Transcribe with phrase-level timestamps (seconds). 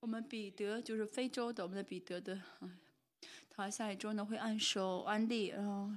[0.00, 2.40] 我们彼得就是非洲的，我们的彼得的，
[3.48, 5.90] 他下一周呢会按手安利，然后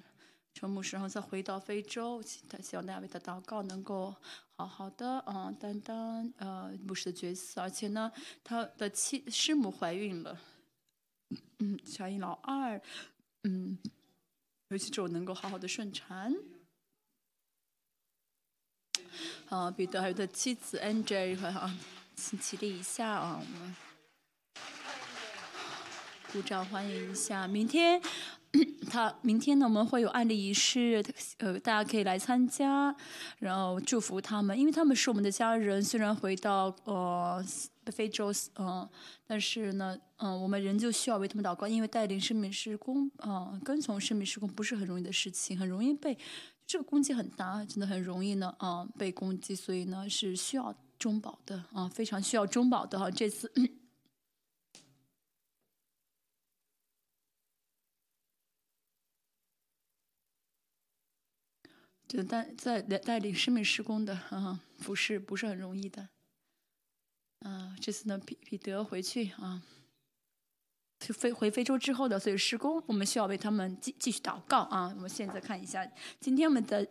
[0.54, 4.16] 成牧师，然后再回到非洲，他希望大家为他祷告，能够
[4.56, 8.12] 好好的啊担当呃牧师的角色，而且呢，
[8.44, 10.40] 他的妻师母怀孕了，
[11.60, 12.82] 嗯，小英老二，
[13.44, 13.78] 嗯，
[14.70, 16.34] 尤其是我能够好好的顺产。
[19.50, 21.74] 啊，彼得还有他妻子 Angel 哈，
[22.18, 23.76] 请起立一下啊，我们
[26.34, 27.48] 鼓掌欢迎一下。
[27.48, 28.02] 明天
[28.90, 31.06] 他明天呢，我们会有案例仪式，
[31.38, 32.94] 呃，大家可以来参加，
[33.38, 35.82] 然后祝福他们，因为他们是我们的家人。
[35.82, 37.46] 虽然回到呃
[37.92, 38.90] 非洲，嗯，
[39.28, 46.18] 但是呢，嗯，我们仍旧需要为他们祷告，因为带领生命施工，嗯，跟从生命施工不是很容易的事情，很容易被。
[46.66, 53.10] 这个攻击很大，真的很容易呢啊被攻击，所以呢是需要中保的啊，非常需要中保的哈。
[53.10, 53.52] 这次，
[62.08, 66.10] 就带在带带领生命施工的啊，不是不是很容易的。
[67.40, 69.62] 啊，这次呢，彼彼得回去啊。
[71.00, 74.92] 就飞回非洲之后的所有施工，我们需要为他们继继续祷告啊！
[74.96, 75.88] 我们现在看一下，
[76.20, 76.84] 今天我们的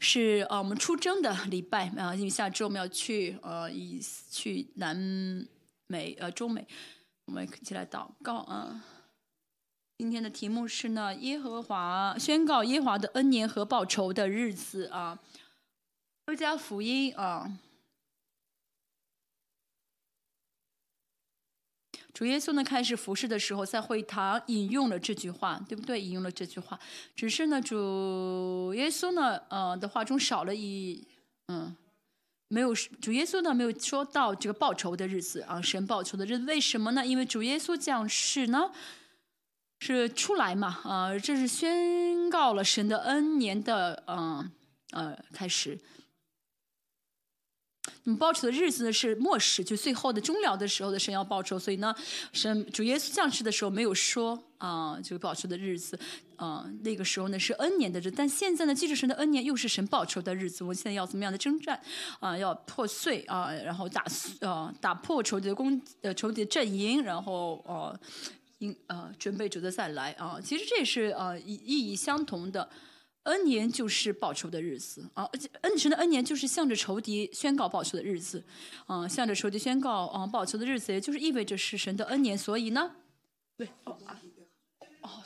[0.00, 4.96] 是啊，我们出征的礼拜啊，因为下周我们要去呃，以去南
[5.86, 6.66] 美呃中美，
[7.26, 8.82] 我们一起来祷告啊！
[9.98, 15.18] 今天的题目是呢，耶和华宣告耶和华的恩年和报仇的日子啊，
[16.26, 17.50] 多加福音啊。
[22.16, 26.00] 主耶稣呢开始服侍的时候，在会堂引用了这句话，对不对？
[26.00, 26.80] 引用了这句话，
[27.14, 31.06] 只是呢，主耶稣呢，呃，的话中少了一，
[31.48, 31.76] 嗯，
[32.48, 37.04] 没有主耶稣呢没有说到这个报仇的日子啊，神报仇的日子，为什么呢？
[37.04, 38.70] 因为主耶稣降世呢，
[39.80, 44.50] 是出来嘛，啊，这是宣告了神的恩年的，嗯，
[44.92, 45.78] 呃，开始。
[48.08, 51.92] 那么报仇的日子呢是末世，就最后的终了的时候的神要报仇，所以呢，
[52.32, 55.98] 神主耶稣降世的时候没有说啊，这个报仇的日子，
[56.36, 61.82] 啊，那个时候呢是恩年的日，但现在呢，记着神的恩年又是神报仇的日子，我们现在要怎么样的征战
[62.20, 62.38] 啊？
[62.38, 64.04] 要破碎啊，然后打
[64.40, 67.98] 啊打破仇敌的攻呃仇敌的阵营，然后呃
[68.58, 72.68] 应呃准备主的再来啊，其实这也是呃意意义相同的。
[73.26, 78.44] N 年就是报仇的日子啊，而且神的 N 年就是向着仇敌宣告报仇的日子，
[78.86, 82.94] 啊，向着仇敌宣告啊报仇的日子，也就是意味着是神的 N 年，所以呢，
[83.56, 84.20] 对，哦啊，
[85.02, 85.22] 哦，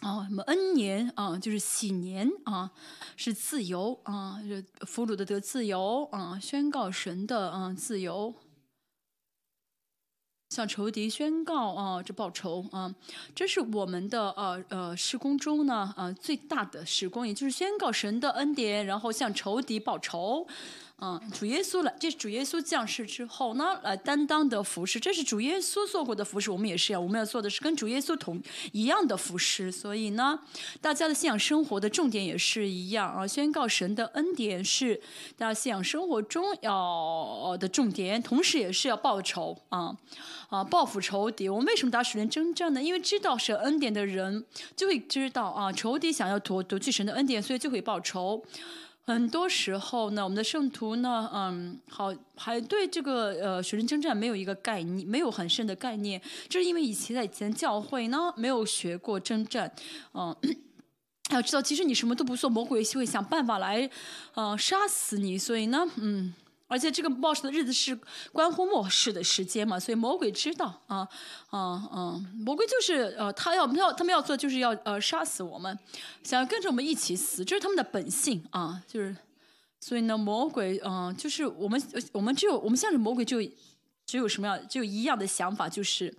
[0.00, 2.72] 哦什么 N 年啊，就是喜年啊，
[3.16, 4.40] 是自由啊，
[4.86, 8.34] 俘虏的得自由啊，宣告神的啊自由。
[10.54, 12.94] 向仇敌宣告啊，这报仇啊，
[13.34, 20.46] 这是我们的呃呃施工中呢呃最大的施工，也就是宣告神的恩典，然后向仇敌报仇。
[21.00, 28.40] 嗯，主耶稣来，这是主耶稣降世之后呢，来担当的服饰，这是主耶稣做过的服饰，我们也是要，我们要做的是跟主耶稣同
[28.70, 29.72] 一样的服饰。
[29.72, 30.38] 所以呢，
[30.80, 35.00] 大家的信仰生活的重点也是一样啊，宣告神的恩典是
[35.36, 39.96] 大家信仰生活中要的重点，同时也是要报仇啊
[40.48, 41.48] 啊，报复仇敌。
[41.48, 42.80] 我们为什么打属灵征战呢？
[42.80, 44.46] 因为知道神恩典的人
[44.76, 48.42] 就会知道啊，仇敌想要夺夺去神的恩典，所以就会报仇。
[49.06, 59.70] 很多时候呢，我们的圣徒呢，嗯，好，还对这个呃学生征战没有一个概念，没有很深的概念，就是因为以前在以前教会呢没有学过征战，
[60.14, 60.34] 嗯，
[61.30, 63.88] 要知道其实你什么都不做，魔鬼会想办法来，
[64.34, 66.32] 呃，杀死你，所以呢，嗯。
[66.66, 67.98] 而且这个末世的日子是
[68.32, 71.06] 关乎末世的时间嘛，所以魔鬼知道啊
[71.50, 71.58] 啊
[71.92, 72.20] 啊！
[72.34, 75.78] 魔鬼就是呃，他要要他们要做就是要呃杀死我们，
[76.22, 79.14] 想要跟着我们一起死，这是他们的本性啊，就是
[79.80, 81.80] 所以呢，魔鬼嗯，就是我们
[82.12, 83.38] 我们只有我们向着魔鬼就
[84.06, 86.14] 只有什么样，就一样的想法就是。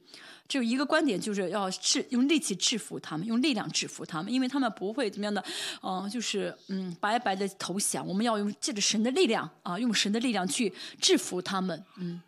[0.48, 5.44] 只有一个观点，就是要制用力气制服他们，用力量制服他们，因为他们不会怎么样的，
[5.82, 8.08] 嗯，就是嗯白白的投降。
[8.08, 10.72] 我们要用借着神的力量啊，用神的力量去
[11.02, 11.84] 制服他们。
[11.98, 12.22] 嗯，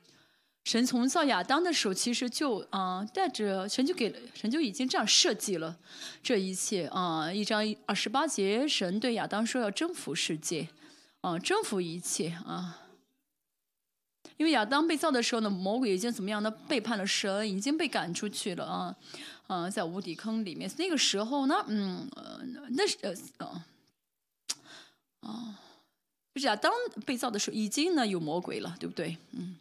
[0.65, 5.77] 神从造亚当的时候，其实就啊带着神就给神就已经这样设计了
[6.23, 7.31] 这一切啊。
[7.31, 10.67] 一章二十八节，神对亚当说要征服世界，
[11.21, 12.79] 啊，征服一切啊。
[14.37, 16.49] 因为亚当被造的时候呢，魔鬼已经怎么样呢？
[16.67, 18.95] 背叛了神，已经被赶出去了啊，
[19.47, 20.71] 啊，在无底坑里面。
[20.77, 22.07] 那个时候呢，嗯，
[22.69, 23.47] 那是呃，
[25.21, 25.59] 啊，
[26.35, 26.71] 就是亚当
[27.05, 29.17] 被造的时候已经呢有魔鬼了，对不对？
[29.31, 29.57] 嗯，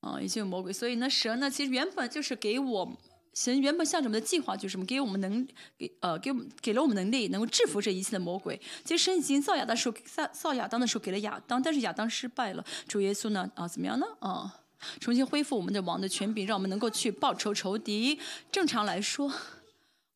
[0.00, 2.92] 啊，已经有魔鬼，所以呢，神呢其实原本就是给我
[3.40, 4.84] 神原本向着我们的计划就是什么？
[4.84, 5.46] 给我们能
[5.78, 8.60] 给呃给我们给了我们能力，能够制服这一切的魔鬼。
[8.84, 12.64] 其实神已经造亚当的时候造造亚当的时候给了亚当，但是亚当失败了。
[12.88, 14.52] 主耶稣呢啊怎么样呢啊？
[14.98, 18.18] 重新恢复我们的王的权柄，让我们能够去报仇仇敌。
[18.50, 19.32] 正常来说，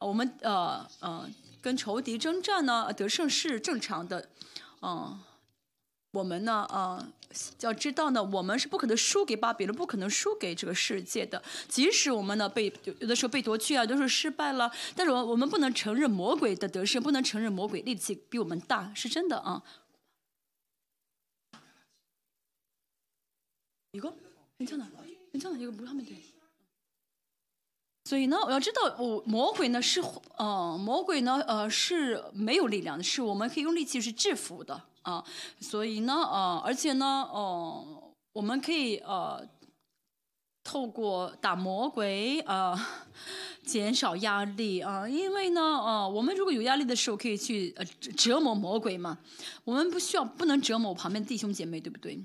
[0.00, 1.30] 我们呃呃
[1.60, 4.28] 跟仇敌征战呢得胜是正常的，
[4.80, 5.20] 嗯。
[6.14, 7.08] 我们呢，啊，
[7.61, 11.41] 要知道呢，我们是不可能输给巴比伦，不可能输给这个世界的。
[11.67, 19.63] 即使我们呢被有的时候被夺去啊，都是失败了，但是我我们不能承认魔鬼的得胜，不能承认魔鬼力气比我们大，是真的啊。
[23.91, 24.13] 一个，
[24.59, 24.85] 괜찮 아，
[25.31, 26.30] 괜찮 아， 一个不上面对。
[28.12, 30.02] 所以呢，我要知道，我魔鬼呢是，
[30.36, 34.82] 呃，魔鬼呢，呃是没有力量的，是我们可以用力气去制服的。
[35.00, 35.24] 啊，
[35.58, 39.42] 所以呢，呃，而且呢，哦，我们可以呃，
[40.62, 42.78] 透过打魔鬼呃，
[43.64, 47.84] 减少压力啊，因为呢，呃，我们如果有压力的时候，可以去呃
[48.14, 49.16] 折磨魔鬼嘛。
[49.64, 52.22] 我们不需要，不能折磨旁边弟兄姐妹，对不对？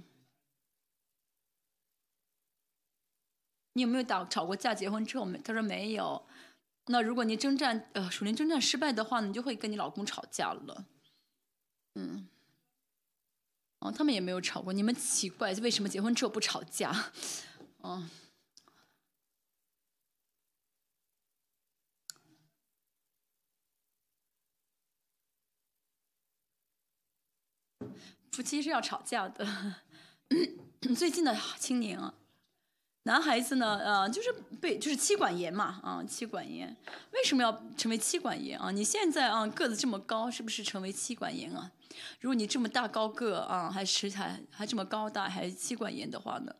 [3.78, 4.74] 你有没有打吵过架？
[4.74, 5.38] 结婚之后没？
[5.38, 6.28] 他说没有。
[6.88, 10.86] 那如果你征战呃，属灵征战失败的话，你就会跟你老公吵架了。
[11.94, 12.28] 嗯。
[13.78, 14.74] 哦，他们也没有吵过。
[14.74, 17.12] 你们奇怪，为什么结婚之后不吵架？
[17.82, 18.04] 哦，
[28.32, 29.76] 夫妻是要吵架的。
[30.98, 32.16] 最近的青年啊，
[33.08, 36.76] 男孩子呢，呃，就是被就是妻管严嘛，啊，妻管严。
[37.14, 38.70] 为什么要成为妻管严啊？
[38.70, 41.72] 你现在啊个子这么高，是不是成为妻管严啊？
[42.20, 46.54] 如果你这么大高个啊，还吃还还这么高大，还妻管严的话呢，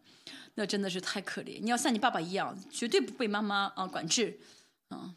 [0.56, 1.60] 那真的是太可怜。
[1.62, 4.40] 你要像你爸爸一样，绝对不被妈妈啊管制，
[4.88, 5.16] 啊，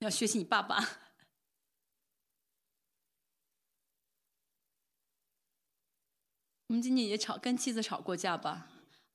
[0.00, 0.76] 要学习你爸爸。
[6.68, 8.68] 我们今天也吵，跟妻子吵过架吧？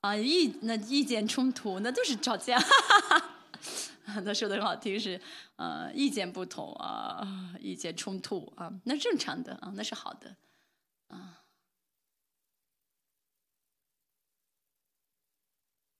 [0.07, 2.57] 啊，意那意见冲突，那都是吵架。
[4.23, 5.19] 他说的很好听，是
[5.57, 10.37] 呃意见不同啊，意见冲突啊，那正常的啊，那是好的
[11.09, 11.43] 啊，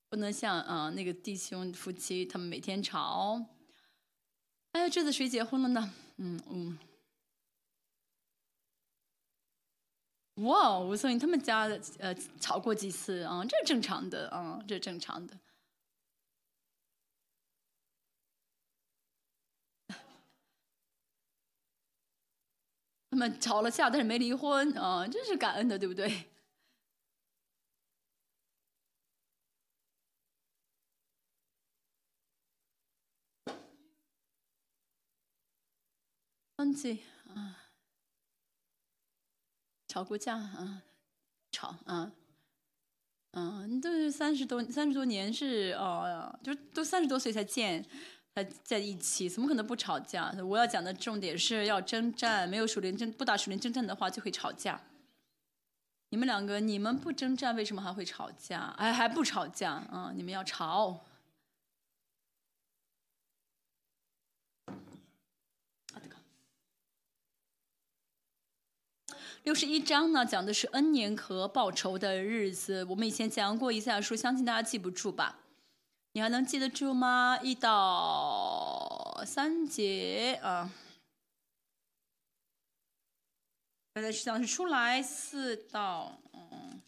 [0.09, 3.45] 不能像啊那个弟兄夫妻他们每天吵。
[4.71, 5.93] 哎，这次谁结婚了呢？
[6.15, 6.79] 嗯嗯，
[10.37, 13.43] 哇，吴松英他们家的呃吵过几次啊？
[13.43, 15.35] 这是正常的啊，这是正常的。
[23.09, 26.25] 他们吵了架，但是没离婚啊，真是感恩的，对不对？
[36.57, 36.99] 安静，
[39.97, 40.83] 吵过架啊，
[41.51, 42.11] 吵啊，
[43.31, 47.83] 嗯，都三十多三十多年是哦，就都三十多岁才见
[48.35, 48.43] 才。
[48.63, 50.31] 在一起，怎么可能不吵架？
[50.47, 54.79] 我要讲的重点是要征战，没有属灵征，不打属灵征战的话就会吵架。
[56.09, 58.75] 你们两个，你们不征战，为什么还会吵架？
[58.77, 60.11] 哎，还不吵架啊？
[60.15, 61.06] 你们要吵。
[69.47, 72.83] 六十一章呢，讲的是恩年和报仇的日子。
[72.83, 75.39] 我们以前讲过一下书，相信大家记不住吧？
[76.11, 77.39] 你还能记得住吗？
[77.41, 80.69] 一到三节啊，
[83.93, 86.81] 原来是讲是出来四到嗯，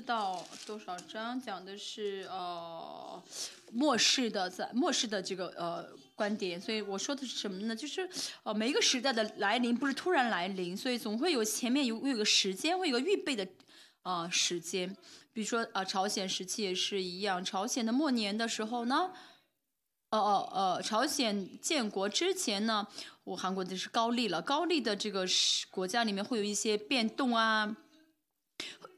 [0.00, 1.38] 四到多少章？
[1.38, 3.22] 讲的是呃
[3.70, 5.86] 末世的在末世的这个呃。
[6.14, 7.74] 观点，所以我说的是什么呢？
[7.74, 8.06] 就是
[8.42, 13.48] 呃，每一个时代的来临不是突然来临，所以总会有前面有有个时间，会有个预备的
[14.02, 14.94] 呃时间。
[15.32, 19.10] 比如说啊，朝鲜时期也是一样，朝鲜的末年的时候呢，
[20.10, 22.86] 呃呃呃，朝鲜建国之前呢，
[23.24, 25.26] 我韩国的是高丽了，高丽的这个
[25.70, 27.74] 国家里面会有一些变动啊，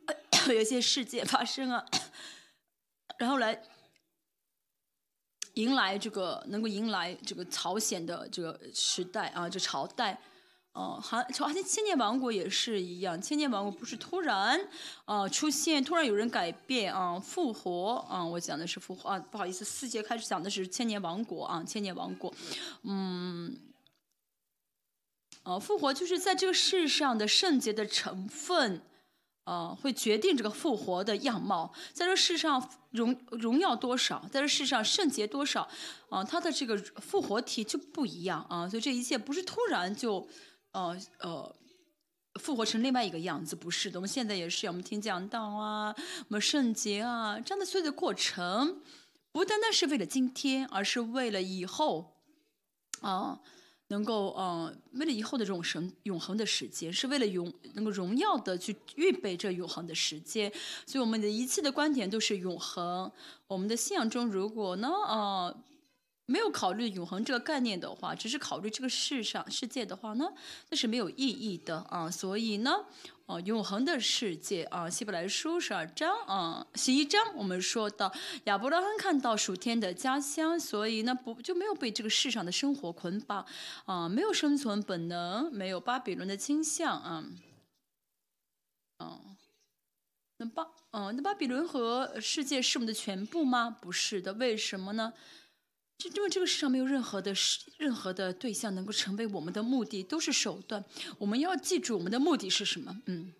[0.49, 1.85] 有一些事件发生啊，
[3.19, 3.63] 然后来。
[5.57, 10.19] 迎来这个能够迎来这个朝鲜的这个时代啊，这朝代
[10.73, 14.59] 哦，还好像千年王国也是一样，千年王国不是突然，
[15.05, 22.33] 啊，出现，突然有人改变啊，复活啊，我讲的是复活啊，不好意思，四节开始讲的是千年王国啊，千年王国，
[22.85, 23.55] 嗯，
[25.43, 28.81] 呃，复活就是在这个世上的圣洁的成分，
[29.45, 35.69] 呃，会决定这个复活的样貌，在这世上荣荣耀多少，在这世上圣洁多少，
[36.11, 40.29] 啊，它的这个复活体就不一样啊，所以这一切不是突然就。
[40.75, 41.55] 呃呃，
[42.41, 43.99] 复活成另外一个样子，不是的。
[43.99, 48.81] 我们现在也是，我们听讲道啊，我们圣洁啊，这样的所有的过程，
[49.33, 52.15] 不单单是为了今天，而是为了以后
[53.03, 53.39] 啊，
[53.93, 60.51] 能够呃，为了以后的这种神永恒的时间，是为了永能够荣耀的去预备这永恒的时间。
[60.87, 63.13] 所以我们的一切的观点都是永恒。
[63.47, 65.57] 我们的信仰中，如果呢，呃。
[66.25, 70.25] 没有考虑永恒这个概念的话，只是考虑这个世上世界的话呢，
[70.71, 72.09] 那是没有意义的啊。
[72.09, 72.71] 所以呢，
[73.33, 78.13] 哦，永恒的世界啊，希伯来书十二章啊，十一章我们说到
[78.45, 83.47] 亚伯拉罕看到属天的家乡，所以呢不就没有被这个世上的生活捆绑
[83.87, 87.25] 啊，没有生存本能，没有巴比伦的倾向啊，
[88.99, 89.37] 嗯，
[90.37, 93.75] 那巴嗯那巴比伦和世界是我们的全部吗？
[93.81, 95.11] 不是的，为什么呢？
[96.11, 97.35] 因为这个世上没有任何的、
[97.79, 100.85] 任何的对象能够成为我们的目的，都是手段。
[101.19, 103.01] 我们要记住我们的目的是什么？
[103.07, 103.33] 嗯，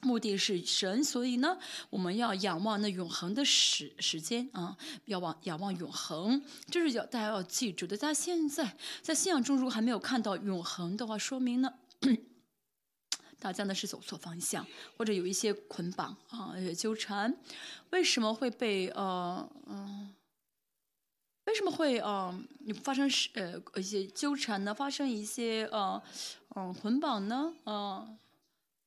[0.00, 1.58] 目的是神，所以呢，
[1.90, 7.96] 我们要仰望那永恒的时时间啊，要望仰望永恒，这是要大家要记住的。
[7.96, 11.72] 大家现在在信仰中如果还没有看到永恒的话，说明呢，
[13.38, 17.36] 大家呢是走错方向，或者有一些捆绑啊、有些纠缠。
[17.90, 20.14] 为什么会被呃嗯？
[21.46, 22.32] 为什么会呃
[22.82, 24.74] 发生是呃一些纠缠呢？
[24.74, 26.00] 发生一些呃
[26.54, 27.52] 嗯捆绑呢？
[27.64, 28.18] 嗯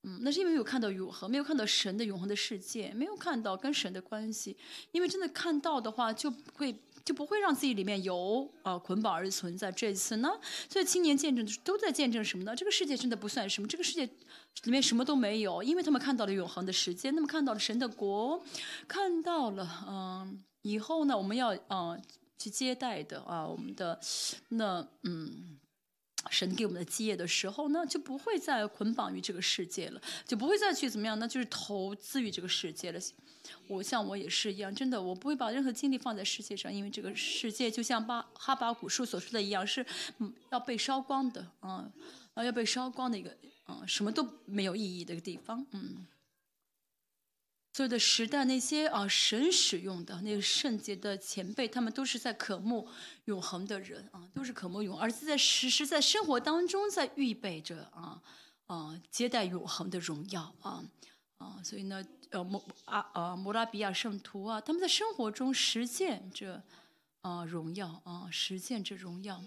[0.03, 4.55] 嗯，那是因为没有看到永恒，没有看到神的永恒的世界，没有看到跟神的关系。
[4.91, 6.73] 因为真的看到的话，就会
[7.03, 9.69] 就不会让自己里面有呃捆绑而存在。
[9.69, 10.29] 这一次呢，
[10.69, 12.55] 所以青年见证都在见证什么呢？
[12.55, 14.05] 这个世界真的不算什么，这个世界
[14.63, 18.41] 里面什么都没有，因为他们看到了永恒的时间，那么看到了神的国，
[18.87, 22.01] 看到了嗯以后呢，我们要嗯。
[22.39, 23.99] 去接待的啊，我们的
[24.47, 25.59] 那嗯，
[26.31, 32.99] 神给我们的基业的时候呢，就不会再捆绑于这个世界了，就不会再去怎么样，那就是投资于这个世界了。
[33.67, 39.85] 我像我也是一样，真的，我不会把任何精力放在世界上，因为这个世界就像巴哈巴古树所说的一样，是
[40.49, 41.91] 要被烧光的啊，
[42.35, 43.35] 要被烧光的一个
[43.67, 46.07] 嗯，什么都没有意义的一个地方，嗯。
[47.71, 52.87] 所有的时代，那些啊神使用的那个圣洁的前辈，他们都是在渴慕
[53.25, 58.21] 永恒的人啊，都是渴慕永，而是在实时在生活当中在预备着啊
[58.65, 60.83] 啊接待永恒的荣耀啊
[61.37, 66.63] 啊，所以呢，呃摩啊啊摩拉比亚圣徒啊，他们在生活中实践着
[67.21, 69.41] 啊荣耀啊，实践着荣耀。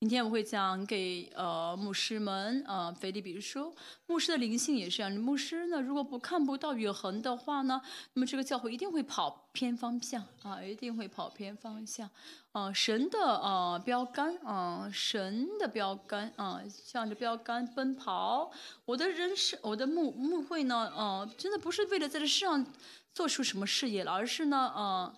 [0.00, 3.74] 今天我会讲给呃牧师们呃腓力比说，
[4.06, 5.10] 牧师的灵性也是这样。
[5.10, 7.80] 牧师呢，如果不看不到永恒的话呢，
[8.12, 12.10] 那么这个教会一定会跑偏方向啊，一定会跑偏方向
[12.52, 12.70] 啊。
[12.70, 18.52] 神的呃标杆啊，神的标杆啊，向着标杆奔跑。
[18.84, 22.66] 我的人生，我的牧牧会呢，呃，真的不是为了在这世上
[23.14, 25.14] 做出什么事业了，而是呢，呃。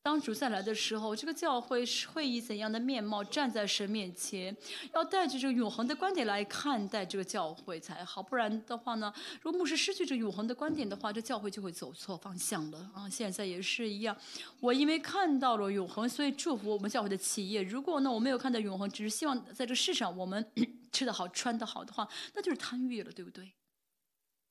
[0.00, 4.56] 当主再来的时候，这个教会是会以怎样的面貌站在神面前？
[4.94, 9.12] 要带着这个永恒的观点来看待这个教会才好，不然的话呢，
[9.42, 13.10] 如果牧师失去这永恒的观点的话，这教会就会走错方向了啊！
[13.10, 14.16] 现在也是一样，
[14.60, 17.62] 我因为看到了永恒，所以祝福我们教会的企业。
[17.62, 20.50] 如果呢，我没有看到永恒，只是希望在这世上我们
[20.90, 23.52] 吃得好、穿得好的话，那就是贪欲了，对不对？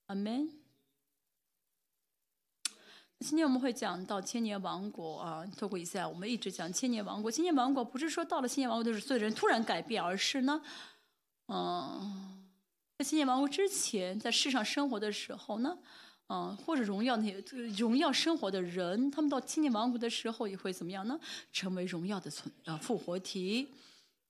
[0.06, 0.67] 阿门。
[3.20, 7.32] 今天我们会讲到千年王国啊，透过以赛，我们一直讲千年王国。
[7.32, 10.62] 千年王国不是说到了千年王国都是所有人突然改变，而是呢，
[11.48, 12.48] 嗯，
[12.96, 15.80] 在千年王国之前，在世上生活的时候呢，
[16.30, 21.20] 嗯，或者荣耀那些荣耀生活的人，他们到千年王国的时候也会怎么样呢？
[21.52, 23.74] 成为荣耀的存啊复活体。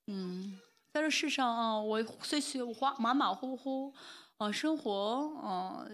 [0.08, 0.58] 嗯，
[0.94, 3.94] 在这世上啊，我虽虽花马马虎虎
[4.38, 5.86] 啊生活啊。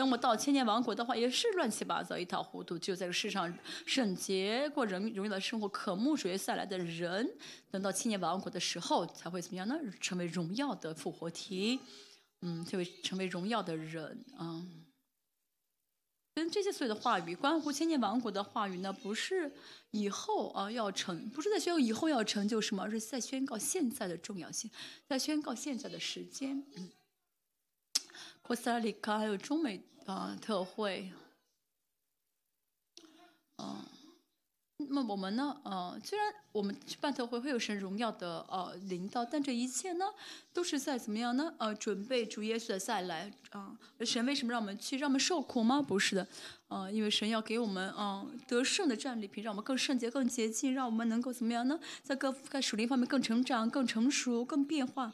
[0.00, 2.78] 等我到千年王国的话，也是乱七八糟、一塌糊涂。
[2.78, 3.54] 就在这世上
[3.84, 7.30] 圣洁过人荣耀的生活，渴慕主耶稣来的人，
[7.70, 9.78] 等到千年王国的时候，才会怎么样呢？
[10.00, 11.78] 成为荣耀的复活体，
[12.40, 14.64] 嗯，就会成为荣耀的人啊。
[16.34, 19.52] 跟这些所有的话语，关乎千年王国的话语呢，不是
[19.90, 24.70] 以后啊要成，不是在宣告以后要成就什么，而是在宣告现在的重要性，
[25.06, 26.64] 在宣告现在的时间。
[26.74, 26.88] 嗯，
[28.40, 31.12] 库斯拉里卡还有中美啊特会，
[33.58, 33.84] 嗯。
[34.92, 35.60] 那我们呢？
[35.62, 40.06] 呃，虽然我们去办特会会有神荣耀的呃领导，但这一切呢，
[40.54, 41.54] 都是在怎么样呢？
[41.58, 43.76] 呃，准备主耶稣的再来啊。
[44.00, 44.96] 神为什么让我们去？
[44.96, 45.82] 让我们受苦吗？
[45.82, 46.26] 不是的，
[46.68, 51.78] 呃，因为神要给我们嗯得胜的战利品，让我们更圣洁、更洁净，让我们能够怎么样呢？
[52.02, 55.12] 在各在属灵方面更成长、更成熟、更变化。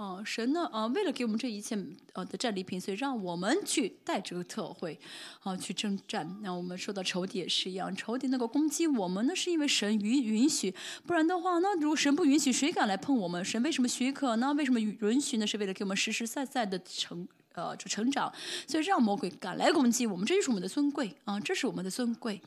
[0.00, 0.64] 啊，神呢？
[0.72, 1.76] 啊，为了给我们这一切
[2.14, 4.98] 呃的战利品，所以让我们去带这个特会，
[5.42, 6.38] 啊，去征战。
[6.40, 10.74] 那我们说到仇敌也是一样，仇敌能够攻击我们，呢是因为神允允许，
[11.06, 13.44] 不然的话，那如果神不允许，谁敢来碰我们？
[13.44, 14.54] 神为什么许可呢？
[14.54, 15.46] 为什么允许呢？
[15.46, 18.32] 是为了给我们实实在在的成呃就成长，
[18.66, 22.40] 所以让魔鬼敢来攻击我们，这就是我们的尊贵啊，这是我们的尊贵。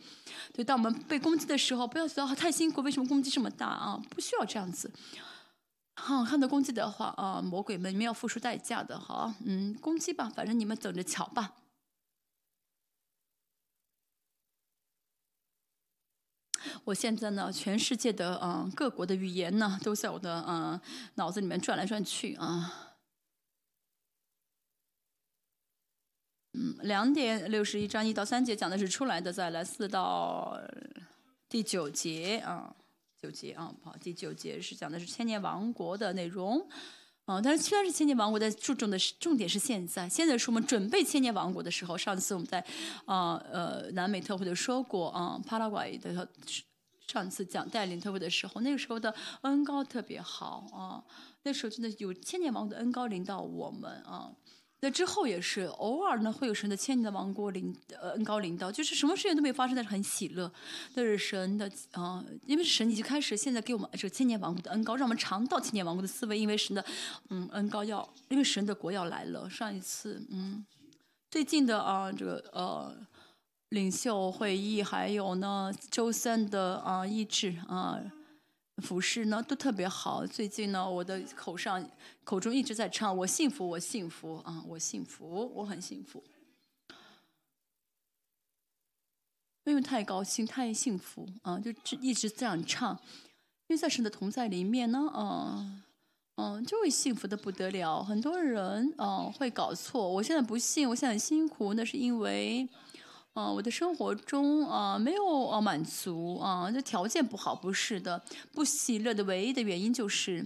[0.53, 4.01] 对，当我们被攻击的时候，不要觉得太辛苦，为什么攻击这么大啊？
[4.10, 4.89] 不需要这样子。
[5.95, 11.55] 好，看到攻击的话啊，魔鬼们你们要付出代价的哈，嗯，攻击吧，反正你们等着瞧吧。
[16.85, 20.79] 我现在呢，全世界的嗯各国的语言呢，都在我的嗯
[21.15, 22.97] 脑子里面转来转去啊。
[26.53, 30.59] 嗯，两点六十一章一到三节讲的是出来的，再来四到
[31.47, 32.75] 第九节啊。
[33.24, 36.60] 九节啊，好，第九节是讲的是千年王国的内容，
[37.24, 41.98] 啊，但是虽然是千年王国，但注重的是重点是现在，现在是我们准备千年王国的时候。
[41.98, 42.60] 上次我们在
[43.06, 46.27] 啊呃南美特会的说过啊，帕拉圭的
[47.08, 51.01] 上次讲带领特会的时候，那个时候的恩高特别好啊，
[51.44, 54.30] 那时候真的有千年王国的恩高领导我们啊。
[54.84, 60.52] 那之后也是偶尔呢，会有神的千年的王国领呃恩高领导，就是什么事情都没发生，但是很喜乐。
[60.96, 66.38] 那是神的啊，因为神已经开始现在给我们这个千年王国的恩高，让我们尝到千年王国的滋味。
[66.38, 66.84] 因为神的
[67.30, 69.50] 嗯恩高要，因为神的国要来了。
[69.50, 70.66] 上一次嗯
[71.32, 72.94] 最近的啊这个呃
[73.70, 77.98] 领袖会议，还有呢周三的啊意志啊。
[78.81, 80.25] 服饰呢都特别好。
[80.25, 81.88] 最近呢，我的口上
[82.23, 86.23] 口中一直在唱“我幸福，我幸福啊，我幸福，我很幸福”，
[89.65, 92.99] 因为太高兴，太幸福啊，就一直这样唱。
[93.67, 95.83] 因为在神的同在里面呢，嗯
[96.36, 98.03] 嗯，就会幸福的不得了。
[98.03, 102.67] 很多人嗯会搞错，我现在不信，我现在很辛苦，那是因为。
[103.34, 110.46] 啊，我的生活中啊没有啊满足啊，这条件不好，不是的，不喜乐的唯一的原因就是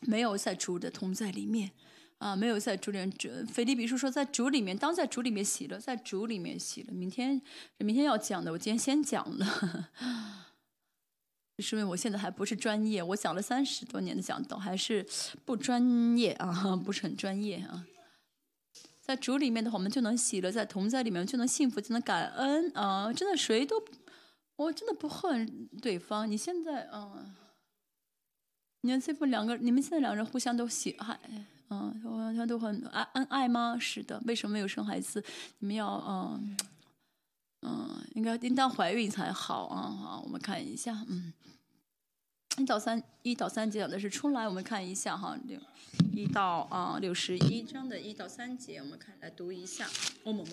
[0.00, 1.70] 没有在主的同在里面
[2.16, 3.10] 啊，没有在主里面。
[3.10, 6.94] 主腓利比书说，在主里面，当在主里面喜乐，在主里面喜乐。
[6.94, 7.40] 明天
[7.76, 9.90] 明天要讲的，我今天先讲了，
[11.58, 15.06] 是因为我现在还不是专业，我讲了三十多年的讲道，还是
[15.44, 17.84] 不专业啊，不是很专业啊。
[19.08, 23.10] 在主里面的话，我们就能喜乐；在同在里面，就能幸福，就能感恩啊！
[23.10, 23.82] 真的，谁都，
[24.56, 26.30] 我真的不恨对方。
[26.30, 27.34] 你现在，嗯，
[28.82, 31.18] 你们这不两个，你们现在两个人互相都喜爱，
[31.70, 33.78] 嗯，互相都很爱恩爱吗？
[33.80, 34.22] 是的。
[34.26, 35.24] 为什么没有生孩子？
[35.60, 36.54] 你们要，嗯，
[37.62, 39.88] 嗯，应该应当怀孕才好啊！
[39.88, 41.32] 好，我们看一下，嗯。
[42.58, 45.60] 一到三，一到三节讲的是出来，我们看一下哈，六
[46.12, 49.88] 一到啊六十一章的一到三节，我们看来读一下。
[50.24, 50.50] 哦么么，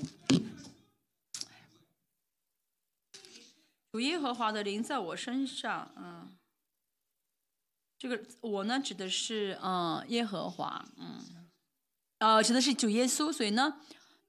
[3.92, 6.30] 主耶和华的灵在我身上，嗯，
[7.98, 11.48] 这个我呢指的是嗯耶和华，嗯，
[12.20, 13.82] 呃指的是主耶稣，所以呢。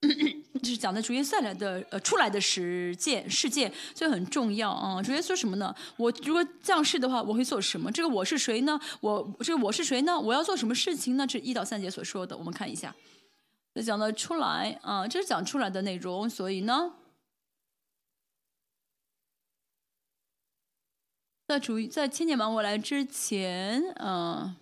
[0.62, 5.02] 就是讲的主耶稣来的呃出来的实践事件，所以很重要啊。
[5.02, 5.74] 主耶稣什么呢？
[5.96, 7.90] 我如果降世的话，我会做什么？
[7.90, 8.78] 这个我是谁呢？
[9.00, 10.18] 我这个我是谁呢？
[10.18, 11.26] 我要做什么事情呢？
[11.26, 12.94] 这一到三节所说的，我们看一下。
[13.84, 16.28] 讲的出来啊，这是讲出来的内容。
[16.28, 16.92] 所以呢，
[21.48, 24.56] 在主在千年王国来之前，嗯。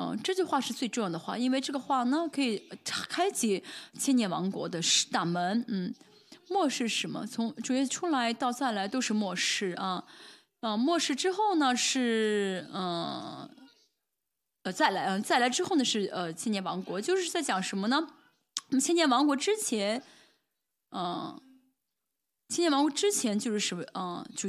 [0.00, 3.62] 嗯，这句话是最重要的话，因为这个话呢，可以开启
[3.98, 4.80] 千年王国的
[5.12, 5.62] 大门。
[5.68, 5.94] 嗯，
[6.48, 7.26] 末世是什么？
[7.26, 10.02] 从主耶出来到再来都是末世啊。
[10.60, 13.46] 啊，末世之后呢是嗯，
[14.62, 18.08] 呃，再来嗯，再来之后呢是呃千年王国，就是在讲什么呢？
[18.68, 20.02] 那么千年王国之前，
[20.92, 21.38] 嗯，
[22.48, 23.84] 千年王国之前就是什么？
[23.92, 24.48] 嗯，就。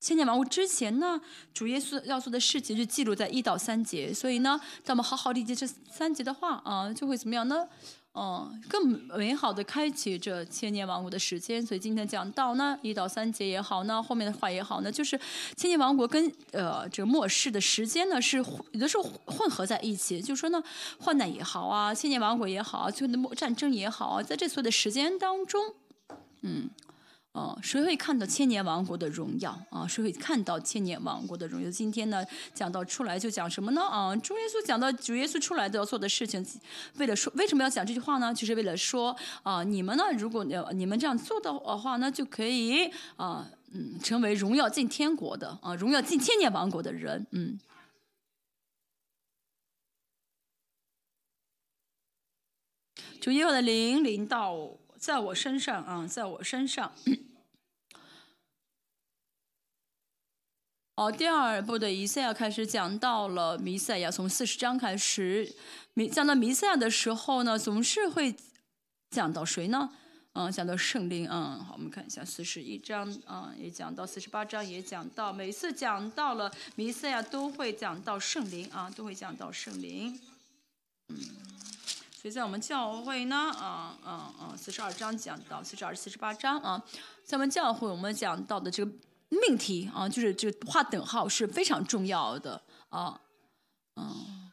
[0.00, 1.20] 千年王国之前呢，
[1.52, 7.66] 主耶稣要做的事情就记录在一到三节，所以呢，当我们好好理解这三节的话啊，就会怎么样呢？
[8.14, 11.64] 嗯，更美好的开启这千年王国的时间。
[11.64, 15.18] 所以今天讲到呢，一到三节也好呢，后面的话也好呢，就是
[15.56, 20.20] 千年王国跟呃这个末世的时间呢，是有的时候混合在一起。
[20.20, 20.60] 就是说呢，
[20.98, 25.74] 患难也好啊，千年王国也好啊，最后的末战争也好啊，在这所有的时间当中，
[26.42, 26.70] 嗯。
[27.38, 29.86] 哦，谁会看到千年王国的荣耀啊？
[29.86, 31.70] 谁会看到千年王国的荣耀？
[31.70, 33.80] 今天呢，讲到出来就讲什么呢？
[33.80, 36.44] 啊，主耶稣讲到主耶稣出来都要做的事情，
[36.96, 38.34] 为了说为什么要讲这句话呢？
[38.34, 47.60] 就是为了说啊，你们呢，如果你们这样做的话呢，就可以啊，嗯，成为荣耀进天国的啊，荣耀进千年王国的人，嗯。
[53.20, 54.56] 主耶稣的灵临到
[54.98, 56.92] 在我身上啊，在我身上。
[60.96, 65.54] 哦，第二部的以赛亚开始讲到了弥赛亚，从四十章开始，
[65.94, 68.34] 弥讲到弥赛亚的时候呢，总是会
[69.10, 69.90] 讲到谁呢？
[70.32, 71.28] 嗯，讲到圣灵。
[71.30, 80.20] 嗯，好，我们看一下四十一章，嗯，也讲到四十八章，也讲到，每次讲到了弥赛亚都会讲到圣灵啊，都会讲到圣灵。
[81.08, 81.16] 嗯，
[82.20, 86.82] 所以在我们教会呢，啊啊啊，四十二章讲到四十二、四十八章啊，
[87.22, 88.90] 在我们教会我们讲到的这个。
[89.30, 93.20] 命题啊，就是这个画等号是非常重要的啊，
[93.96, 94.50] 嗯，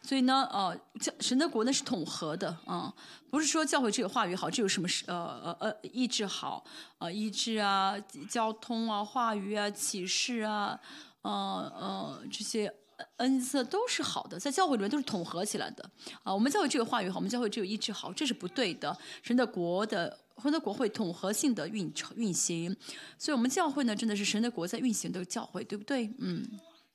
[0.00, 2.94] 所以呢，呃，教神的国呢是统合的啊，
[3.32, 6.64] 不是说教会只有话语好，只有什么是呃呃呃意志好
[6.98, 7.98] 啊，意志啊，
[8.30, 10.78] 交通啊，话语啊，启示啊，
[11.22, 12.72] 呃呃这些
[13.16, 15.90] 恩赐都是好的，在教会里面都是统合起来的
[16.22, 16.32] 啊。
[16.32, 18.96] 我们教会只有话语好，我们教会只有意志好，这是不对的。
[19.22, 20.18] 神的国的。
[20.42, 22.74] 神的国会统合性的运运行，
[23.16, 26.12] 所以我们教会呢，真的是神的国在运行的教会，对不对？
[26.18, 26.44] 嗯，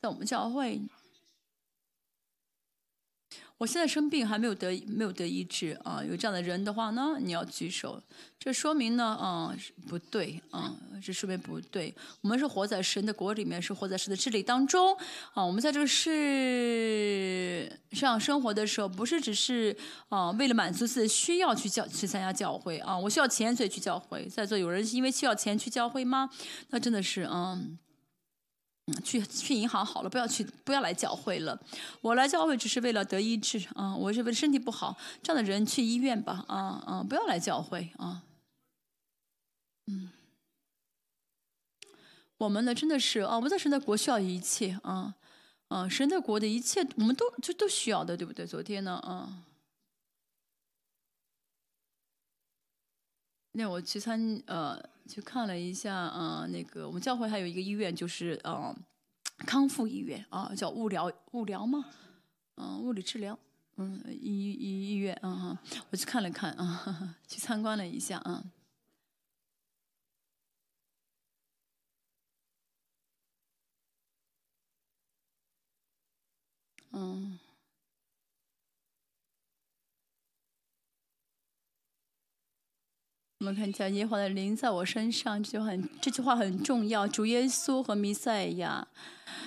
[0.02, 0.82] 在我们教会。
[3.58, 6.04] 我现在生病还没有得没有得医治啊！
[6.04, 8.00] 有这样的人的话呢，你要举手，
[8.38, 9.52] 这说明呢，啊，
[9.88, 11.92] 不对啊，这说明不对。
[12.22, 14.96] 我们是活在神的国里面，是活在神的治理当中
[15.34, 15.44] 啊。
[15.44, 19.76] 我们在这个世上生活的时候，不是只是
[20.10, 22.96] 啊为了满足自己的需要去教去参加教会啊。
[22.96, 26.30] 我需要钱所以去教会，在座有人因为需要钱去教会吗？
[26.70, 27.80] 那真的是嗯。
[29.04, 31.60] 去去银行好了，不要去，不要来教会了。
[32.00, 38.24] 我来教会只是为了得医治啊，我是为身体不好，这样的人去医院吧啊啊，不要来教会啊。
[39.88, 40.10] 嗯，
[42.38, 45.16] 我们呢真的是啊，我们在神的国需要一切啊
[45.68, 48.48] 啊，神的国的一切我们都就都需要的，对不对？
[48.48, 49.44] 昨天呢啊，
[53.52, 54.97] 那我去参呃。
[55.08, 58.76] 去看了一下，嗯，那个我们教会还有一个医院，就是嗯，
[59.46, 61.86] 康复医院啊，叫物疗物疗吗？
[62.56, 63.38] 嗯，物理治疗，
[63.78, 65.60] 嗯，医医医院，嗯哈，
[65.92, 68.44] 我去看了看啊， 去参观了一下啊，
[76.92, 77.40] 嗯。
[83.40, 87.08] 我们看一下耶和华的灵在我身上，就很这句话很重要。
[87.08, 88.88] 主耶稣和弥赛亚，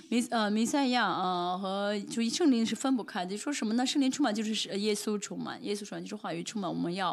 [0.08, 3.36] 弥呃弥赛亚啊和主圣灵是分不开的。
[3.36, 3.84] 说什么呢？
[3.84, 6.70] 圣灵充满就是耶稣充满，耶稣充满就是话语充满。
[6.70, 7.10] 我们要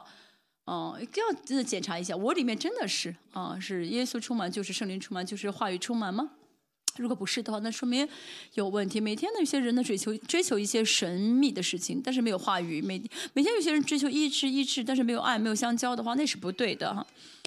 [0.66, 6.30] 哦要真的检查一下，我里面真的是啊是耶稣充满就是圣灵充满就是话语充满吗？
[6.98, 8.08] 如果不是的话，那说明
[8.56, 9.00] 有问题。
[9.00, 13.02] 每天呢，有些人呢追求追求一些神秘的事情，但是没有话语；每
[13.34, 17.06] 每天有些人追求意志意志，但是没有爱，没有相交的话，那是不对的哈。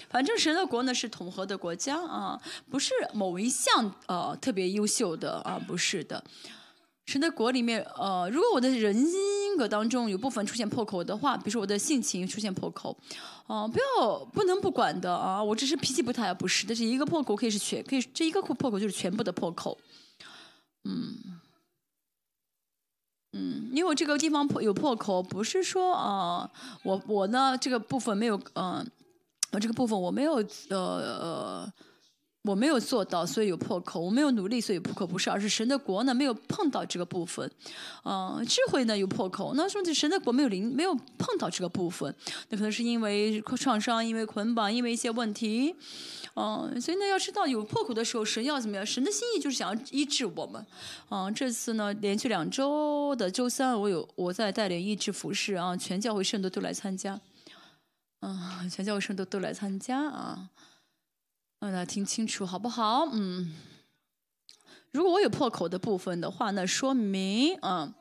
[0.09, 6.23] 反正神的国呢是统合的国家啊，不是某一项呃特别优秀的啊，不是的。
[7.11, 8.95] 神的国里面，呃，如果我的人
[9.57, 12.95] 格当中有部分出现破口的话，比如说我的性情出现破口，
[13.47, 19.77] 哦，不要不能不管的啊，我只是脾气不太不是，但是一个破口可以是全，可以这一个破口就是全部的破口，
[20.85, 21.17] 嗯，
[23.33, 26.49] 嗯，因为我这个地方破有破口，不是说啊，
[26.83, 28.89] 我我呢这个部分没有，嗯，
[29.51, 31.69] 我这个部分我没有，呃。
[32.43, 37.49] 我没有做到，所以有破口；我没有努力，所以破口不是，而是神的国呢没有碰到这个部分。
[38.03, 42.13] 嗯，智慧呢有破口，那说明神的国没有灵，没有碰到这个部分。
[42.49, 45.75] 那可能是因为创伤，因为捆绑，因为一些问题。
[46.33, 48.83] 嗯，所以呢，要知道有破口的时候，神要怎么样？
[48.83, 50.65] 神的心意就是想要医治我们。
[51.09, 57.19] 嗯，这次呢，连续两周的周三，我有我在带领医治服饰啊，全教会圣徒都来参加。
[58.21, 60.49] 嗯，全教会圣徒都来参加啊。
[61.61, 63.07] 让大家听清楚好不好？
[63.13, 63.53] 嗯，
[64.91, 67.93] 如果我有破口的部分的话，那说明，嗯，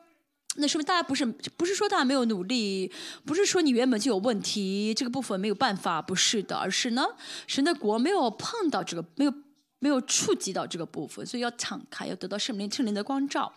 [0.57, 2.91] 那说明大家不是不是说大家没有努力，
[3.27, 7.05] 不是说你原本就有问题，这个部分没有办法，不是的，而是呢，
[7.47, 9.35] 神的国没有碰到这个，没有
[9.81, 13.53] 没有触及到这个部分，所以要敞开，要得到圣灵圣灵的光照。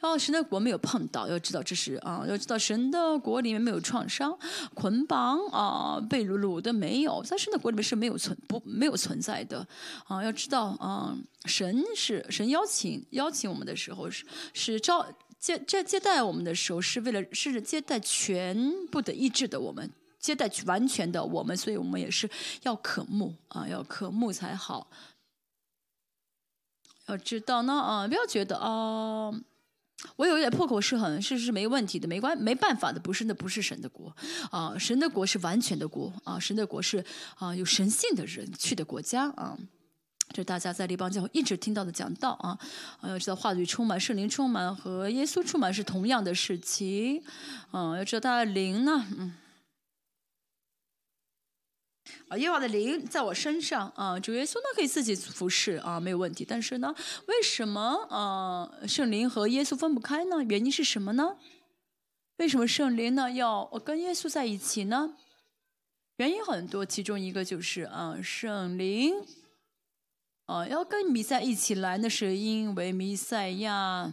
[0.00, 4.36] 然后神的国没有碰到，要知道这是啊，要知道神的国里面没有创伤、
[4.74, 9.64] 捆绑啊、被掳掳的没有，在神的国里面是没有存不没有存在的
[10.06, 10.24] 啊。
[10.24, 15.06] 要知道啊，神是神邀请邀请我们的时候是是招。
[15.38, 22.28] 接接接待我们的时候，是为了是接待全部的意志的我们，接待完全的我们，所以我们也是
[22.64, 24.90] 要渴慕啊，要渴慕才好。
[27.08, 29.30] 要知道呢啊，不要觉得啊，
[30.16, 34.14] 我有一点破口是很是是没问题的，没关没办法的，不是那不是神的国
[34.50, 37.04] 啊，神的国是完全的国啊，神的国是
[37.36, 39.58] 啊有神性的人去的国家啊。
[40.30, 42.58] 这是大家在立邦教会一直听到的讲道啊，
[43.02, 47.22] 要知道话语充满、圣灵充满和耶稣充满是同样的事情，
[47.72, 49.32] 嗯，要知道他的灵呢，嗯，
[52.28, 56.44] 啊，耶和华的灵在我身上啊，主耶稣呢可以自己服侍啊，没有问题。
[56.44, 56.94] 但是呢，
[57.26, 60.42] 为什么啊圣灵和耶稣分不开呢？
[60.44, 61.36] 原因是什么呢？
[62.36, 65.16] 为什么圣灵呢要跟耶稣在一起呢？
[66.16, 69.14] 原因很多，其中一个就是啊圣灵。
[70.46, 74.10] 啊，要跟弥赛一起来，那是因为弥赛亚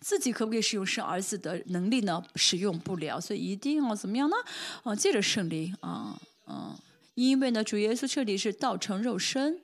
[0.00, 2.22] 自己可不可以使用生儿子的能力呢？
[2.34, 4.36] 使用不了，所以一定要怎么样呢？
[4.82, 6.76] 啊，借着圣灵啊，嗯，
[7.14, 9.60] 因为呢，主耶稣彻底是道成肉身，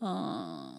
[0.00, 0.74] 嗯。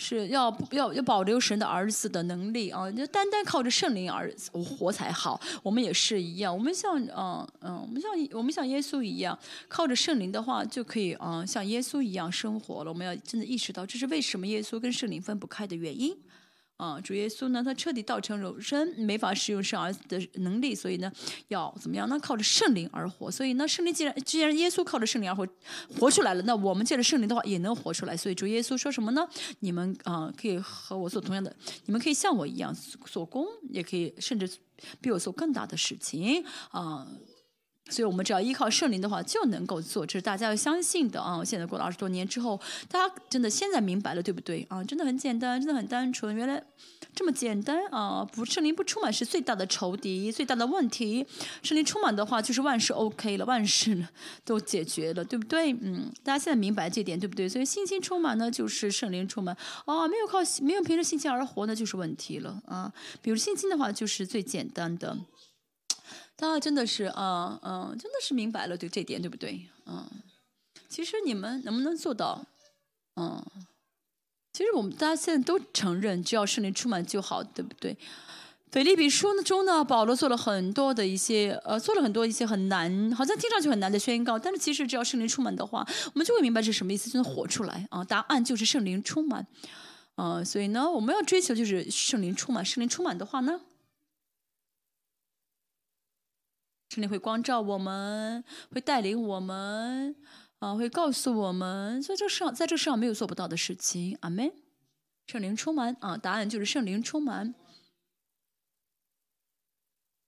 [0.00, 2.88] 是要要要保留神的儿子的能力啊！
[2.88, 5.40] 就单单靠着圣灵而活才好。
[5.60, 12.92] 我们也是一样，我们像嗯嗯，我们像我们像耶稣一样，靠着圣灵的话就可以嗯，像耶稣一样生活了。
[12.92, 16.16] 我们要真的意识到，这是为什么耶稣跟圣灵分不开的原因。
[16.78, 21.12] 啊，主耶稣呢，他彻底道成肉身，没法使用圣儿子的能力，所以呢，
[21.48, 22.16] 要怎么样呢？
[22.20, 23.28] 靠着圣灵而活。
[23.28, 25.46] 所以呢，圣灵既然既然耶稣靠着圣灵而活，
[25.98, 28.16] 活出来了，那我们借着圣灵的话也能活出来。
[28.16, 29.28] 所以主耶稣说什么呢？
[29.58, 31.54] 你们啊，可以和我做同样的，
[31.86, 32.72] 你们可以像我一样
[33.04, 34.48] 做工，也可以甚至
[35.00, 37.08] 比我做更大的事情啊。
[37.88, 41.42] 所以我们只要依靠圣灵的话，就能够做，这是大家要相信的啊！
[41.44, 44.84] 现在过了二十多年之后，大家真的现在明白了，对不对啊？
[44.84, 46.62] 真的很简单，真的很单纯，原来
[47.14, 48.24] 这么简单啊！
[48.32, 51.26] 不，圣灵不充满是最大的仇敌，最大的问题。
[51.62, 54.06] 圣灵充满的话，就是万事 OK 了，万事
[54.44, 55.72] 都解决了，对不对？
[55.80, 57.48] 嗯，大家现在明白这点，对不对？
[57.48, 60.06] 所以信心充满呢，就是圣灵充满啊！
[60.06, 62.92] 没有靠没有凭着信心而活呢，就是问题了啊！
[63.22, 65.16] 比如信心的话，就是最简单的。
[66.40, 69.68] 大家真的是啊，嗯，真的是明白了对这点，对不对？
[69.86, 70.08] 嗯，
[70.88, 72.46] 其实你们能不能做到？
[73.16, 73.44] 嗯，
[74.52, 77.98] 其实我们大家现在都承认，只要圣灵充满就好，对不对？
[78.70, 88.04] 腓利比书中呢，保罗做了很多的一些，呃，做了很多一些很难，好像听上去很难的宣告，但是其实只要圣灵充满的话，我们就会明白是什么意思，就能活出来啊。
[88.04, 89.44] 答案就是圣灵充满，
[90.14, 93.60] 啊，所以呢，我们要追求就是圣灵充满，圣灵充满的话呢？
[96.88, 100.16] 圣灵会光照我们，会带领我们，
[100.58, 104.16] 啊，会告诉我们，所以这世上，在这世上没有做不到的事情。
[104.22, 104.50] 阿门。
[105.26, 107.54] 圣灵充满啊，答案就是圣灵充满。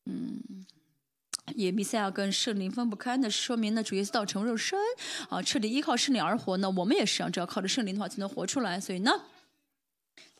[0.04, 0.66] 嗯，
[1.54, 4.78] 也弥赛亚跟圣灵分不开，那说明呢，主耶稣道成肉身
[5.30, 6.70] 啊，彻底依靠圣灵而活呢。
[6.70, 8.78] 我们也是啊，只要靠着圣灵的话，就能活出来。
[8.78, 9.10] 所以呢，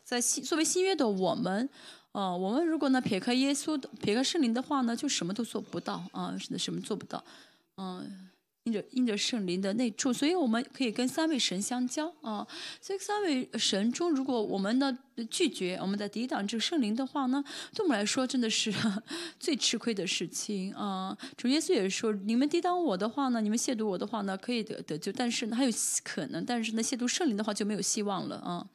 [0.03, 1.67] 在新作为新约的我们。
[2.13, 6.37] 哦，我们如果呢撇开耶稣、撇开圣灵的话呢，就什么都做不到啊！
[6.37, 7.23] 是的，什么做不到？
[7.77, 8.29] 嗯，
[8.65, 12.45] 因着因着圣灵的内住，所以我们可以跟三位神相交啊。
[12.81, 14.95] 所以三位神中，如果我们呢
[15.29, 17.41] 拒绝，我们在抵挡这个圣灵的话呢，
[17.73, 18.73] 对我们来说真的是
[19.39, 21.17] 最吃亏的事情啊。
[21.37, 25.71] 主耶稣也说，你们抵挡我的话呢，你们亵渎我的话呢，可以得得救，但是呢还有
[26.03, 28.67] 可能，但是呢亵渎圣灵的话就没有希望了啊。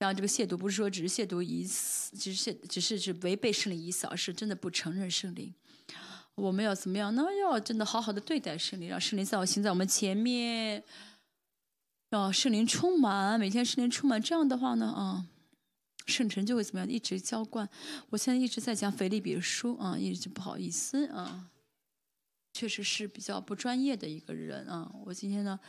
[0.00, 5.52] 然后这个亵渎不是说只是亵渎一次，只是亵只是是违背圣灵意思，而是真的不承认圣灵。
[6.36, 7.14] 我们要怎么样？
[7.14, 10.82] 那要真的好好的对待圣灵，让圣灵在我行在我们前面，
[12.08, 14.18] 让圣灵充满，每天圣灵充满。
[14.22, 15.26] 这样的话呢，啊，
[16.06, 16.88] 圣城就会怎么样？
[16.88, 17.68] 一直浇灌。
[18.08, 21.50] 我现在一直在讲腓立比书啊，一直不好意思啊，
[22.54, 24.90] 确实是比较不专业的一个人啊。
[25.04, 25.60] 我今天呢。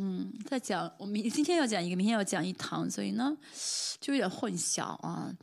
[0.00, 3.36] 嗯，在讲我明今天要讲一个，明天要讲一堂，所以呢
[4.00, 5.34] 就有点混淆啊。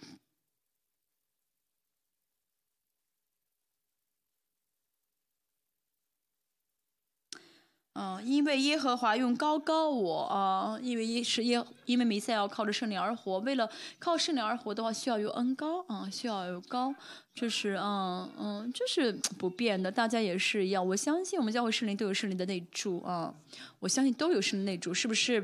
[7.98, 16.94] 嗯，因为耶和华用高高我啊，因为耶是耶，因为弥赛要靠着圣灵而活，为了靠圣灵而活的话，需要有恩高啊，需要有高，
[17.34, 20.86] 这是嗯嗯，这是不变的，大家也是一样。
[20.86, 23.34] 我相信我们教会圣灵都有圣灵的内住啊，
[23.80, 25.42] 我相信都有圣灵内住，是不是？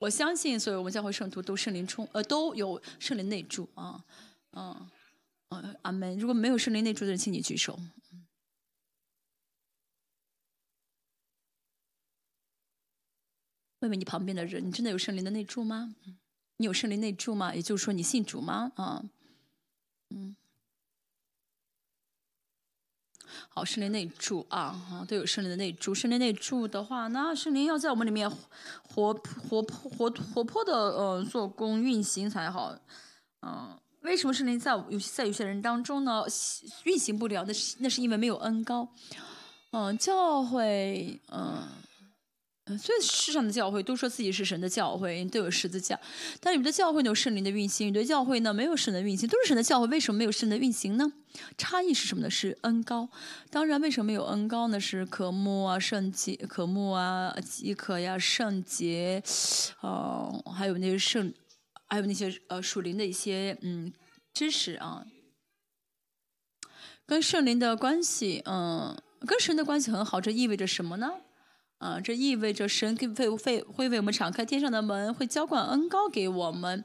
[0.00, 4.00] 我相信所有我们教会圣徒都圣灵充呃都有圣灵内住啊，
[4.52, 4.74] 嗯
[5.50, 6.18] 嗯，阿门。
[6.18, 7.78] 如果没有圣灵内住的人，请你举手。
[13.80, 15.94] 问问你旁边的人，你真的有圣灵的内住吗？
[16.56, 17.54] 你有圣灵内住吗？
[17.54, 18.72] 也就是说，你信主吗？
[18.74, 19.04] 啊，
[20.10, 20.34] 嗯，
[23.48, 24.60] 好，圣灵内住啊，
[24.90, 25.94] 啊，都有圣灵的内住。
[25.94, 32.76] 圣灵内住的话，那圣灵要在我们里面活活泼活活泼的呃做工运行才好。
[33.42, 36.24] 嗯，为什么圣灵在有在有些人当中呢
[36.82, 37.44] 运行不了？
[37.46, 38.88] 那是那是因为没有恩高。
[39.70, 41.68] 嗯，教会嗯。
[42.76, 45.98] 所以世上的教会都说自己是神的教会，都有十字架，
[46.40, 51.12] 但有的教会有圣灵的运行，有的教会呢没有神的运行，都是神的教会，为什么没有神的运行呢？
[51.56, 52.28] 差异是什么呢？
[52.28, 53.08] 是恩高。
[53.50, 54.80] 当然，为什么有恩高呢？
[54.80, 59.22] 是渴慕啊，圣洁，渴慕啊，饥渴呀，圣洁，
[59.80, 61.32] 哦，还有那些圣，
[61.86, 63.92] 还有那些呃属灵的一些嗯
[64.34, 65.06] 知识啊，
[67.06, 71.12] 跟圣灵的关系，嗯，跟神的关系很好，这意味着什么呢？
[71.78, 76.84] 啊，这意味着神会会会为我们敞开天上的门，会浇灌恩高给我们。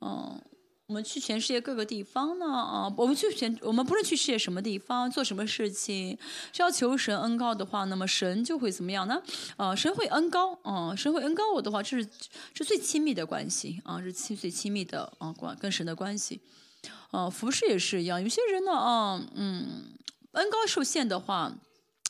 [0.00, 0.40] 嗯，
[0.86, 6.18] 我们去全世界各个地方呢，啊，我们去全我们不论去世界什么地方做什么事情，
[6.50, 9.22] 只要求神恩高的话，那么神就会怎么样呢？
[9.56, 12.08] 啊，神会恩高，啊，神会恩高我的话，这是
[12.54, 16.40] 是最亲密的关系啊，是亲最亲密的啊关跟神的关系。
[17.10, 19.92] 啊，服饰也是一样，有些人呢，啊，嗯，
[20.32, 21.52] 恩高受限的话。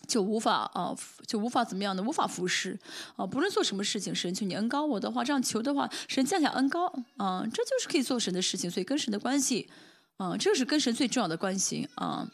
[0.08, 0.94] 就无法啊，
[1.26, 2.78] 就无法怎么样的，无法服侍
[3.16, 3.24] 啊。
[3.26, 6.86] 不论做什么事情，神求你恩高我的话，这样求的话，神降下恩高
[7.16, 8.70] 啊，这就是可以做神的事情。
[8.70, 9.70] 所以跟神的关系
[10.16, 12.28] 啊，这是跟神最重要的关系啊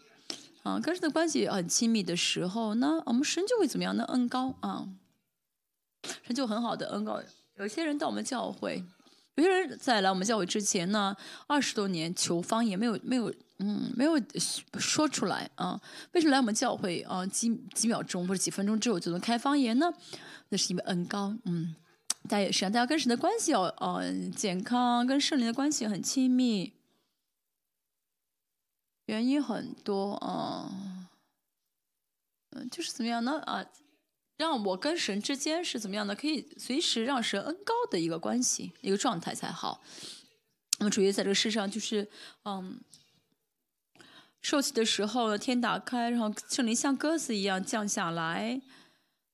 [0.63, 4.05] 啊，跟神的关系很亲密的时候，那我们神就会怎么样呢？
[4.05, 4.89] 恩高啊，
[6.23, 7.21] 神就很好的恩高。
[7.59, 8.83] 有些人到我们教会，
[9.35, 11.15] 有些人在来我们教会之前呢，
[11.47, 13.33] 二十多年求方言没有没有。
[13.59, 14.21] 嗯，没有
[14.79, 15.81] 说出来啊？
[16.13, 17.25] 为什么来我们教会啊？
[17.27, 19.91] 几几秒钟或者几分钟之后就能开方言呢？
[20.51, 21.35] 那是因为恩高。
[21.45, 21.75] 嗯，
[22.25, 26.75] 大家也是啊，大家跟神的关系要呃健康，跟圣灵的关系很亲密。
[29.07, 31.09] 原因很多啊，
[32.51, 33.41] 嗯，就是怎么样呢？
[33.47, 33.65] 啊，
[34.37, 36.15] 让我跟神之间是怎么样的？
[36.15, 39.83] 可以随时让神恩高的一个关系，一个状态才好。
[40.79, 42.11] 那么主要在这个世上就是
[42.45, 42.79] 嗯。
[44.49, 48.61] 受洗的时候，天打开，然后圣灵像鸽子一样降下来，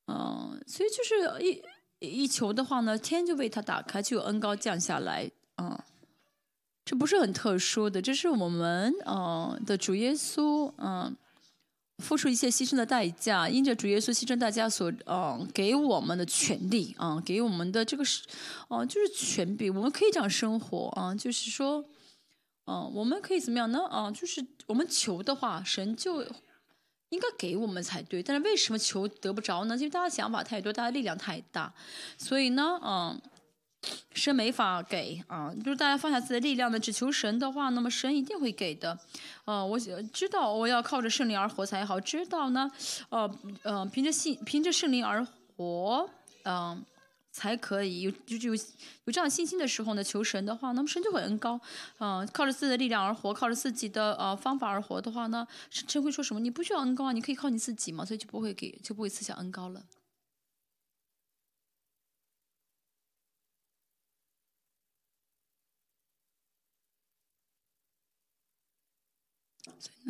[0.07, 5.79] 嗯，所以就是一一求的话呢，天就为他打开，就有恩高降下来，嗯，
[6.87, 11.15] 这不是很特殊的，这是我们嗯的主耶稣，嗯，
[11.99, 18.23] 付出一些牺牲的代价，因着主耶稣牺牲代价所嗯给我们的权利，啊，给我们的这个是，
[18.69, 21.85] 哦，就是权柄，我们可以这样生活，啊，就是说。
[22.73, 23.85] 嗯，我们可以怎么样呢？
[23.91, 26.23] 啊，就是我们求的话，神就
[27.11, 28.23] 应该给我们才对。
[28.23, 29.77] 但是为什么求得不着呢？
[29.77, 31.71] 因为大家想法太多，大家力量太大，
[32.17, 33.21] 所以呢，嗯，
[34.15, 35.53] 神没法给啊。
[35.63, 38.99] 就是大家放下自己的力量呢，只求神的话，那么神一定会给的。
[39.45, 42.01] 啊，我知道我要靠着圣灵而活才好。
[42.01, 42.71] 知道呢，
[43.11, 45.23] 呃，呃，凭着信，凭着圣灵而
[45.57, 46.09] 活，
[46.45, 46.83] 嗯。
[47.33, 48.55] 才可以有就有
[49.05, 51.59] 有这样信心的时候呢，求神的话，那么神就会恩高，
[51.99, 56.41] 嗯，靠着自己的力量而活，靠着自己的呃方法而活的话呢，神会说什么？
[56.41, 59.83] 你不需要恩高啊，你可以靠你自己嘛，所以就不会给，就不会赐下恩高了。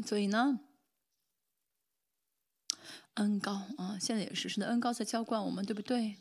[0.05, 0.59] 所以呢，
[3.15, 6.17] 恩高啊，现在也是神的恩高在浇灌我们，对不对？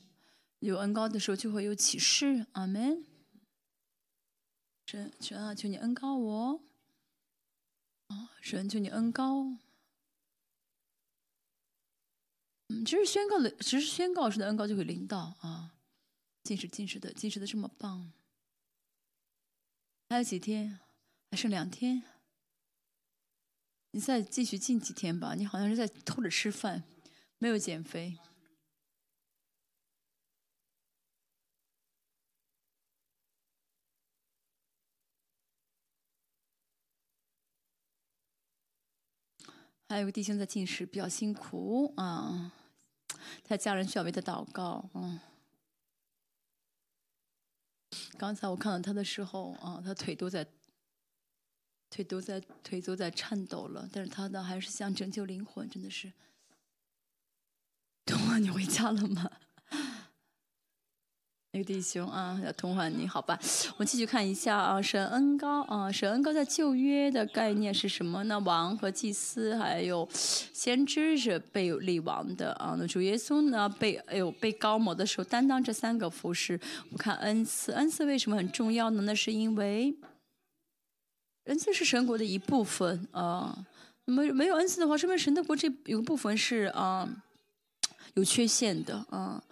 [0.62, 2.46] 有恩高的时候，就会有启示。
[2.54, 3.04] 阿门。
[4.86, 6.64] 神，神啊，求你恩高我。
[8.08, 9.58] 啊，神，求你恩高。
[12.68, 15.74] 嗯，其实宣告的，其实宣告时的恩高就会临到啊。
[16.44, 18.12] 进食，进食的，进食的这么棒。
[20.10, 20.80] 还有几天？
[21.32, 22.04] 还剩两天。
[23.92, 25.34] 你再继续进几天吧。
[25.34, 26.84] 你好像是在偷着吃饭，
[27.40, 28.18] 没有减肥。
[39.92, 42.54] 还有个弟兄在进食，比较辛苦啊。
[43.44, 44.90] 他家人需要为他祷告。
[44.94, 45.20] 嗯，
[48.18, 50.48] 刚才我看到他的时候，啊，他腿都在，
[51.90, 53.90] 腿都在，腿都在颤抖了。
[53.92, 56.14] 但是他呢，还是想拯救灵魂，真的是。
[58.06, 59.31] 东啊，你回家了吗？
[61.54, 63.38] 那个弟兄啊，要通话你好吧？
[63.74, 68.40] 我们继续看一下啊，神恩高啊，神恩高在旧约的概念是什么呢？
[68.40, 72.78] 王和祭司还有先知是被立王的啊。
[72.80, 76.58] 那主耶稣呢，被哎呦被高某的时候担当这三个服饰。
[76.86, 79.02] 我们看恩赐，恩赐为什么很重要呢？
[79.02, 79.94] 那是因为
[81.48, 83.66] 恩赐是神国的一部分啊。
[84.06, 87.10] 那么没有恩赐的话，说明神的国这有个部分是啊
[88.14, 89.44] 有缺陷的啊。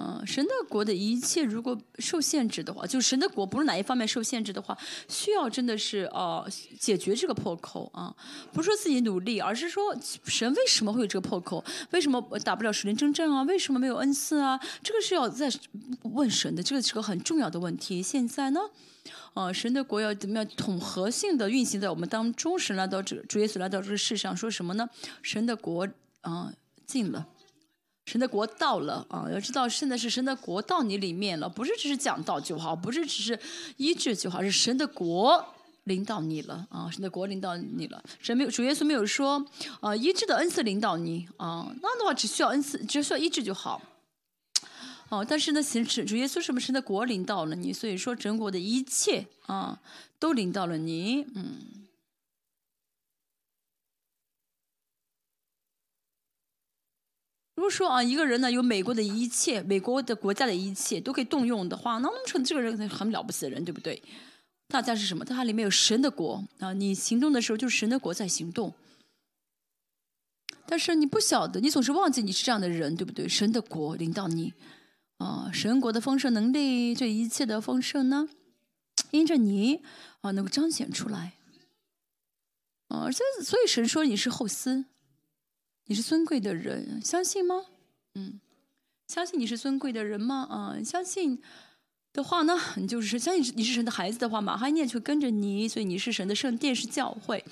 [0.00, 4.78] 嗯，神的国的一切如果受限制的话，就神的国不是哪一方面受限制的话，
[5.08, 8.14] 需要真的是呃解决这个破口啊，
[8.52, 9.92] 不是说自己努力，而是说
[10.24, 11.64] 神为什么会有这个破口？
[11.90, 13.42] 为什么打不了属灵征战啊？
[13.42, 14.60] 为什么没有恩赐啊？
[14.84, 15.50] 这个是要在
[16.02, 18.00] 问神的，这个是个很重要的问题。
[18.00, 18.60] 现在呢，
[19.34, 22.56] 呃，神的国要怎么样统合性的运行在我们当中？
[22.56, 24.88] 神来到这主耶稣来到这个世上，说什么呢？
[25.22, 25.88] 神的国
[26.20, 26.52] 啊
[26.86, 27.26] 进了。
[28.08, 29.28] 神的国到了啊！
[29.30, 33.38] 要知道，现在是神的国到你里面了，不是只是讲道就好，不是只是
[33.76, 35.44] 医治就好，是神的国
[35.84, 36.88] 领导你了啊！
[36.90, 39.44] 神的国领导你了，神没有主耶稣没有说
[39.80, 43.82] 啊，医治的恩赐领导你啊，那样的话只需要恩赐，只需要医治就好。
[45.10, 49.78] 哦，但是呢，神主耶稣什么神的国领导了你，所以说整国的一切啊，
[50.18, 51.58] 都领导了你，嗯。
[57.58, 64.00] 如果说啊，一个人呢有美国的一切，美国的国家的一切都可以动用的话，那么成这个人很了不起的人，对不对？
[64.68, 65.24] 大家是什么？
[65.24, 66.72] 他里面有神的国啊！
[66.72, 68.72] 你行动的时候就是神的国在行动，
[70.66, 73.26] 但是你不晓得，你总是忘记你是这样的人，对不对？
[73.26, 74.52] 神的国领导你
[75.16, 78.28] 啊，神国的丰盛能力，这一切的丰盛呢，
[79.10, 79.82] 因着你
[80.20, 81.32] 啊能够彰显出来
[82.86, 84.84] 啊，所以所以神说你是后嗣。
[85.88, 87.64] 你是尊贵的人，相信吗？
[88.14, 88.40] 嗯，
[89.06, 90.46] 相信你是尊贵的人吗？
[90.50, 91.42] 啊，相信
[92.12, 97.42] 的话呢，你就是相信你是神的孩子的话，马哈念就跟着你，所以你是神的圣殿，是教会。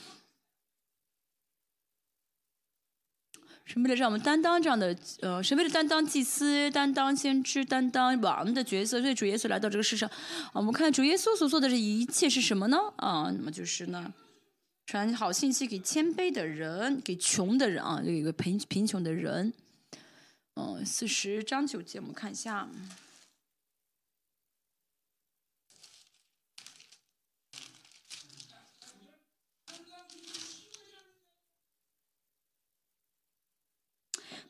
[3.64, 10.06] 神为了让我们担当这样的，呃，神为了担当祭司、担当先知、担当王的角色，所以主耶稣来到这个世上。
[10.08, 12.76] 啊，我们看主耶稣所做的这一切是什么呢？
[12.96, 14.12] 啊，那么就是呢。
[14.86, 19.52] 传好信息给谦卑的人，给穷的人啊，有一个贫贫穷的人。
[20.54, 22.68] 嗯，四十章九节，我们看一下。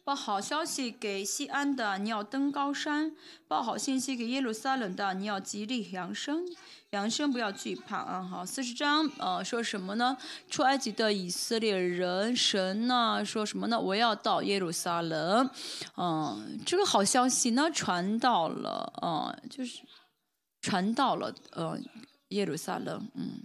[0.05, 3.11] 报好消息给西安的，你要登高山；
[3.49, 6.47] 报好信息给耶路撒冷的，你要极力扬声。
[6.91, 8.23] 扬声不要惧怕啊！
[8.23, 10.17] 好，四十章，呃，说什么呢？
[10.49, 13.79] 出埃及的以色列人，神呢说什么呢？
[13.79, 15.51] 我要到耶路撒冷，
[15.97, 19.81] 嗯，这个好消息呢传到了，呃，就是
[20.61, 21.77] 传到了，呃，
[22.29, 23.43] 耶路撒冷，嗯，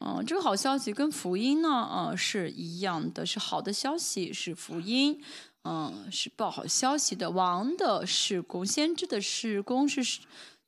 [0.00, 5.24] 嗯，这个好消息跟福音呢，呃，是一样的，是好的消息，是福音，
[5.64, 10.20] 嗯，是报好消息的，王的事工，先知的事工是。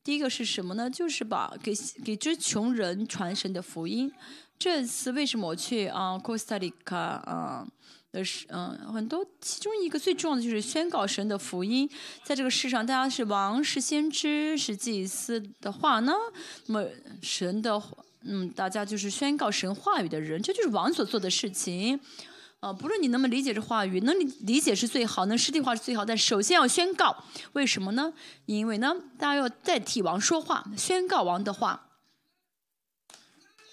[0.05, 0.91] 第一个是什么呢？
[0.91, 1.73] 就是把给
[2.05, 4.13] 给这穷人传神的福音。
[4.59, 7.67] 这次为什么我去啊，c o s t a Rica 啊？
[8.11, 11.89] 的是嗯，很多其中一个最重要的就是宣告神的福音。
[12.23, 16.13] 在这个世上，大家是王，是先知，是祭司的话呢，
[16.67, 16.87] 那么
[17.23, 17.83] 神的
[18.25, 21.99] 嗯，大家就是宣告神话语的人，这就是王所做的事情。
[22.63, 26.05] 啊，不论你能不能理解这话语，能理理解是最好，能实体化是最好。
[26.05, 28.13] 但首先要宣告，为什么呢？
[28.47, 31.89] 因为呢，大家要代替王说话，宣告王的话。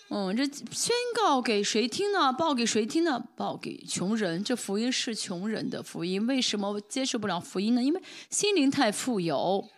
[0.10, 2.34] 嗯，这宣告给谁听呢？
[2.34, 3.24] 报给谁听呢？
[3.36, 4.44] 报给穷人。
[4.44, 6.26] 这福音是穷人的福音。
[6.26, 7.84] 为什么接受不了福音呢？
[7.84, 9.70] 因为心灵太富有。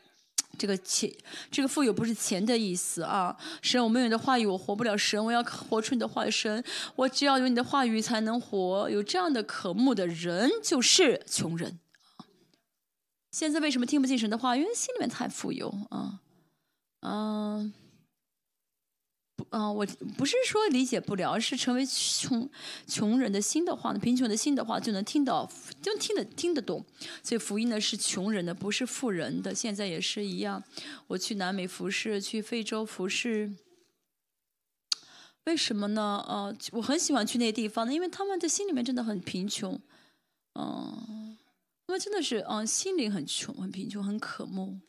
[0.58, 1.12] 这个钱，
[1.50, 3.36] 这个富有不是钱的意思啊！
[3.62, 4.98] 神，我没有你的话语，我活不了。
[4.98, 6.32] 神，我要活出你的话语。
[6.32, 6.64] 神，
[6.96, 8.90] 我只要有你的话语才能活。
[8.90, 11.80] 有这样的渴慕的人，就是穷人
[13.32, 14.56] 现在为什么听不进神的话？
[14.56, 16.20] 因为心里面太富有啊，
[17.02, 17.74] 嗯。
[19.50, 19.86] 嗯，我
[20.18, 22.50] 不是说理解不了，而是成为穷
[22.88, 25.50] 穷人的心的话呢，贫穷的心的话就能听到，
[25.82, 26.86] 就听得听得懂。
[27.24, 29.54] 所以福音呢是穷人的，不是富人的。
[29.54, 30.64] 现在也是一样，
[31.08, 33.54] 我去南美服饰，去非洲服饰，
[35.46, 36.24] 为什么呢？
[36.28, 39.80] 呃，我很喜欢去那些地方呢，因为他们的心里面真的很贫穷，
[40.54, 41.38] 嗯。
[41.88, 44.80] 那么真的是，嗯，心灵很穷，很贫穷，很渴慕。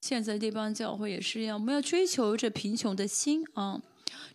[0.00, 3.80] 现在这帮教会也是一样，我们要追求这贫穷的心啊。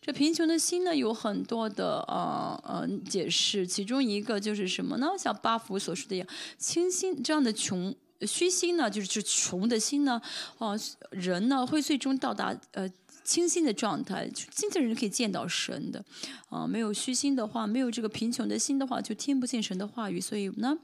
[0.01, 5.07] 这贫穷的心呢，有很多的啊呃解释，其中一个就是什么呢？
[5.17, 10.21] 像巴福所说的样，清心这样的穷虚心呢，就是就穷的心呢，
[10.59, 10.75] 啊，
[11.09, 12.89] 人呢会最终到达呃
[13.23, 16.05] 清心的状态，清的人可以见到神的，
[16.49, 20.77] 啊，没有虚心的话，没有这个贫穷的心的话，就听不见神的话语，所以呢，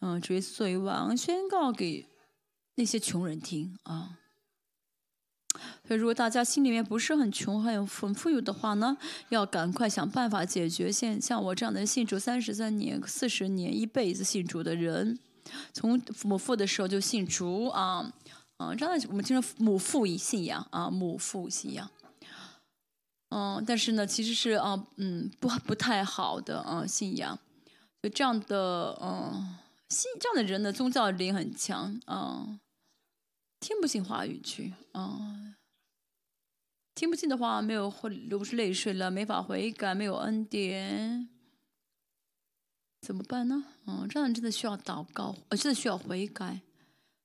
[0.00, 2.06] 嗯，主耶稣作为王宣告给
[2.76, 4.18] 那些穷人听啊。
[5.88, 8.96] 所以，如果大家心里面不是很穷、很很富有的话呢，
[9.30, 10.92] 要赶快想办法解决。
[10.92, 15.18] 现像我这样的信主三十三年、四十年、一辈子信主的人，
[15.72, 18.12] 从母父的时候就信主啊
[18.58, 21.88] 啊，这样的我们经常母父信仰啊，母父信仰。
[23.30, 27.38] 嗯，但是呢，其实是啊，嗯，不不太好的啊信仰。
[28.02, 29.56] 就这样的嗯，
[29.88, 32.58] 信这样的人呢，宗教灵很强啊。
[33.66, 35.56] 听不进话语去啊！
[36.94, 41.28] 听不进的话，没有会流不出泪水了，没法悔改，没有恩典，
[43.00, 43.64] 怎么办呢？
[43.88, 46.60] 嗯，这样真的需要祷告，呃，真的需要悔改。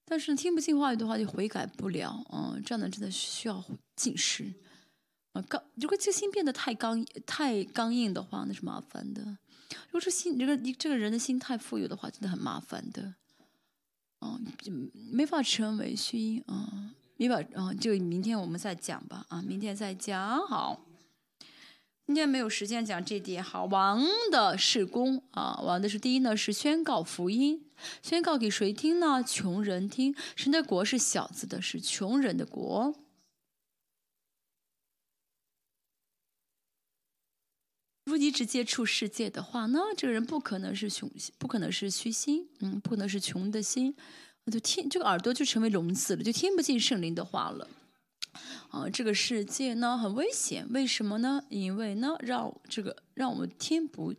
[0.04, 2.26] 但是听不进话语的话，就悔改不了。
[2.34, 3.64] 嗯，这样的真的需要
[3.96, 4.52] 进食。
[5.34, 9.22] 啊，刚如果这心变得太刚、太刚硬的话，那是麻烦的。
[9.90, 13.14] 如果这心，这个你这个人的心太富有的话，真的很麻烦的。
[14.22, 20.86] 嗯，没法成为虚音啊，没法啊，就明天我们再讲吧啊，明天再讲好。
[22.08, 23.66] 今天没有时间讲这点，好。
[23.66, 27.64] 王的是公啊，王的是第一呢，是宣告福音，
[28.02, 29.24] 宣告给谁听呢？
[29.24, 30.14] 穷人听。
[30.36, 32.94] 神的国是小子的，是穷人的国。
[38.06, 43.96] 如果一直接触世界的话，那这个人不可能是穷，不可能是虚心，嗯，不可能是穷的心，
[44.52, 47.68] 就听这个耳朵就成为聋子了，就听不进圣灵的话了。
[48.70, 51.44] 啊，这个世界呢很危险，为什么呢？
[51.50, 54.16] 因为呢让这个让我们听不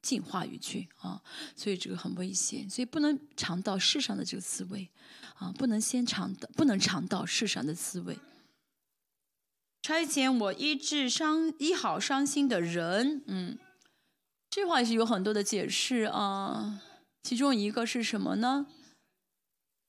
[0.00, 1.20] 进话语去啊，
[1.56, 4.88] 所以这个很危险，所以不能尝到世上的这个滋味，
[5.36, 8.16] 啊，不能先尝到，不能尝到世上的滋味。
[9.84, 13.58] 差遣我医治伤医好伤心的人，嗯，
[14.48, 16.80] 这话也是有很多的解释啊。
[17.22, 18.66] 其中一个是什么呢？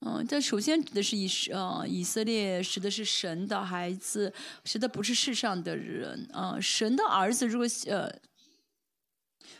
[0.06, 4.34] 嗯，这首先指的是以呃以色列，指的是神的孩子，
[4.66, 6.60] 指的不是世上的人啊。
[6.60, 8.14] 神的儿子如果呃。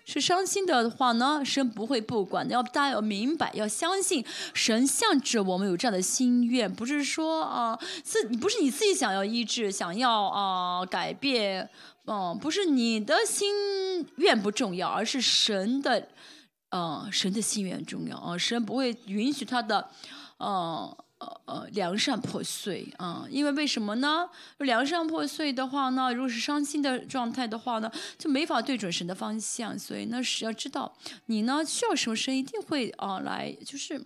[0.06, 2.48] 是伤心的话呢，神不会不管。
[2.50, 4.24] 要大家要明白，要相信
[4.54, 11.70] 神向着我们有这样的心愿，不是说啊自不是你自己想要医治，想要啊改变，
[12.06, 16.08] 嗯，不是你的心愿不重要，而是神的，
[16.70, 18.38] 呃，神的心愿重要啊。
[18.38, 19.90] 神不会允许他的，
[20.40, 20.96] 嗯。
[21.26, 24.30] 呃呃，良善破碎啊，因为为什么呢？
[24.60, 29.78] 良善破碎的话呢，如果是伤心的状态的话呢，就没法对准神的方向。
[29.78, 30.96] 所以那，是要知道
[31.26, 34.00] 你呢需要什么，神一定会啊来，就是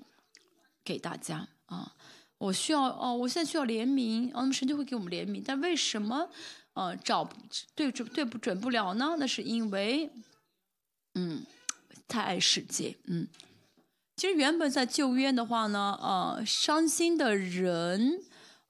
[0.83, 1.93] 给大家啊。
[2.37, 5.43] 我需要哦，我现在需要怜悯，那么神就会给我们怜悯。
[5.45, 6.29] 但为什么
[6.73, 7.29] 呃找
[7.75, 9.15] 对准对不准不了呢？
[9.19, 10.09] 那是因为
[11.15, 11.43] 嗯
[12.07, 13.27] 太爱世界，嗯。
[14.19, 18.21] 其实原本在旧约的话呢，呃，伤心的人，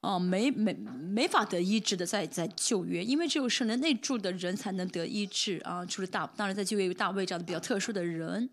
[0.01, 5.83] 呃，没没没法得医治的，在在旧约，因为只有圣人内住的人才能得医治啊。
[5.83, 8.47] 除了大，当然在旧约有大卫这样的比较特殊的人，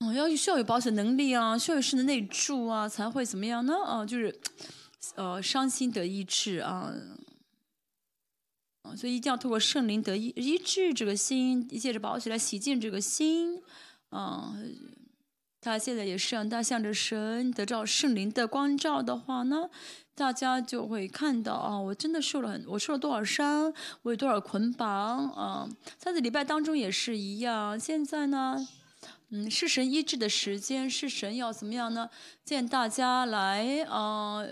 [0.00, 3.72] 哦，要需要有保险能力啊，需要有圣灵内住啊，才会怎么样呢？
[3.84, 4.40] 啊，就是，
[5.14, 6.92] 呃，伤心得医治啊，
[8.82, 13.62] 啊，所以一定要透过圣灵得医医治这个心，借着宝血来洗净这个心，
[14.08, 14.52] 啊。
[15.60, 19.68] 他现在也是让他向着神得到圣灵的光照的话呢，
[20.14, 25.68] 大家就会看到啊，我真的受了很，我受了多少伤，我有多少捆绑啊。
[25.98, 27.78] 在这礼拜当中也是一样。
[27.78, 28.56] 现在呢，
[29.30, 32.10] 嗯，是神医治的时间，是神要怎么样呢？
[32.44, 34.44] 见大家来啊。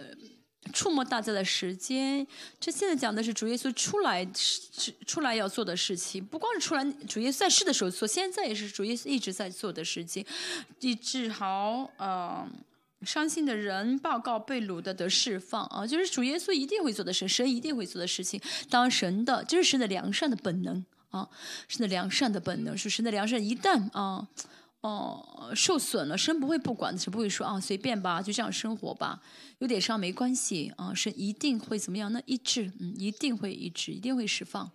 [0.73, 2.27] 触摸大家的时间，
[2.59, 10.25] 这现在讲的是主耶稣出来是出来要做的事情，不光是出来主耶稣在世的时候做，现在也是主耶稣一直在做的事情，
[10.81, 12.49] 医治好呃
[13.03, 15.65] 伤心的人，报告被掳的的释放。
[15.67, 18.41] 啊，就是主耶稣一定会做的事，神一定会做的事情。
[18.71, 20.85] 当神的，这是神的良善的本能。
[21.11, 21.29] 啊，
[21.69, 23.45] 神的良善的本能，是神的良善。
[23.45, 24.27] 一旦啊。
[24.85, 29.23] 哦，受损了，神不会不管，神不会说啊，随便吧，就这样生活吧，
[29.61, 32.13] 有点伤没关系啊，神一定会怎么样？
[32.13, 34.71] 那医治，嗯，一定会医治，一定会释放。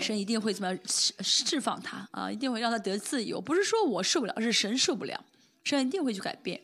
[0.00, 3.40] 神一定会怎么样释释放他啊，一定会让他得自由。
[3.40, 5.24] 不是说我受不了，是神受不了，
[5.64, 6.62] 神一定会去改变。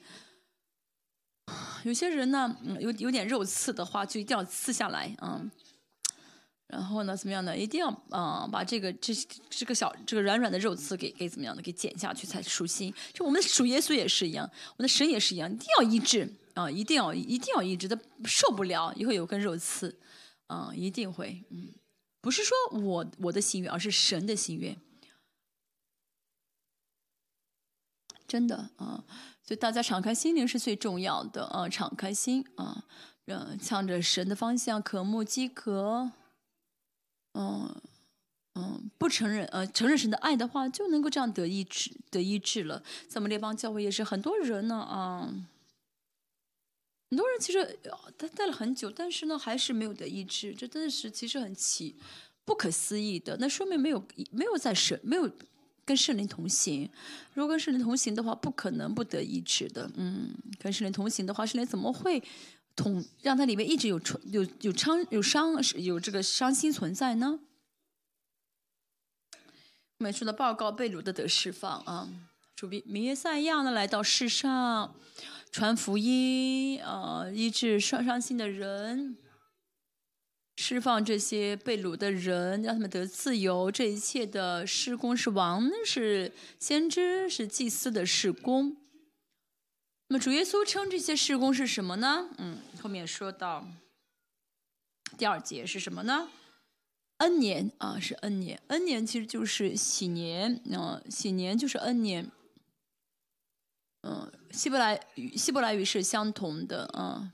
[1.82, 5.44] 有些人呢，嗯，有有点肉刺的话，就一定要刺下来啊。
[6.68, 7.56] 然后呢，怎么样呢？
[7.56, 9.14] 一定要啊，把这个这
[9.48, 12.92] 这个小这个软软的肉刺给给怎么样的给剪下去才舒心。
[13.12, 19.96] 就我们的主耶稣也是一样，我们的神也是一样，一定要医治啊，一定要一定要医治，他受不了以后有根肉刺
[20.48, 21.72] 啊，一定会嗯，
[22.20, 24.76] 不是说我我的心愿，而是神的心愿，
[28.26, 29.04] 真的啊。
[29.44, 31.68] 所以大家敞开心灵是最重要的啊！
[31.68, 32.84] 敞开心啊，
[33.26, 36.10] 嗯，向着神的方向渴慕饥渴，
[37.36, 37.82] 嗯
[38.54, 42.82] 嗯，不承认呃承认神的爱的话，就能够这样得医治得医治了。
[43.06, 45.28] 在我们列邦教会也是很多人呢啊，
[47.10, 47.78] 很多人其实
[48.16, 51.94] 他待了很久，但是呢还是没有得医治，这真的是其实很奇
[52.44, 53.36] 不可思议的。
[53.38, 55.30] 那说明没有没有在神没有。
[55.86, 56.90] 跟圣灵同行，
[57.32, 59.88] 如果跟圣灵同行的话，不可能不得医治的。
[59.94, 62.20] 嗯，跟圣灵同行的话，圣灵怎么会
[62.76, 67.40] 同让它里面一直有创有有伤有伤有这个伤心存在呢？
[69.98, 72.08] 美术的报告被掳的得释放啊，
[72.54, 74.94] 主比弥耶赛亚呢来到世上
[75.50, 79.16] 传福音啊，医治伤伤心的人。
[80.58, 83.70] 释放这些被掳的人，让他们得自由。
[83.70, 88.74] 这一切的施工是王，是先知，是祭司的施工。
[90.08, 92.28] 那么主耶稣称这些事工是什么呢？
[92.38, 93.66] 嗯，后面说到
[95.18, 96.28] 第二节是什么呢
[97.16, 98.62] ？N 年啊，是 N 年。
[98.68, 102.30] N 年其实就是喜年啊，喜年就是 N 年。
[104.02, 107.32] 嗯，希伯来语希伯来语是相同的啊。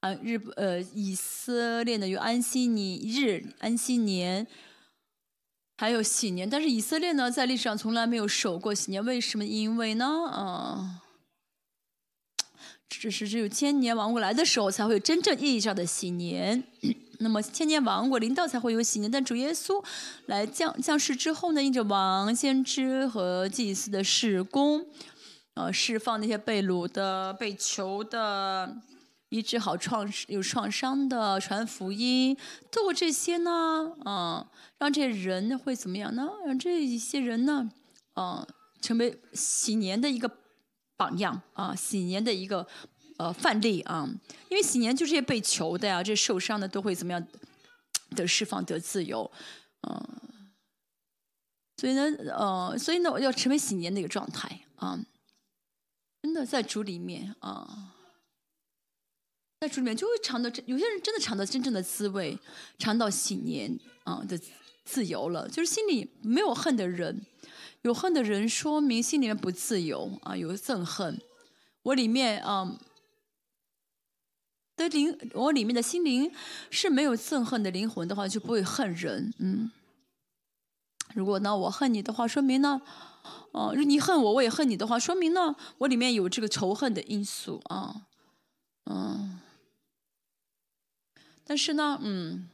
[0.00, 4.46] 啊，日呃，以色列呢有安息尼日、安息年，
[5.76, 6.48] 还有喜年。
[6.48, 9.44] 但是以色列呢，在历史上从来没有守过喜年，为什么？
[9.44, 11.01] 因为呢，啊，
[13.00, 16.62] 只是只有千年王国来的时候，才会有真正意义上的喜年。
[17.20, 19.10] 那么千年王国临到才会有喜年。
[19.10, 19.82] 但主耶稣
[20.26, 24.84] 来降降世之后呢，因着王、先知和祭司的事工，
[25.54, 28.76] 呃，释放那些被掳的、被囚的。
[29.30, 32.36] 医治好创有创伤的，传福音，
[32.70, 34.46] 透过这些呢，啊，
[34.78, 36.28] 让这些人会怎么样呢？
[36.44, 37.70] 让这一些人呢，
[38.12, 38.46] 啊，
[38.82, 40.28] 成为喜年的一个
[41.02, 42.64] 榜样啊，喜年的一个
[43.16, 44.08] 呃范例啊。
[44.48, 47.26] 因为喜年就是些被囚的呀，这受伤的都会怎么样
[48.14, 49.28] 得释放得自由，
[49.88, 50.52] 嗯，
[51.78, 52.02] 所以呢，
[52.38, 54.96] 呃，所以呢，我要成为喜年的一个状态啊，
[56.22, 57.88] 真的在主里面啊。
[59.60, 62.38] 在主里面就会尝到，有些人真的尝到真正的滋味，
[62.78, 64.38] 尝到喜年啊的
[64.84, 65.48] 自由了。
[65.48, 67.24] 就是心里没有恨的人，
[67.82, 71.20] 有恨的人说明心里面不自由啊，有憎恨。
[71.82, 72.78] 我里面啊
[74.76, 76.32] 的灵，我里面的心灵
[76.70, 79.34] 是没有憎恨的灵魂的话，就不会恨人。
[79.38, 79.70] 嗯，
[81.14, 82.80] 如果呢我恨你的话，说明呢，
[83.52, 88.06] 哦，你恨我，我也恨你的话，说明呢我里面有这个仇恨的因素啊，
[88.84, 89.40] 嗯。
[91.44, 92.48] 但是呢，嗯，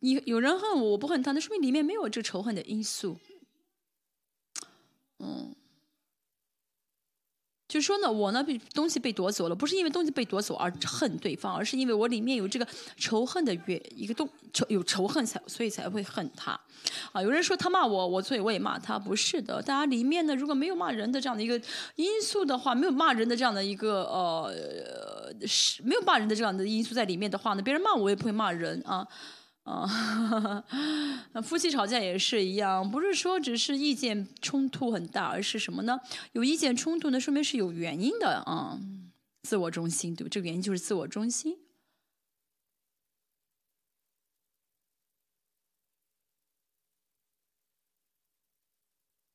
[0.00, 3.16] 你有人恨我，我不恨他，那说明里面没有这个仇恨的因素，
[5.18, 5.54] 嗯。
[7.68, 16.58] 就说呢，我呢被东西被夺走了，不是因为东西被夺走而恨对方，而是因为我里面有这个仇恨的原一个东仇有仇恨才所以才会恨他，
[17.12, 21.56] 啊，有人说他骂我，我所以我也骂他，不是的，大家里面呢如果没有骂人的这样的一个
[21.94, 24.52] 因素的话，没有骂人的这样的一个呃
[25.46, 29.06] 是没有骂人的这样的因素在里面的话呢，别人骂我也不会骂人啊。
[29.64, 30.64] 啊，
[31.44, 36.00] 夫妻吵架也是一样，不是说只是意见冲突很大，而是什么呢？
[36.32, 38.80] 有意见冲突呢，说明是有原因的啊。
[39.42, 40.28] 自我中心，对吧？
[40.30, 41.56] 这个原因就是自我中心。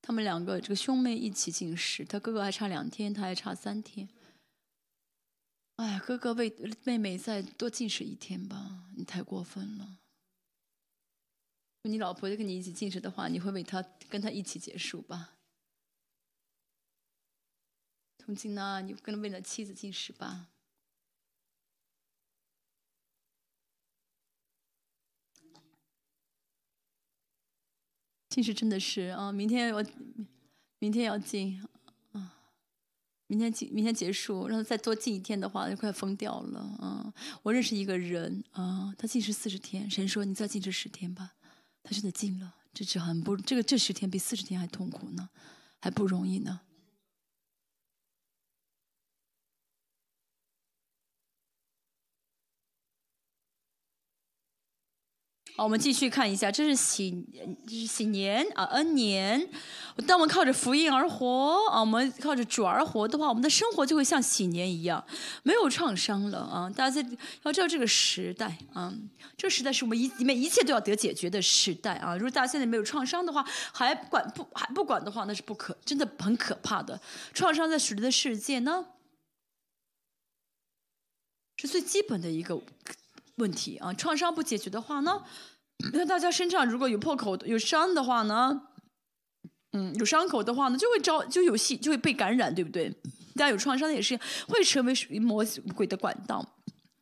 [0.02, 4.08] 他们两个这个兄妹一起进食，他哥哥还差两天，他还差三天。
[5.78, 9.98] 哎，哥哥为妹妹再多进食一天吧，你太过分了。
[11.90, 15.36] 你老婆就跟你一起进食的话，你会为她跟她一起结束吧？
[18.18, 20.48] 从今呢，你跟为了妻子进食吧。
[28.30, 29.86] 进食真的是啊，明天我
[30.80, 31.64] 明天要进
[32.12, 32.34] 啊。
[33.28, 37.14] 明天进明天结束，让他再多进一天的话，就快疯掉了啊！
[37.44, 41.36] 我认识一个人啊，他进食四十天，神说你再进食十天吧，
[41.86, 45.30] 他真的进了，这是很不这个这十天比四十天还痛苦呢，
[45.80, 46.62] 还不容易呢。
[55.58, 57.26] 好，我们继续看一下，这是喜，
[57.66, 59.50] 这是喜年啊，恩年。
[60.06, 65.02] 当我们靠着福音而活啊，我们靠着主而活的话，我们的生活就会像喜年一样，
[65.44, 66.70] 没有创伤了啊！
[66.70, 67.10] 大家在
[67.44, 68.94] 要知道这个时代啊，
[69.38, 72.14] 这个时代是我们一里面一切都要得解决的时代啊。
[72.18, 73.42] 如果大家现在没有创伤的话，
[73.72, 77.00] 还管不还不管的话，那是不可，真的很可怕的。
[77.34, 78.88] 创伤在属灵的世界呢，
[81.56, 82.62] 是最基本的一个。
[83.38, 85.24] 问题啊，创伤不解决的话呢，
[85.94, 88.70] 那大家身上如果有破口、有伤的话呢，
[89.72, 92.90] 嗯，有伤口的话呢，就会招就有戏，就会被感染，对不对？
[93.36, 94.18] 大家有创伤的也是
[94.48, 96.42] 会成为魔鬼的管道。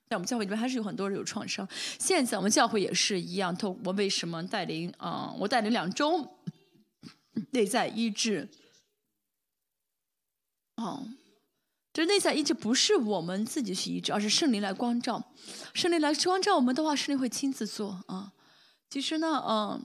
[0.09, 1.67] 在我们教会里面还是有很多人有创伤。
[1.99, 5.33] 现在我们教会也是一样，透我为什么带领啊？
[5.39, 6.39] 我带领两周
[7.51, 8.49] 内在医治，
[10.77, 11.07] 哦。
[11.93, 15.31] 这内在医治不是我们自己去医治，而是圣灵来光照。
[15.75, 18.33] 圣灵来光照我们的话，圣灵会亲自做啊。
[18.89, 19.79] 其实呢，嗯，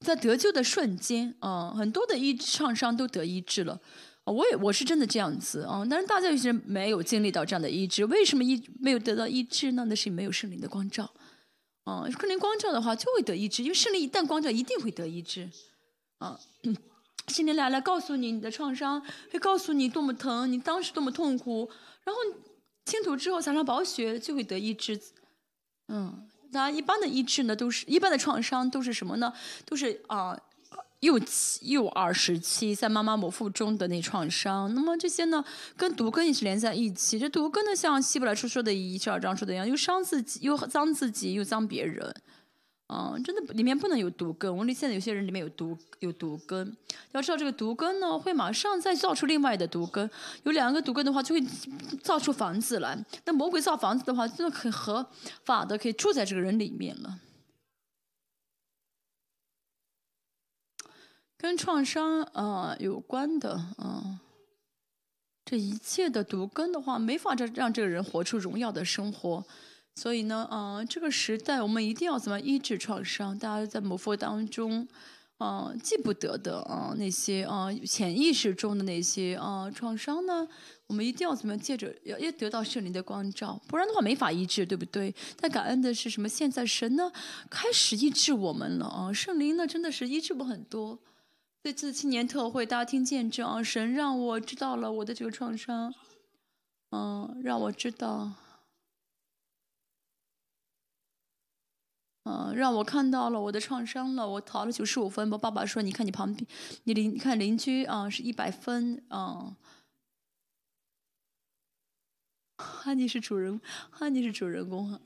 [0.00, 3.80] 在得救的瞬间，啊，很多的医创伤都得医治了。
[4.24, 5.84] 我也我是真的这样子啊。
[5.88, 9.84] 但是大家有些人没有经历到这样的医治，为什么医没有得到医治呢？
[9.86, 11.12] 那是没有圣灵的光照。
[11.82, 15.50] 啊，圣灵光照的话就会得医治，因为圣灵一旦光照，一定会得医治。
[16.18, 16.38] 啊。
[17.28, 19.02] 心灵来来告诉你你的创伤，
[19.32, 21.68] 会告诉你多么疼，你当时多么痛苦，
[22.04, 22.20] 然后
[22.84, 25.00] 清土之后撒上宝血就会得医治。
[25.88, 29.32] 嗯，那一般的医治呢，都是一般的创伤都是什么呢？
[29.64, 30.38] 都是啊，
[31.00, 31.20] 幼
[31.62, 34.72] 幼儿时期在妈妈母腹中的那创伤。
[34.74, 35.44] 那么这些呢，
[35.76, 37.18] 跟毒根也是连在一起。
[37.18, 42.14] 这毒根呢，像希伯来书说的一十二章说的一样，又伤自己，又脏自己，又脏别人。
[42.88, 44.56] 嗯，真的里面不能有毒根。
[44.56, 46.76] 我们现在有些人里面有毒有毒根，
[47.10, 50.08] 要知道这个毒根呢，会马上再造出另外的毒根。
[50.44, 51.44] 有两个毒根的话，就会
[52.00, 52.96] 造出房子来。
[53.24, 55.04] 那魔鬼造房子的话，真的很合
[55.44, 57.18] 法的，可以住在这个人里面了。
[61.36, 64.20] 跟创伤啊有关的啊，
[65.44, 69.44] 这一切的毒根的话，没法让让这个人活出荣耀的生活。
[69.96, 73.36] 所以呢，嗯，这个时代我们一定要怎么医治创伤？
[73.38, 74.86] 大家在母腹当中，
[75.38, 80.46] 嗯，记不得的啊，那些啊潜意识中的那些啊创伤呢，
[80.86, 85.14] 我们一定要怎么借着要要得到圣灵的光照，不然的话没法医治，对不对？
[85.40, 86.28] 但感恩的是什么？
[86.28, 87.10] 现在神呢
[87.48, 89.10] 开始医治我们了啊！
[89.10, 90.98] 圣灵呢真的是医治我很多。
[91.62, 95.92] 这次青年特会，大家听见证啊，神让我知道了我的这个创伤，
[96.90, 98.30] 嗯，让我知道。
[102.28, 104.28] 嗯，让我看到了我的创伤了。
[104.28, 106.44] 我考了九十五分，我爸爸说：“你看你旁边，
[106.82, 109.56] 你邻你看邻居啊，是一百分啊。”
[112.58, 113.60] 哈尼是主人，
[113.90, 115.00] 哈尼是主人公，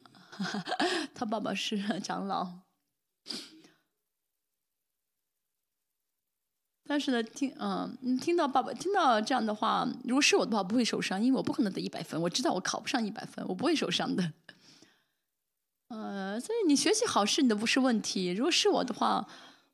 [1.14, 2.60] 他爸爸是长老。
[6.84, 12.18] 但是呢，听嗯，听到爸爸听到这样的话，如果是我的话，不会受伤，因为我不可能得一百分。
[12.22, 14.32] 我知道我考不上一百分，我不会受伤的。
[15.90, 18.30] 呃，所以你学习好是你的不是问题。
[18.30, 19.26] 如果是我的话，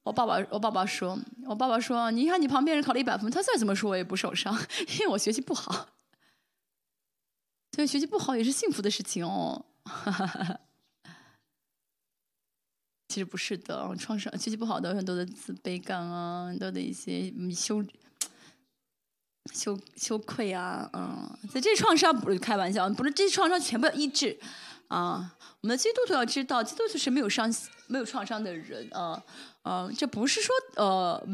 [0.02, 4.56] 我爸爸我爸爸说，我爸爸说，你看你旁边人考了一百分，他再怎么说我也不受伤，
[4.98, 5.88] 因为我学习不好。
[7.72, 9.66] 所以学习不好也是幸福的事情哦。
[13.08, 17.84] 其实不是的，创伤学习不好的很多的自卑感啊，很多的一些羞
[19.52, 24.40] 羞羞愧啊，嗯，在这创伤不是开玩笑，不是这些创伤全部要医治。
[24.88, 27.52] 啊，我们的基督徒要知道，基督徒是没有伤、
[27.88, 29.22] 没有创伤的人啊，
[29.62, 31.28] 啊，这不是说呃，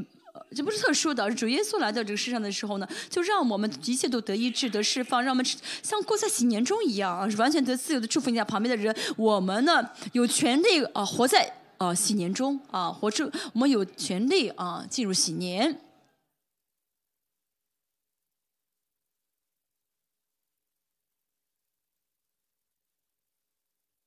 [0.57, 5.45] 这不是特殊的，是主耶稣来到这个世上的时候呢，就让我们一切都得医治、得释放，让我们
[5.83, 8.95] 像过在喜年中一样啊，完全得自由的祝福一下旁边的人。
[9.17, 15.79] 我们呢，有权利啊，活在啊喜年中啊，活出我们有权利啊，进入喜年。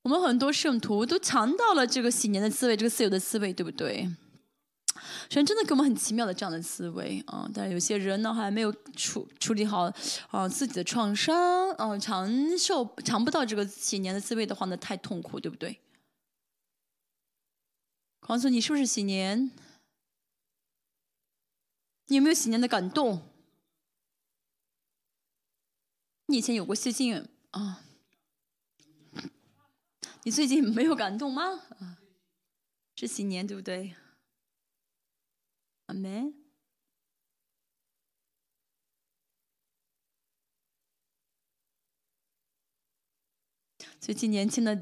[0.05, 4.07] 我们很多圣徒都尝到了这个喜年的滋味，这个自由的滋味，对不对？
[5.31, 7.49] 神真的给我们很奇妙的这样的滋味啊！
[7.51, 9.91] 但是有些人呢，还没有处处理好
[10.29, 15.79] 啊自己的创伤啊，尝受尝不到这个喜年的滋味的话呢，太痛苦，对不对？
[18.19, 19.49] 告诉你，是不是喜年？
[22.09, 23.23] 你有没有喜年的感动？
[26.27, 27.81] 你以前有过谢晋啊？
[30.25, 31.43] 你最近没有感动吗？
[31.77, 31.99] 啊，
[32.95, 33.95] 是新年对不对？
[35.85, 36.33] 阿门。
[43.99, 44.75] 最近年轻的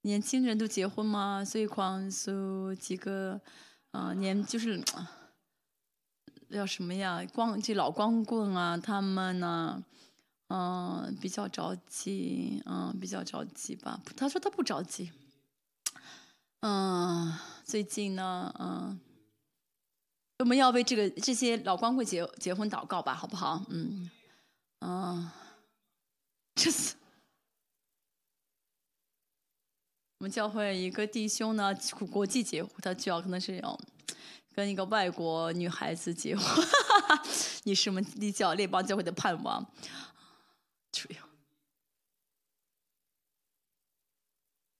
[0.00, 1.44] 年轻人都结婚吗？
[1.44, 3.42] 所以狂说几个
[3.90, 4.82] 啊年就是
[6.48, 7.22] 叫什么呀？
[7.34, 9.84] 光这老光棍啊，他们呢，
[10.48, 14.00] 嗯，比较着急，嗯，比较着急吧。
[14.16, 15.10] 他说他不着急，
[16.60, 19.00] 嗯，最近呢，嗯，
[20.38, 23.64] 我们要为这个这些老光棍结结婚祷告吧，好不好？
[23.70, 24.10] 嗯，
[24.80, 25.30] 嗯。
[26.58, 26.94] 这次
[30.18, 31.74] 我们教会一个弟兄呢，
[32.10, 33.78] 国际结婚，他就要可能是要
[34.54, 36.66] 跟一个外国女孩子结婚。
[37.64, 39.70] 你是我们立教列邦教会的盼望，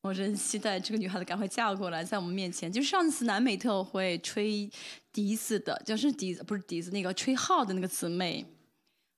[0.03, 2.71] 我真期待这个女孩子赶快嫁过来，在我们面前。
[2.71, 4.71] 就上次南美特会吹
[5.13, 8.47] 笛子的，就是笛子不是笛子，那个吹号的那个姊妹。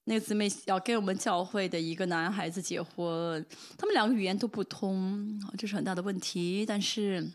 [0.05, 3.45] 那个姊妹要跟我们教会的一个男孩子结婚，
[3.77, 6.65] 他们两个语言都不通，这是很大的问题。
[6.65, 7.31] 但是，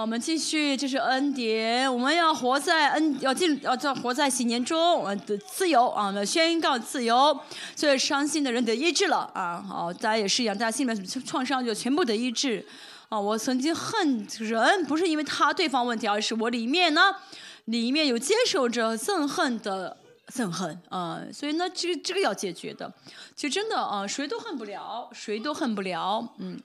[0.00, 7.36] 我们继续，这是恩典，我们要活在恩，要进，要在活在喜年中，我们的自由啊，我们宣告自由。
[7.74, 12.64] 所以伤心的人得医治了啊，好，大家也是一样，大家心里面创伤就全部得医治
[13.08, 13.18] 啊。
[13.18, 17.16] 我曾经恨人，不是因为他对方问题，而是我里面呢，
[17.64, 19.96] 里面有接受着憎恨的。
[20.28, 22.92] 憎恨啊，所以呢，这个这个要解决的，
[23.34, 26.60] 其实真的啊，谁都恨不了，谁都恨不了，嗯，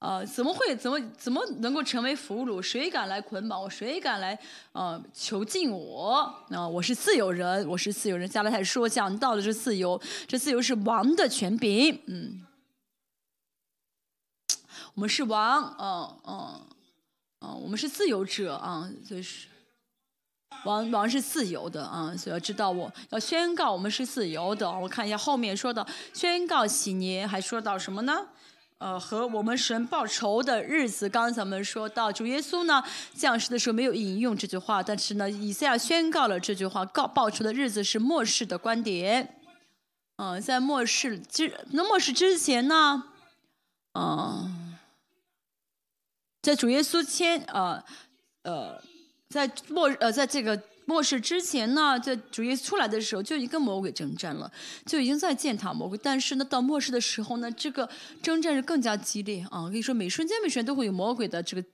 [0.00, 2.60] 啊，怎么会怎么怎么能够成为俘虏？
[2.60, 3.68] 谁敢来捆绑我？
[3.68, 4.38] 谁敢来
[4.72, 6.34] 啊囚禁我？
[6.48, 8.26] 啊，我是自由人，我是自由人。
[8.26, 12.46] 加拉太说讲到的是自由，这自由是王的权柄，嗯，
[14.94, 16.60] 我们是王，嗯嗯
[17.42, 19.48] 嗯，我们是自由者啊，所以是。
[20.64, 24.70] 王王是自由的啊，所以要知道我要宣告我们是自由的。
[24.70, 28.26] 我看一下后面说的宣告喜年，还说到什么呢？
[28.80, 31.06] 呃，和我们神报仇的日子。
[31.06, 32.82] 刚才咱们说到主耶稣呢
[33.14, 39.36] 降世的时候没有引用这句话，但是呢以赛亚宣告了这句话，告报仇的日子是末世的观点。
[40.16, 43.04] 嗯，在末世之那末世之前呢，
[43.92, 44.78] 嗯，
[46.40, 47.84] 在主耶稣签呃
[48.44, 48.82] 呃。
[49.32, 50.60] 在末呃，在这个
[50.90, 54.50] 末世之前呢，在主耶稣出来的时候，就已经跟魔鬼征战了，
[54.84, 55.96] 就已经在践踏魔鬼。
[56.02, 57.88] 但是呢，到末世的时候呢，这个
[58.20, 59.68] 征战是更加激烈啊！
[59.68, 61.64] 可以说每瞬间每瞬间都会有魔鬼的这个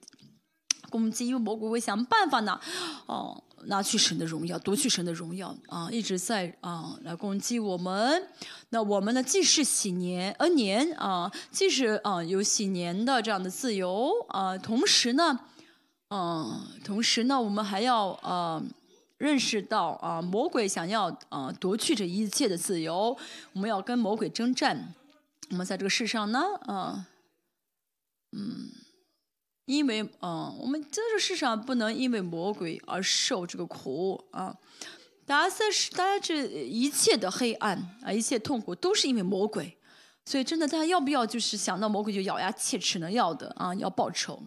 [0.91, 2.61] 攻击，因为魔鬼会想办法呢，
[3.07, 8.21] 哦，拿去神的荣耀，夺去神的荣耀啊，一直在啊来攻击我们。
[8.69, 15.39] 那我们呢，既是喜年呃年啊，既是啊有喜年的这样的自由啊，同时呢。
[16.09, 18.63] 嗯，同时呢，我们还要呃
[19.17, 23.17] 认识到啊，魔鬼想要啊夺去这一切的自由，
[23.53, 24.93] 我们要跟魔鬼征战。
[25.49, 27.07] 我们在这个世上呢，啊，
[28.33, 28.69] 嗯，
[29.65, 34.55] 因为啊，我们在这世上不能因为魔鬼而受这个苦啊。
[35.25, 39.77] 大家在是大家这一切的黑暗啊，一切痛苦都是因为魔鬼，
[40.25, 44.41] 所以真的，大家要不要就是想到魔鬼就咬牙切齿呢要的啊，要报仇。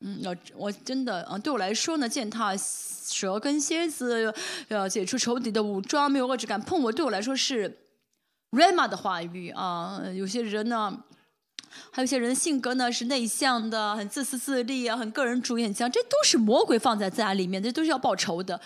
[0.00, 4.32] 嗯，要我真的啊，对我来说呢，践踏蛇跟蝎子，
[4.68, 7.78] 要解除仇敌的武装，没有恶只敢碰我，对我来说是
[8.52, 10.00] Rama 的话语啊。
[10.14, 11.02] 有些人呢，
[11.90, 18.60] 还有些人性格呢是内向的，很自私自利啊，很个人主义很强，这都是魔鬼放在自家里面，这都是要报仇的。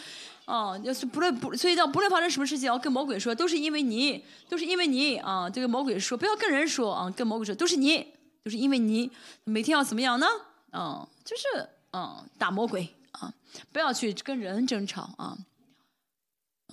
[0.45, 5.49] 啊，要是不论不，所以到不论发生什么事情，要跟魔鬼说，都是因为你，都是因为你啊。
[5.49, 8.07] 这个魔鬼说，不要跟人说啊，跟魔鬼说，都是你。
[8.45, 9.09] 都是因为你
[9.45, 10.27] 每天要怎么样呢？
[10.73, 13.33] 嗯，就是嗯打魔鬼啊，
[13.73, 15.39] 不要去跟人争吵啊。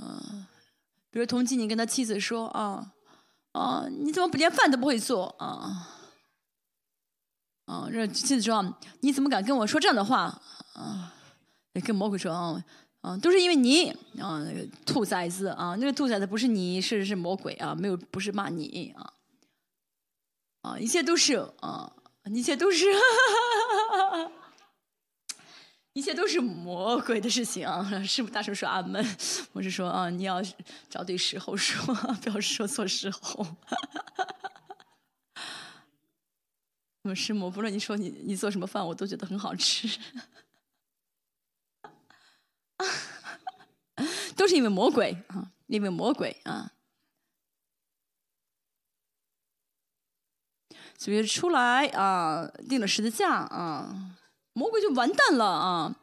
[0.02, 0.48] 嗯，
[1.12, 2.94] 比如同济，你跟他妻子说啊
[3.52, 5.96] 啊，你怎么不连饭都不会做啊？
[7.66, 10.42] 啊，这妻子说你怎么敢跟我说这样的话
[10.74, 11.14] 啊？
[11.84, 12.66] 跟魔鬼说啊
[13.02, 13.90] 啊，都是因为你
[14.20, 19.14] 啊，那个兔崽子啊，那个兔崽子不是你，是是魔鬼啊，没有不是骂你啊。
[20.62, 21.92] 啊，一切都是啊，
[22.32, 22.86] 一切都是，
[25.94, 27.84] 一切都是魔鬼的事情啊！
[28.06, 29.04] 师傅大声说阿门。
[29.52, 30.42] 我是说啊，你要
[30.90, 33.46] 找对时候说， 不要说错时候。
[37.04, 39.88] 我师母，不论你说你你做什么饭，我都觉得很好吃。
[44.36, 46.72] 都是因为魔鬼啊，因为魔鬼啊。
[51.00, 53.90] 所以出来啊，定了十字架啊，
[54.52, 55.96] 魔鬼就完蛋了啊！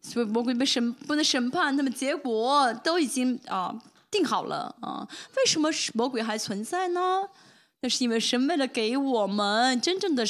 [0.00, 3.76] 所以魔鬼被审不能审判，那么结果都已经啊
[4.08, 5.04] 定好了啊。
[5.36, 7.28] 为什么魔鬼还存在呢？
[7.80, 10.24] 那是因为神为了给我们真正的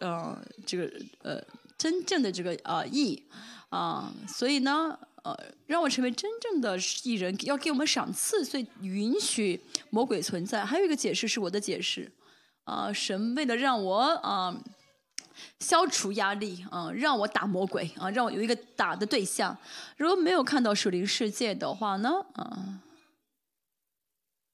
[0.00, 0.90] 呃这个
[1.22, 1.38] 呃
[1.76, 3.22] 真正的这个啊义
[3.68, 10.64] 啊，所以呢呃让我成为真正的艺人，要给我们赏赐，所以允许魔鬼存在。
[10.64, 12.10] 还有一个解释是我的解释。
[12.70, 14.56] 啊，神为了让我啊
[15.58, 19.56] 消除压力啊，让我打魔鬼啊，让我有一个打的对象。
[19.96, 22.80] 如果没有看到属灵世界的话呢，啊，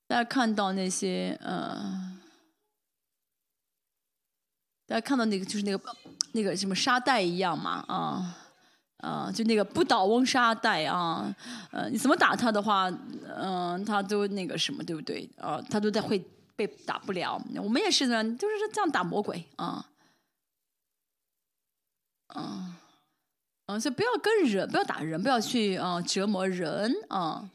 [0.09, 2.17] 大家看到那些呃，
[4.87, 5.97] 大家看到那个就是那个
[6.33, 8.39] 那个什么沙袋一样嘛，啊
[8.99, 11.35] 啊，就那个不倒翁沙袋啊，
[11.71, 12.91] 呃，你怎么打他的话，
[13.37, 15.29] 嗯，他都那个什么，对不对？
[15.37, 16.25] 啊，他都在会。
[16.57, 19.87] 被打不了，我们也是呢，就是这样打魔鬼啊，
[22.35, 22.75] 嗯，
[23.67, 27.49] 嗯，所以不要跟人，不要打人，不要去啊折磨人啊。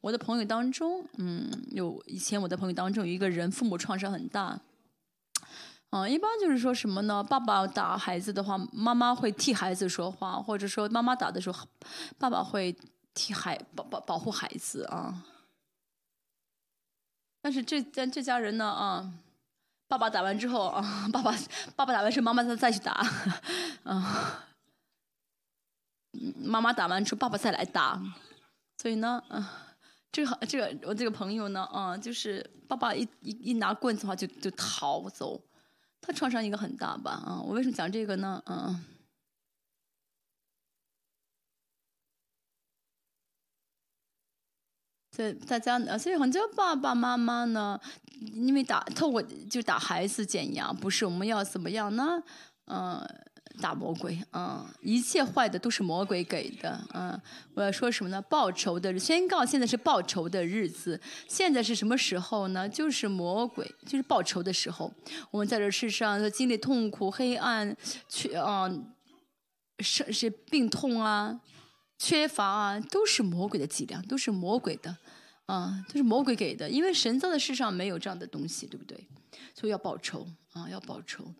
[0.00, 4.60] 我的朋友当中，嗯，有以前我的朋友当中有一个人，父母创伤很大，
[5.90, 7.22] 嗯，一般就是说什么呢？
[7.22, 11.66] 爸爸打孩子的话，妈妈会替孩子说话，或者说妈妈打的时候，
[12.18, 12.76] 爸爸会
[13.14, 15.24] 替孩保保保护孩子啊。
[17.42, 19.12] 但是这咱这家人呢啊，
[19.88, 21.34] 爸爸打完之后啊，爸爸
[21.74, 23.04] 爸爸打完之后，妈妈再再去打，
[23.82, 24.46] 啊，
[26.36, 28.00] 妈妈打完之后，爸爸再来打，
[28.78, 29.74] 所以呢，啊，
[30.12, 35.42] 这个这个我这个朋友呢，啊，就是爸爸一一一拿棍子的话就就逃走，
[36.00, 37.10] 他创伤应该很大吧？
[37.26, 38.42] 啊，我为什么讲这个呢？
[38.46, 38.84] 嗯。
[45.14, 47.78] 在大家呢，所以很多爸爸妈妈呢，
[48.32, 52.22] 因为打透过就打孩子减压，不是我们要怎么样呢？
[52.64, 53.06] 嗯，
[53.60, 57.20] 打魔鬼，嗯，一切坏的都是魔鬼给的，嗯，
[57.52, 58.22] 我要说什么呢？
[58.22, 60.98] 报仇的宣告，现在是报仇的日子，
[61.28, 62.66] 现在是什么时候呢？
[62.66, 64.90] 就是魔鬼，就是报仇的时候。
[65.30, 67.76] 我们在这世上经历痛苦、黑暗、
[68.08, 68.66] 缺啊，
[69.80, 71.38] 是是病痛啊。
[72.04, 74.98] 缺乏啊，都是魔鬼的伎俩，都是魔鬼的，
[75.46, 76.68] 啊，都是魔鬼给的。
[76.68, 79.06] 因为神造的世上没有这样的东西，对不对？
[79.54, 81.32] 所以要报仇啊，要报仇。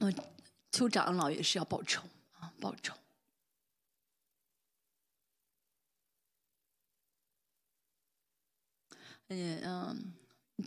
[0.00, 0.14] 嗯，
[0.70, 2.02] 邱长老也是要报仇
[2.34, 2.94] 啊，报仇。
[9.28, 10.12] 嗯嗯，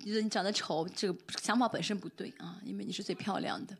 [0.03, 3.77] 觉得你长得丑，这个想法本身不对啊，因为你是最漂亮的。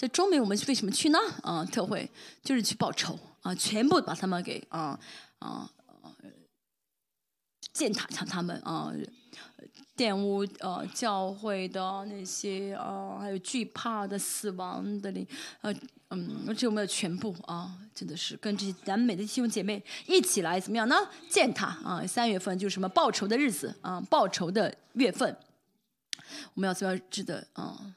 [0.00, 1.18] 在中美，我们为什么去呢？
[1.42, 2.10] 啊，特会
[2.42, 4.98] 就是去报仇啊，全部把他们给啊
[5.40, 6.10] 啊呃
[7.74, 8.90] 践踏像他们啊，
[9.98, 15.26] 玷污呃教会的那些啊，还有惧怕的死亡的灵
[15.60, 15.70] 呃
[16.08, 20.96] 嗯，而且我们要全部啊，真的是跟这些南美的弟兄姐妹一起来怎么样呢？
[21.28, 22.06] 践踏啊！
[22.06, 25.36] 三月份就是什么报仇的日子啊，报仇的月份，
[26.54, 27.94] 我们要怎么样值得啊？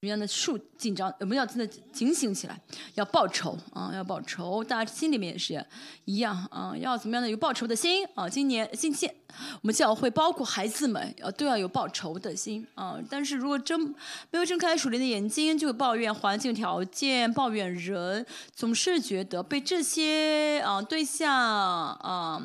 [0.00, 1.14] 什么样的树紧张？
[1.20, 2.58] 我们要真的警醒起来，
[2.94, 3.90] 要报仇啊！
[3.92, 5.62] 要报仇，大家心里面也是
[6.06, 6.74] 一样啊！
[6.74, 8.26] 要怎么样的有报仇的心啊？
[8.26, 9.14] 今年今天
[9.60, 12.98] 我们教会包括孩子们，要都要有报仇的心啊！
[13.10, 13.94] 但是如果睁
[14.30, 18.24] 没有睁开属灵的眼睛，就抱怨环境条件，抱怨人，
[18.54, 22.42] 总是觉得被这些啊对象啊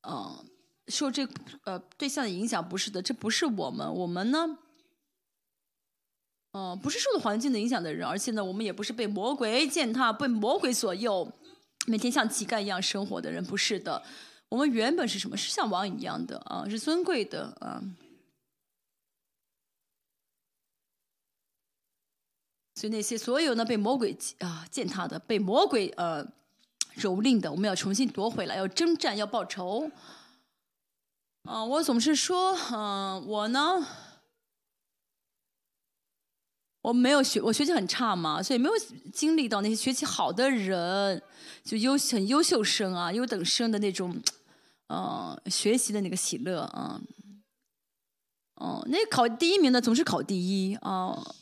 [0.00, 0.40] 啊
[0.88, 1.28] 受这
[1.64, 4.56] 呃对象的影响，不是的，这不是我们，我们呢？
[6.56, 11.30] 哦，不是受到环境的影响的人，而且呢，我们也不是被魔鬼践踏、被魔鬼左右，
[11.86, 14.02] 每天像乞丐一样生活的人，不是的。
[14.48, 15.36] 我们原本是什么？
[15.36, 17.82] 是像王一样的啊，是尊贵的啊。
[22.76, 26.24] 所以那些所有呢被魔鬼啊践踏的、被魔鬼呃
[26.96, 29.90] 蹂躏的，我们要重新夺回来，要征战，要报仇。
[31.42, 33.86] 啊，我总是说，嗯，我呢。
[36.86, 38.74] 我没有学，我学习很差嘛，所以没有
[39.12, 41.20] 经历到那些学习好的人，
[41.64, 44.22] 就优很优秀生啊，优等生的那种，
[44.86, 47.02] 呃，学习的那个喜乐啊，
[48.54, 51.34] 哦，那考第一名的总是考第一啊，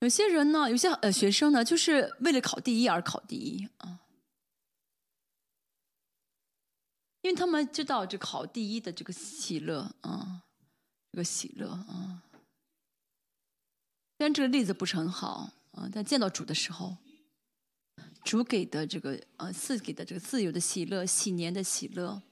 [0.00, 4.00] 有些人呢，有些呃学生呢，就是为了考第一而考第一啊，
[7.22, 10.42] 因为他们知道这考第一的这个喜乐啊，
[11.12, 12.22] 这个喜乐啊。
[14.18, 16.96] 虽然这个例子不是很好啊，但见到主的时候，
[18.22, 22.22] 主给的这个呃赐给的这个自由的喜乐、喜年的喜乐，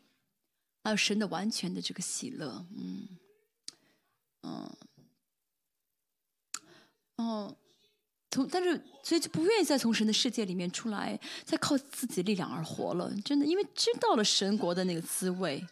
[0.84, 3.08] 还有神的完全的这个喜乐，嗯
[4.42, 4.76] 嗯。
[7.16, 7.56] 哦，
[8.30, 13.12] 从但是所以就不愿意再从神的世界里面出来，再靠自己力量而活了。
[13.24, 15.66] 真的，因为知道了神国的那个滋味，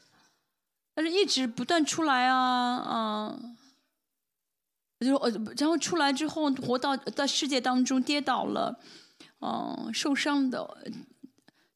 [0.97, 2.39] 但是一直不断出来啊
[2.79, 3.41] 啊，
[4.99, 8.81] 就呃，然后出来之后，活到在世界当中跌倒了，
[9.41, 10.79] 嗯，受伤的。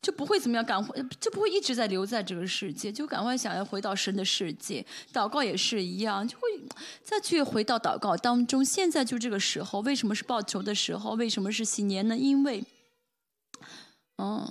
[0.03, 4.83] 就不会怎么样，赶回就不会一直在留在这个世界，就赶快想要回到神的世界。
[5.13, 6.49] 祷告也是一样，就会
[7.05, 8.65] 再去回到祷告当中。
[8.65, 11.13] 现在就这个时候，为什么是报仇的时候？
[11.17, 12.17] 为什么是喜年呢？
[12.17, 12.65] 因为，
[14.17, 14.51] 哦，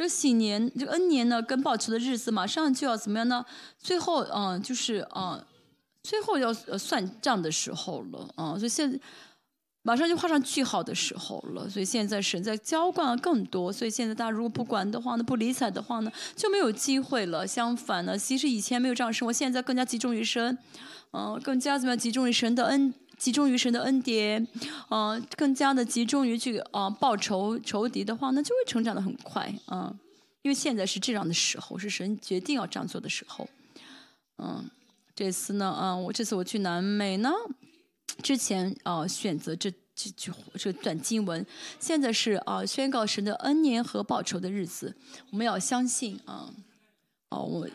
[0.00, 3.44] 这喜年，这个 N 年呢，跟报仇的日子马上就要怎么样呢？
[3.78, 5.44] 最后，嗯，就是嗯，
[6.02, 8.98] 最后要算账的时候了，啊，所以现在。
[9.82, 17.46] 马上就画上句号的时候了，所以现在神在浇灌更多，所以现在大家如果不管的话呢，不理睬的话呢，就没有机会了。
[17.46, 20.58] 相反呢，其实以前没有这样生活，现在更加集中于神，
[21.12, 24.48] 嗯，更加怎么样集中于神的恩，集中于神的恩典，
[24.88, 29.94] 嗯，更加的集中于去啊报仇仇敌的话，那就会成长的很快啊，
[30.40, 33.46] 因为现在是这样的时候，是神决定要这样做的时候，
[34.38, 34.64] 嗯，
[35.14, 37.30] 这次呢，嗯，我这次我去南美呢。
[38.22, 41.44] 之前啊，选择这这句这段经文，
[41.78, 44.96] 现在是啊，宣告神的恩年和报仇的日子，
[45.30, 46.50] 我们要相信啊。
[47.28, 47.68] 哦，我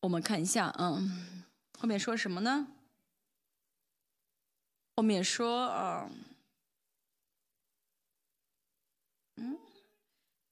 [0.00, 1.44] 我们看一下，嗯，
[1.78, 2.66] 后面说什么呢？
[4.96, 6.08] 后面说啊，
[9.36, 9.58] 嗯，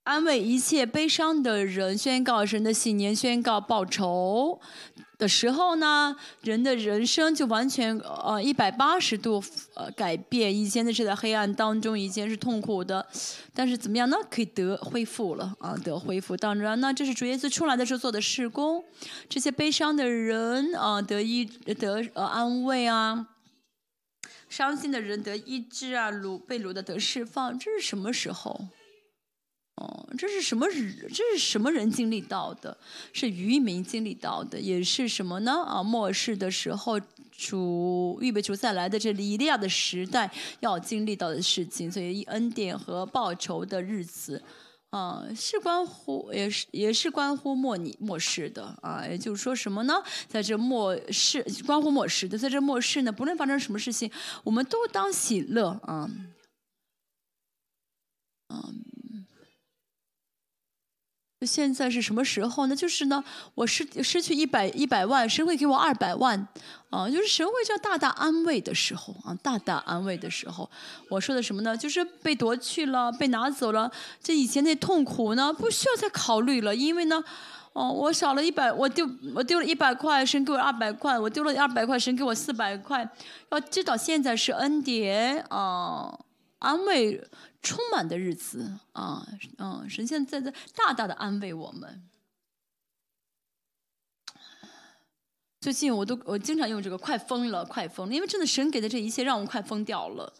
[0.03, 4.61] 安慰一切悲伤的人，宣告神的喜年，宣告报仇。
[5.17, 9.43] 的时候呢，人的人生就完全呃一百八十度
[9.75, 10.55] 呃改变。
[10.55, 13.07] 以前的是在黑暗当中，以前是痛苦的，
[13.55, 14.17] 但是怎么样呢？
[14.29, 16.37] 可以得恢复了啊，得恢复。
[16.37, 18.85] 当然，那这是主耶稣出来的时候做的事工。
[19.27, 23.25] 这些悲伤的人啊，得一得呃安慰啊；
[24.57, 27.59] 伤心的人得医治啊，掳被掳的得释放。
[27.59, 28.69] 这是什么时候？
[29.75, 31.09] 哦，这是什么人？
[31.13, 32.79] 这是什么人经历到的？
[33.13, 35.65] 是渔民经历到的，也是什么呢？
[35.67, 37.01] 啊，末世的时候，
[37.37, 40.31] 主预备主再来的这以利亚的时代
[40.61, 41.91] 要经历到的事情。
[41.91, 44.41] 所以恩典和报仇的日子，
[44.95, 49.05] 啊，是关乎，也是也是关乎末你末世的啊。
[49.05, 49.95] 也就是说什么呢？
[50.29, 54.09] 在这末世关乎末世的，在这末世呢，不论发生什么事情，
[54.45, 56.09] 我们都当喜乐啊，
[58.51, 58.85] 嗯。
[61.45, 62.75] 现在是什么时候呢？
[62.75, 63.23] 就是呢，
[63.55, 66.49] 我失失去一百一百万，谁会给我二百万，
[66.95, 70.71] 啊，就是神会叫大大安慰的时候啊，大大安慰的时候。
[71.09, 71.77] 我说的什么呢？
[71.77, 73.91] 就是被夺去了，被拿走了，
[74.23, 77.23] 这以前那痛苦呢，不需要再考虑了，因为呢，
[77.73, 83.09] 哦，我少了一百，我丢我丢了一百块，神给我二百块，我丢了二百块，神给我四百块。
[83.51, 86.17] 要知道现在是恩典啊，
[86.61, 87.21] 安慰。
[87.67, 89.27] 充满的日子啊，
[89.57, 92.03] 嗯，神现在在大大的安慰我们。
[95.65, 100.31] 最近我都我经常用这个“快疯了，快疯了”，因为真的神给的这一切让我快疯掉了。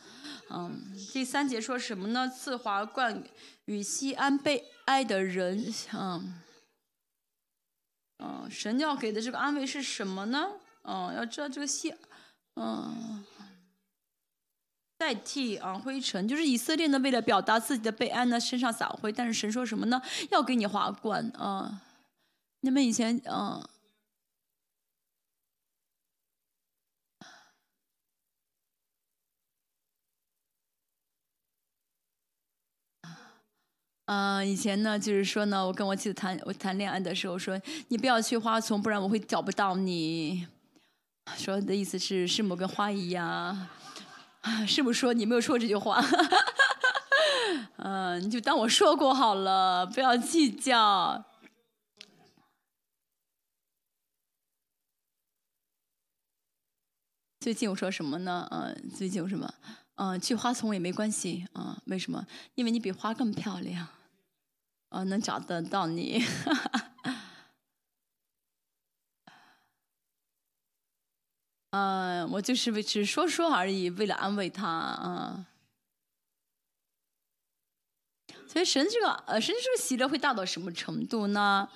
[0.51, 0.79] 嗯，
[1.15, 2.29] 第三节说什么呢？
[2.29, 3.25] 赐华冠
[3.65, 6.43] 与西安悲哀的人，嗯，
[8.19, 10.51] 嗯，神要给的这个安慰是什么呢？
[10.83, 11.95] 嗯，要知道这个西，
[12.57, 13.25] 嗯。
[14.99, 19.11] 代替啊灰尘，就是以色列呢，为了表达自己的悲哀呢，身上撒灰。
[19.11, 20.03] 但是神说什么呢？
[20.31, 21.81] 要给你华冠啊！
[22.61, 23.67] 你们以前啊，
[34.07, 37.59] 嗯，以前呢，就是说呢，我跟我妻子谈我谈恋爱的时候说，
[37.89, 40.47] 你不要去花丛，不然我会找不到你。
[41.37, 43.67] 说的意思是，师母跟花一样。
[44.69, 46.05] 是不是说你没有说这句话？
[47.79, 51.25] 嗯， 你就当我说过好了，不要计较。
[57.41, 58.47] 最近我说什么呢？
[58.51, 59.55] 嗯，最近有什么？
[59.97, 61.81] 嗯，去花丛也没关系啊？
[61.87, 62.27] 为什么？
[62.55, 63.87] 因为你比花更漂亮，
[64.89, 66.25] 啊，能找得到你。
[71.71, 75.47] 嗯， 我就是为只说说而已，为了安慰他啊。
[78.49, 81.69] 所以神这个呃，神这个喜乐会大到什么程度呢？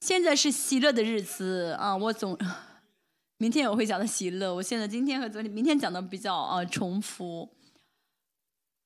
[0.00, 2.38] 现在是喜乐的日子啊，我总
[3.44, 4.54] 明天我会讲的喜乐。
[4.54, 7.46] 我现在今天和昨天、明天讲的比较啊重复。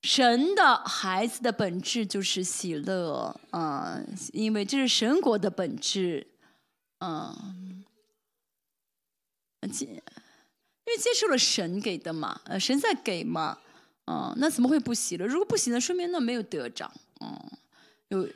[0.02, 4.00] 神的孩子的本质就是喜乐啊，
[4.32, 6.26] 因为这是神国的本质，
[6.98, 7.84] 嗯，
[9.72, 13.58] 接因为接受了神给的嘛，呃，神在给嘛，
[14.06, 15.24] 嗯，那怎么会不喜乐？
[15.24, 16.90] 如果不喜乐，说明那没有得着，
[17.20, 17.40] 嗯，
[18.08, 18.28] 有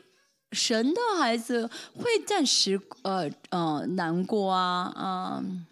[0.53, 5.67] 神的孩子会暂时呃呃难过啊，嗯，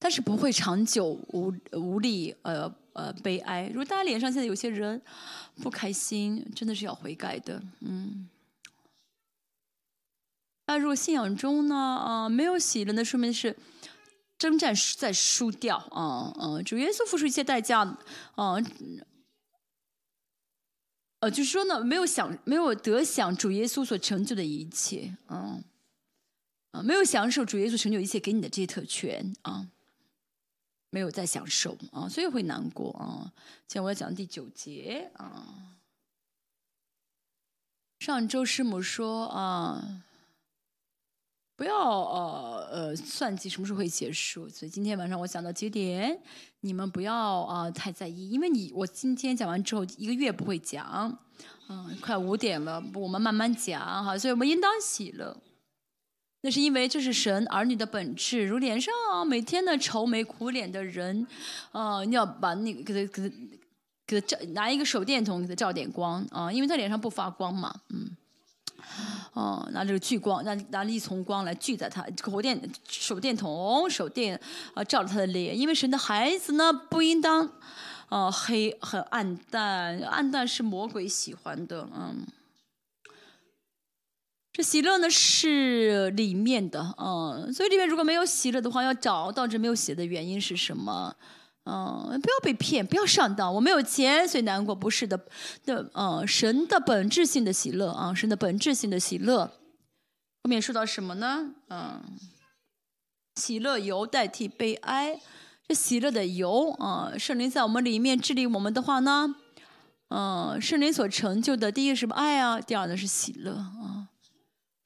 [0.00, 2.74] 但是不会长久无无力呃。
[2.92, 3.68] 呃，悲哀。
[3.68, 5.00] 如果大家脸上现在有些人
[5.62, 7.62] 不开心，真的是要悔改的。
[7.78, 8.28] 嗯，
[10.66, 13.56] 那如果信仰中呢，啊，没有喜乐，那说明是
[14.36, 15.76] 征战在输掉。
[15.76, 17.82] 啊，嗯，主耶稣付出一切代价，
[18.34, 18.56] 啊，
[21.20, 25.16] 呃，就是说呢，没有享，没有得享主耶稣所成就的一切。
[25.26, 25.62] 啊，
[26.72, 29.32] 啊，没有享受主耶稣成就一切给你的这些特权。
[29.42, 29.68] 啊。
[30.90, 33.32] 没有在享受啊，所以会难过啊。
[33.68, 35.76] 现在我要讲第九节啊。
[38.00, 40.02] 上周师母说啊，
[41.54, 46.18] 不要呃呃算计什么时候会结束，所以今天晚上我讲到几点，
[46.60, 51.16] 你们不要啊太在意，因为你我今天讲完之后一个月不会讲，
[51.68, 55.36] 嗯，快五点了，我们慢慢讲哈，所以我们应当喜乐。
[56.42, 58.92] 那是因为这是神儿女的本质，如脸上
[59.26, 61.26] 每天的愁眉苦脸的人，
[61.70, 63.34] 啊，你要把那个给他给他
[64.06, 68.16] 给他照拿一个手电筒给他照点光啊，因为他脸上不发光嘛，嗯，
[69.34, 72.58] 哦，拿这个聚光，拿拿了一丛光来聚在他火电
[72.88, 74.40] 手电筒手电
[74.72, 77.46] 啊照着他的脸，因为神的孩子呢不应当
[78.08, 82.26] 啊黑很暗淡，暗淡是魔鬼喜欢的，嗯。
[84.62, 91.14] 喜乐呢是里面的，嗯，所以里面如果没有喜乐的话，要找到这没有喜的原因是什么？
[91.64, 93.54] 嗯，不要被骗，不要上当。
[93.54, 95.20] 我没有钱，所以难过，不是的，
[95.64, 99.44] 的，嗯，神的本质性的喜乐啊，神的本质性的喜乐。
[100.42, 101.50] 后面说到什么呢？
[101.68, 102.02] 嗯，
[103.36, 105.20] 喜乐油代替悲哀，
[105.68, 109.36] 这喜乐的油啊，圣灵在我们里面治理我们的话呢，
[110.08, 112.58] 嗯，圣灵所成就的第一个是什么爱啊？
[112.58, 114.08] 第二呢是喜乐啊。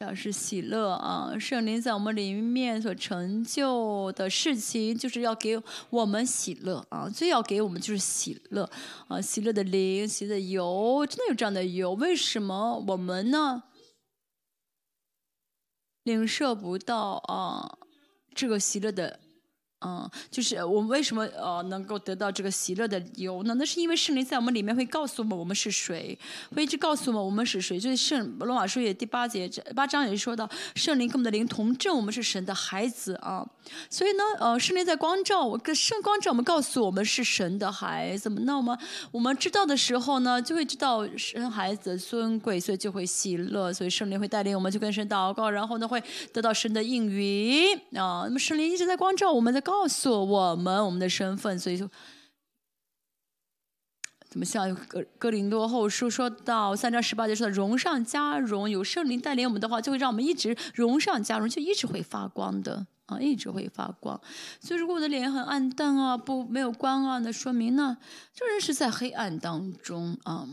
[0.05, 1.32] 表示喜乐啊！
[1.40, 5.59] 圣灵在我们里面所成就的事情，就是要给
[5.89, 7.09] 我们喜乐啊！
[7.09, 8.68] 最要给我们就是喜乐
[9.09, 9.18] 啊！
[9.18, 11.94] 喜乐的灵，喜乐的油，真的有这样的油？
[11.94, 13.62] 为什么我们呢？
[16.02, 17.78] 领受不到啊，
[18.35, 19.20] 这个喜乐的。
[19.85, 23.55] 嗯，就是我们为什么呃能够得到这个喜乐的由呢？
[23.59, 26.19] 那是因为圣灵在我们里面会告诉我们我们是谁，
[26.55, 27.78] 会一直告诉我们我们是谁。
[27.78, 29.47] 就是圣罗马书也第八节
[29.77, 33.47] 八章也说到，圣灵跟我们的灵同证，我们是神的孩子啊。
[33.90, 38.31] 所以呢，呃，圣灵在光照我，跟圣光照我们，告诉我们是神的孩子。
[38.31, 38.78] 那么
[39.11, 43.70] 我们知道的时候呢，就会知道生孩子尊贵，所以就会喜乐。
[43.70, 46.02] 所以圣灵会带领我们去跟神祷告，然后呢会
[46.32, 48.24] 得到神的应允啊。
[48.24, 49.74] 那么圣灵一直在光照我们，在告。
[49.75, 51.91] 告诉我们我们的身份，所以就
[54.31, 64.19] 怎么像哥哥林多后书说到三章十八节说的荣上加荣，有圣灵带领我们的话，就会让我们一直荣上加荣，就一直会发光的啊，一直会发光。
[64.61, 67.99] 所以如果我的脸很暗淡啊，不没有光啊，那说明呢，
[68.33, 70.49] 这人是在黑暗当中啊。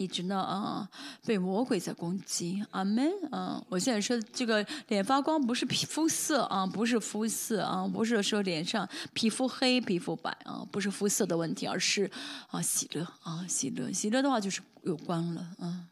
[0.00, 0.90] 一直呢啊，
[1.26, 3.62] 被魔鬼在攻击，阿门啊！
[3.68, 12.10] 我现在说这个脸发光不是皮肤色啊，不是肤色啊，不是说脸上皮肤黑皮肤白啊，不是肤色的问题，而是
[12.48, 15.90] 啊喜乐啊喜乐，喜乐的话就是有光了啊。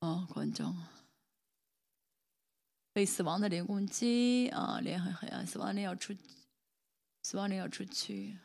[0.00, 0.76] 哦，观众，
[2.92, 6.12] 被死亡的脸攻击啊，脸很黑啊，死亡脸要出，
[7.22, 8.36] 死亡脸要出去。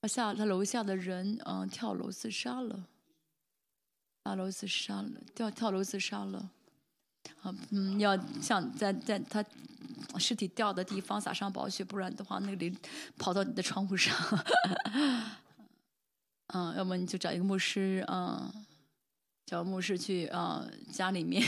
[0.00, 2.86] 他下他楼下的人，嗯，跳楼自杀了，
[4.24, 6.50] 跳楼自杀了，跳跳楼自杀了，
[7.42, 9.44] 啊，嗯，要像在在他
[10.18, 12.74] 尸体掉的地方撒上宝血，不然的话，那个灵
[13.18, 14.16] 跑到你的窗户上，
[16.48, 18.50] 嗯，要么你就找一个牧师，啊，
[19.44, 21.46] 找牧师去啊家里面。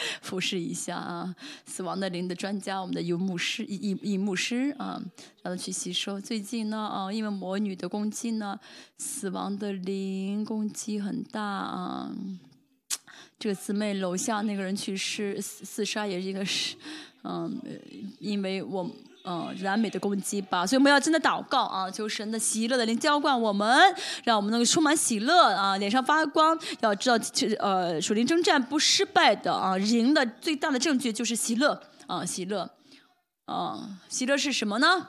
[0.22, 1.34] 服侍一下啊，
[1.66, 5.00] 死亡的灵的专家，我们的游牧师、一一牧师啊，
[5.42, 6.20] 让他去吸收。
[6.20, 8.58] 最近呢啊，因为魔女的攻击呢，
[8.96, 12.10] 死亡的灵攻击很大啊。
[13.38, 16.76] 这个姊妹楼下那个人去世，四杀也是一个是
[17.24, 17.60] 嗯，
[18.18, 18.90] 因为我。
[19.30, 23.78] 嗯，完美的攻击吧，所以我们要真的祷告啊，求神的喜乐的灵浇灌我们，
[24.24, 26.58] 让我们能够充满喜乐啊，脸上发光。
[26.80, 27.18] 要知道，
[27.58, 32.70] 呃，属灵征战不失败的啊，赢的最大的证据就是喜乐啊，喜乐
[33.44, 35.08] 啊，喜乐是什么呢？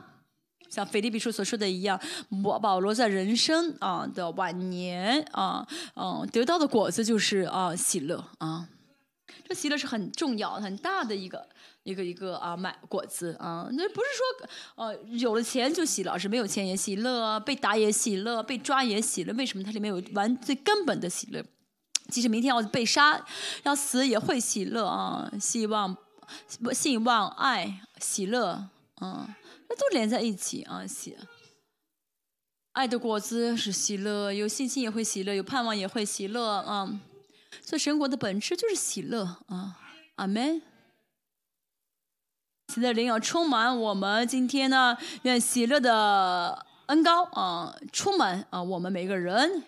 [0.69, 1.97] 像腓立比书所说的一样，
[2.43, 5.65] 保保罗在人生啊的晚年啊，
[5.95, 8.67] 嗯，得到的果子就是啊喜乐啊，
[9.49, 11.49] 这喜乐是很重要很大的一个。
[11.83, 19.33] 一个一个啊，买果子啊，那不是说呃有了钱就喜乐，是没有钱也喜乐，被打也喜乐，被抓也喜乐。
[19.33, 21.43] 为什么它里面有完最根本的喜乐？
[22.09, 23.25] 即使明天要被杀，
[23.63, 25.31] 要死也会喜乐啊！
[25.39, 25.97] 希望、
[26.73, 28.69] 希望、爱、喜乐，
[29.01, 29.27] 嗯，
[29.67, 30.85] 那都连在一起啊！
[30.85, 31.17] 喜
[32.73, 36.99] 爱的果子是喜乐，有信心也会喜乐，有盼望也会喜乐啊！
[37.63, 39.79] 所以神国的本质就是喜乐啊！
[40.15, 40.61] 阿门。
[42.73, 49.63] 现在灵要充满我们，今天呢，愿喜乐的恩高啊，充满啊我们每个人。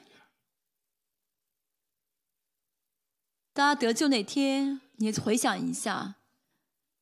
[3.54, 6.16] 大家得救那天，你回想一下，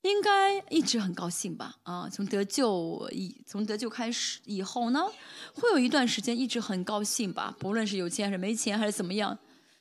[0.01, 1.76] 应该一直很高兴吧？
[1.84, 5.01] 啊，从得救以从得救开始以后呢，
[5.53, 7.56] 会有一段时间一直很高兴吧？
[7.60, 9.38] 不论是有钱还是没钱还是怎么样，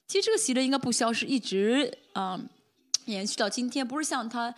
[0.09, 2.41] 其实这个喜乐应该不消失，一直啊
[3.05, 4.55] 延续到今天，不是像他。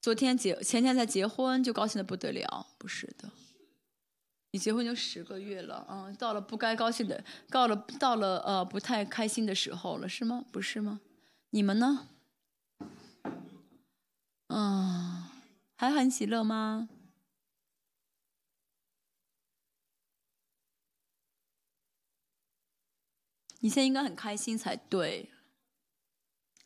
[0.00, 3.30] 昨天结前天才结婚就高兴的不得了，不是的。
[4.50, 10.44] 你结婚就十个月了，嗯，到了不该高兴的，到了到了呃不太开心的时候了，是吗？
[10.52, 11.00] 不是吗？
[11.50, 12.08] 你们呢？
[14.48, 15.24] 嗯，
[15.74, 16.88] 还很喜乐吗？
[23.64, 25.32] 你现在应该很开心才对。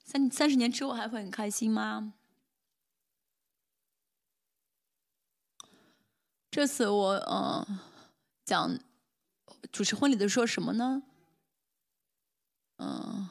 [0.04, 2.14] 三三十年之后还会很开心吗？
[6.50, 7.78] 这次我嗯
[8.44, 8.76] 讲
[9.70, 11.04] 主持婚礼的说什么呢？
[12.78, 13.30] 嗯，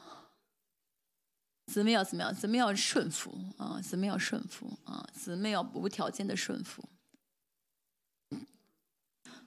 [1.66, 2.34] 姊妹要怎么样？
[2.34, 6.88] 姊妹要顺服啊，姊妹要顺服啊，姊妹要无条件的顺服。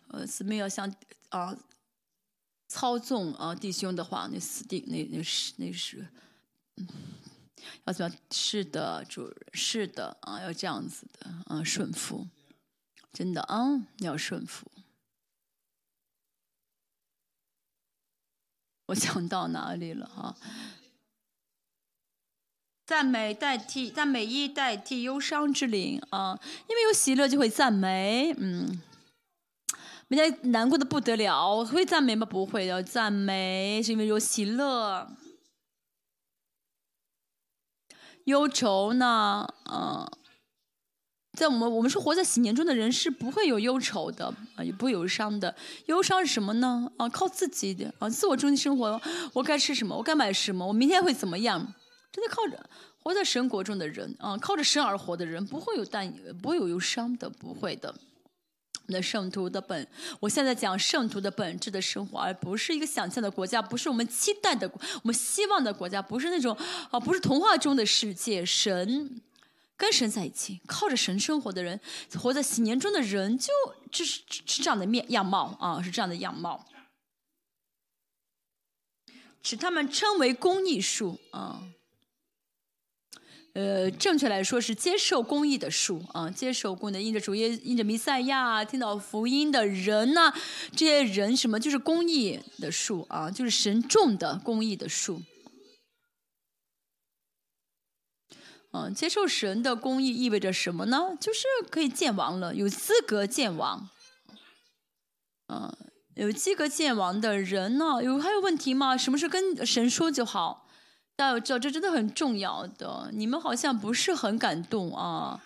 [0.10, 0.94] 呃，姊妹要像
[1.30, 1.58] 啊
[2.72, 6.08] 操纵啊弟兄的话，那死定那那是那是，
[6.78, 6.88] 嗯
[7.84, 8.16] 要怎么？
[8.32, 12.30] 是的，主是的啊，要这样子的啊，顺服。
[13.12, 14.72] 真的啊，要顺服。
[18.86, 20.38] 我想到哪里了啊？
[22.86, 26.40] 赞美代替赞美一代替忧伤之灵啊，
[26.70, 28.82] 因为有喜乐就会赞美，嗯，
[30.12, 32.26] 每天难过的不得了，会赞美吗？
[32.26, 35.10] 不会，的赞美是因为有喜乐。
[38.26, 39.48] 忧愁呢？
[39.72, 40.06] 嗯。
[41.38, 44.26] 在我们我们是活在喜年中的人，是不会有忧愁的
[44.58, 45.56] 啊，也不会有伤的。
[45.86, 46.92] 忧伤是什么呢？
[46.98, 49.02] 啊，靠自己的啊，自我中心生活。
[49.32, 49.96] 我该吃什么？
[49.96, 50.68] 我该买什么？
[50.68, 51.74] 我明天会怎么样？
[52.12, 52.70] 真的靠着
[53.02, 57.96] 活在神国中的人啊，靠着神而活的人，不会有担，不会有忧伤的，不会的。
[58.88, 59.88] 那圣徒的本，
[60.20, 66.56] 我现在讲圣徒的本质的生活，而不是一个想象的国家，不是我们期待的、我们希望的国家，不是那种
[66.90, 69.22] 啊，不是童话中的世界，神。
[69.78, 71.80] 跟神在一起，靠着神生活的人，
[72.14, 73.48] 活在喜年中的人，就
[73.90, 76.68] 就是是这样的面样貌啊，是这样的样貌。
[79.42, 81.64] 使他们称为公益树啊，
[83.54, 90.34] 呃，正确来说是接受公益的树啊，接受公的，因着主耶，因着弥赛亚，听到福音的人呢，
[90.74, 95.22] 这些人什么就是公益的树啊，就是神种的公益的树。
[98.72, 101.18] 嗯，接受神的公义意味着什么呢？
[101.20, 103.90] 就是可以见王了，有资格见王。
[105.50, 105.78] 嗯，
[106.16, 108.96] 有资格见王的人呢，有还有问题吗？
[108.96, 110.61] 什么事跟神说就好。
[111.22, 113.12] 大家知道，这真的很重要的。
[113.14, 115.40] 你们好像不是很感动啊，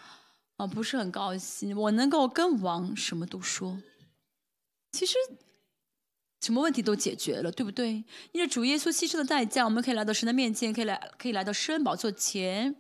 [0.56, 1.78] 啊，不是很高兴。
[1.78, 3.78] 我能够跟王什么都说，
[4.94, 5.16] 其实
[6.40, 8.06] 什么问题都解决了，对不对？
[8.32, 12.74] 因为主耶稣牺牲的代价，我们可以来到神的面前，可以来，可以来到施恩宝座前。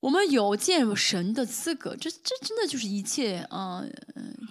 [0.00, 3.82] 我们有见神的资格，这这真的就是一切啊，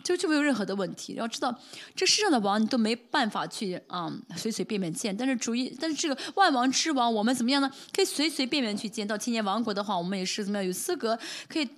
[0.03, 1.13] 就就没有任何的问题。
[1.13, 1.57] 要知道，
[1.95, 7.71] 这世上的王你都没办法去啊随随便便见，但是主意，但是这个万王之王，我们怎么样呢？
[7.93, 11.17] 可以随随便便去见到千年王国的话，我们也是怎么样有资格
[11.47, 11.69] 可以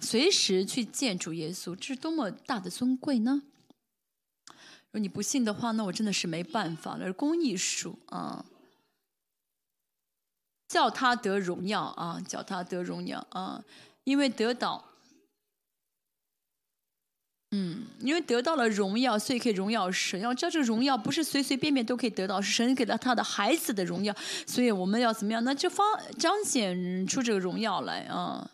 [0.00, 1.74] 随时去见主耶稣？
[1.76, 3.42] 这是多么大的尊贵呢？
[4.46, 7.10] 如果你不信的话，那我真的是没办法了。
[7.12, 8.44] 公益术啊。
[10.72, 12.18] 叫他得荣耀啊！
[12.26, 13.62] 叫他得荣耀啊！
[14.04, 14.82] 因为得到，
[17.50, 20.18] 嗯，因为得到了荣耀，所以可以荣耀神。
[20.18, 24.16] 要知道这个荣耀不是随随便便都可以得到，是神给了他的孩子的荣耀。
[24.46, 25.44] 所以我们要怎么样？
[25.44, 25.86] 那就方
[26.18, 28.50] 彰显出这个荣耀来啊！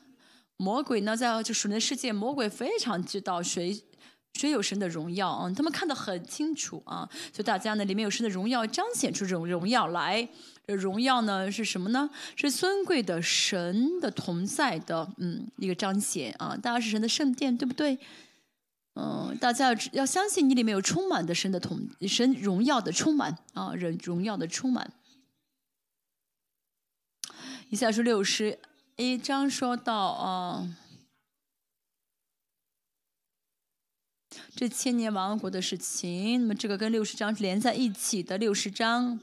[0.57, 3.81] 魔鬼呢，在就属灵世界，魔鬼非常知道谁。
[4.35, 5.49] 谁有神的荣耀啊？
[5.57, 7.09] 他们看得很清楚啊！
[7.33, 10.29] 所以大家呢，里面有神的荣耀，彰显出这种荣耀来。
[10.75, 12.11] 荣耀呢是什么呢？
[12.37, 16.57] 是尊贵的神的同在的，嗯，一个彰显啊！
[16.57, 17.99] 大家是神的圣殿，对不对？
[18.95, 24.93] 嗯，大家要要相信你里面有充满的神的同神荣耀的充满啊，人荣耀的充满。
[27.71, 28.59] 以下是六十
[28.97, 30.77] 一章说到啊。
[34.55, 38.37] 这千年王国的事情，那么这个跟六十章是连在一起的。
[38.37, 39.21] 六十章、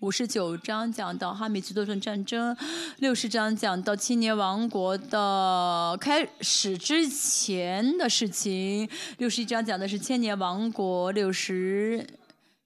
[0.00, 2.56] 五十九章讲到哈米吉多顿战争，
[2.98, 11.10] 六十章讲到千年王国的开始之前的事情，六十一章讲的是千年王国。
[11.10, 12.06] 六十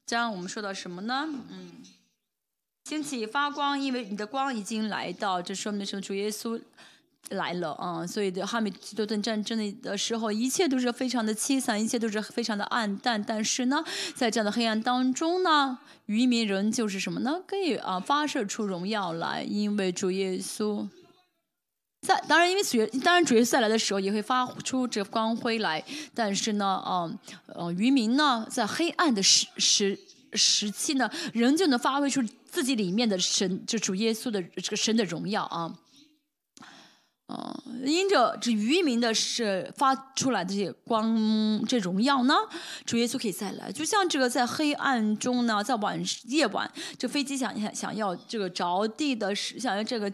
[0.05, 1.27] 章我们说到什么呢？
[1.51, 1.73] 嗯，
[2.85, 6.03] 兴起发光，因为你的光已经来到，这说明什么？
[6.03, 6.61] 主耶稣。
[7.33, 8.07] 来了啊！
[8.07, 13.23] 所以的哈米吉多顿战争的时候，一切都是非常的凄惨，一切都是非常的暗淡。
[13.23, 13.85] 但是呢，
[14.15, 17.41] 在这样的黑暗当中呢，渔民人就是什么呢？
[17.47, 20.89] 可以啊发射出荣耀来，因为主耶稣
[22.03, 22.23] 在。
[22.29, 25.85] 当然，因为主当然主耶稣再来的时候也会发出这光辉来。
[26.15, 27.11] 但是呢，啊
[27.47, 29.99] 呃，渔民呢，在黑暗的时时
[30.35, 35.73] 时期呢，仍旧能发挥出自己里面的神，就主耶稣的这个神的荣耀啊。
[37.33, 42.35] 啊，因着这渔民的是发出来的这光，这荣耀呢，
[42.85, 43.73] 主耶稣可以再来。
[43.73, 50.13] 就像这个在黑暗中呢，在晚夜晚，这飞机想想想要这个着地的时，想要这个，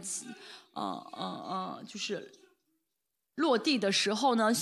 [0.74, 0.82] 呃
[1.12, 2.30] 呃呃，就是
[3.34, 4.52] 落地的时候呢，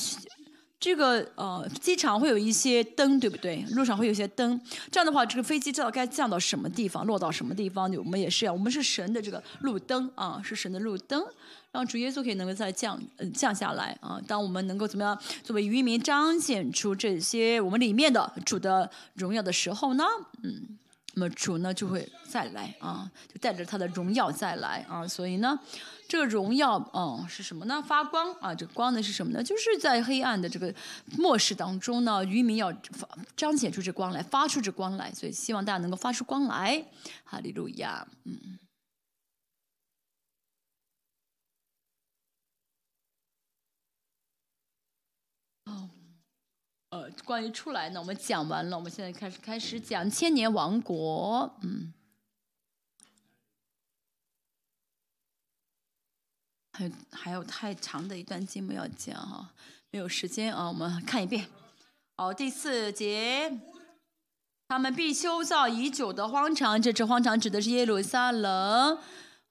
[0.78, 3.65] 这个呃机场会有一些灯，对不对？
[3.70, 7.90] 路上会有一些灯，这样的话，这个飞机知道该降到什么地方，落到什么地方。
[7.97, 11.24] 我们也是，我们是神的这个路灯啊，是神的路灯。
[11.73, 14.19] 让主耶稣可以能够再降，呃降下来啊！
[14.27, 20.05] 当我们能够怎么样作为渔民彰显出这些我们里面的主的荣耀的时候呢？
[20.43, 20.78] 嗯，
[21.12, 25.07] 那么主呢就会再来啊，就带着他的荣耀再来啊！
[25.07, 25.59] 所以呢，
[26.08, 27.82] 这荣耀嗯是什么呢？
[27.82, 28.54] 发光啊！
[28.54, 29.42] 这光呢是什么呢？
[29.42, 30.72] 就是在黑暗的这个
[31.18, 35.12] 末世当中呢，渔民要发彰显出这光来，发出这光来。
[35.12, 36.84] 所以希望大家能够发出光来，
[37.24, 38.06] 哈利路亚！
[38.24, 38.58] 嗯。
[46.90, 51.58] 呃，关于出来呢，我们讲完了，我们现在开始开始讲千年王国。
[51.62, 51.92] 嗯，
[56.77, 59.48] 还还有太长的一段经文要讲哈，
[59.90, 61.47] 没有时间啊，我们 看一遍。
[62.19, 63.51] 好，第四节，
[64.69, 68.98] 他们必修造已久的荒场，这只荒场指的是耶路撒冷。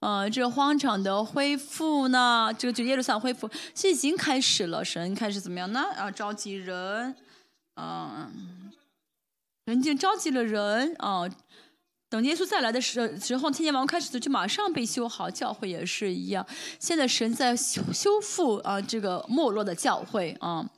[0.02, 5.82] 呃，这荒场的恢复呢，这个就耶路撒冷恢复是已经开始了，神开始怎么样呢？
[5.98, 7.16] 啊，召集人。
[7.76, 8.72] 嗯，
[9.66, 11.28] 人家召集了人啊，
[12.10, 16.46] 等耶稣再来的时时候，千年王开始就马上被修好，教会也是一样。
[16.80, 20.70] 现在神在修修复啊，这个没落的教会啊，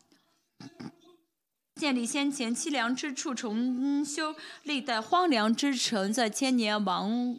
[1.75, 7.37] 建立先前凄凉之处，重修历代荒凉之城，在千年王。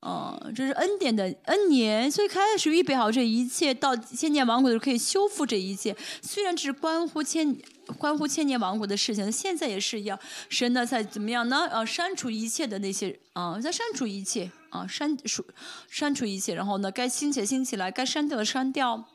[0.00, 5.96] 哦，这是恩典的恩年，所以开始预备好这一切，到千年王国的时候可以修复这一切。
[6.20, 7.56] 虽然只是关乎千
[7.98, 10.18] 关乎千年王国的事情，现在也是一样。
[10.48, 11.66] 神呢，在怎么样呢？
[11.70, 15.44] 呃，删除一切的那些啊，在删除一切啊，删除
[15.88, 19.08] 删除一切，然后呢，该兴起兴起来，该删掉的删掉。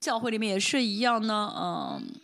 [0.00, 2.14] 教会里面也是一样呢，嗯，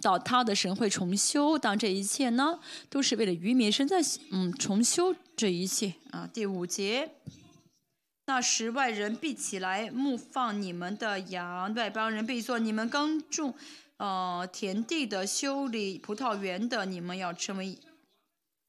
[0.00, 2.58] 到他的神会重修，当这一切呢，
[2.88, 6.28] 都是为了渔民，神在嗯重修这一切啊。
[6.32, 7.10] 第五节。
[8.26, 13.54] 那时外人必起来牧放你们的羊，外邦人必做你们耕种，
[13.98, 17.76] 呃田地的修理葡萄园的，你们要成为。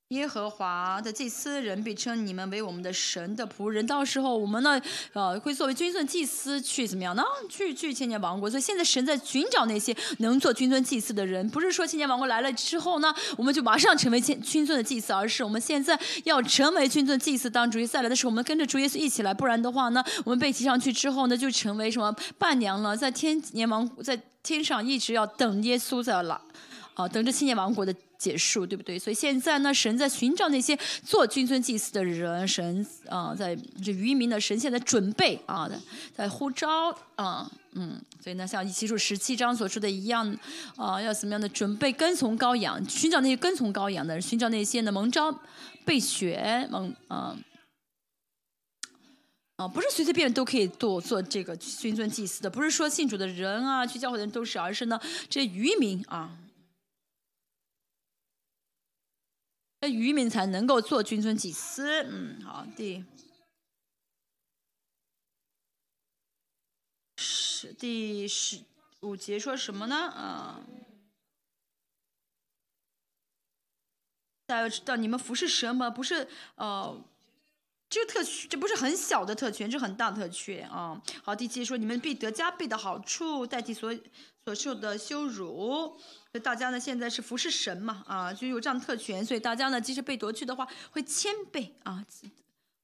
[0.10, 4.82] 耶和华的祭司人必称你们为我们的神的仆人，到时候我们呢，
[5.14, 7.24] 呃，会作为君尊祭司去怎么样呢？
[7.48, 8.50] 去去千年王国。
[8.50, 17.48] 所以现在神在寻找那些能做君尊祭司的人，不是说千年王国来了之后呢，我们就马上成为千君尊的祭司，而是我们现在要成为君尊祭司。
[17.48, 26.36] 当主耶稣再来的时候，我们跟着主耶稣一起来，不然的话呢，我们被提上去之后呢，就成为什么伴娘了，在天年王在天上一直要等耶稣再来。
[26.96, 29.00] 啊，等着千年王国的结束，对不对？
[29.00, 35.68] 所以现在呢，神在寻找那些做君尊祭祀的人，神啊，在这渔民的神现在准备啊，
[36.14, 40.38] 在呼召啊，嗯，所以呢，像七书十七章所说的一样
[40.76, 45.40] 啊，要怎么样的准备跟从羔羊，寻找那些跟从羔羊的人，寻找那些呢蒙召
[45.86, 47.36] 被选蒙啊。
[49.56, 54.98] 啊，不是随随便便都可以做做这个君尊祭祀的，不是说信主的人啊，去教会的人都是，而是呢，
[55.30, 56.32] 这渔民啊，
[59.82, 62.04] 这渔民才能够做君尊祭司。
[62.04, 63.06] 嗯，好，第
[67.18, 68.64] 十第十
[69.02, 69.96] 五节说什么呢？
[69.96, 70.62] 啊，
[74.46, 75.90] 大家要知道，你们服侍神吗？
[75.90, 77.06] 不是，呃。
[77.92, 81.02] 这个特权，这不是很小的特权，这很大的特权啊！
[81.24, 83.92] 好，第七说，你们必得加倍的好处，代替所
[84.46, 86.00] 所受的羞辱。
[86.32, 89.26] 所以大家呢，现在是服侍神嘛，啊，就有这样特权。
[89.26, 92.06] 所以大家呢，即使被夺去的话，会千倍啊，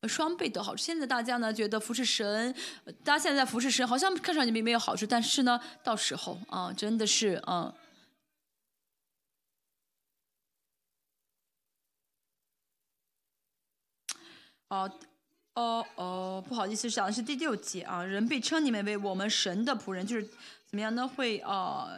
[0.08, 0.82] 双倍的好处。
[0.82, 2.56] 现在大家呢，觉得服侍神，
[3.04, 7.72] 大家现在服侍神，好像看上去没没有好处，但是呢，到时候啊，真的是啊，
[14.70, 14.92] 哦，
[15.54, 18.04] 哦哦，不好意思，讲的是第六节啊。
[18.04, 21.08] 人被称你们为我们神的仆人，就是怎么样呢？
[21.08, 21.90] 会啊，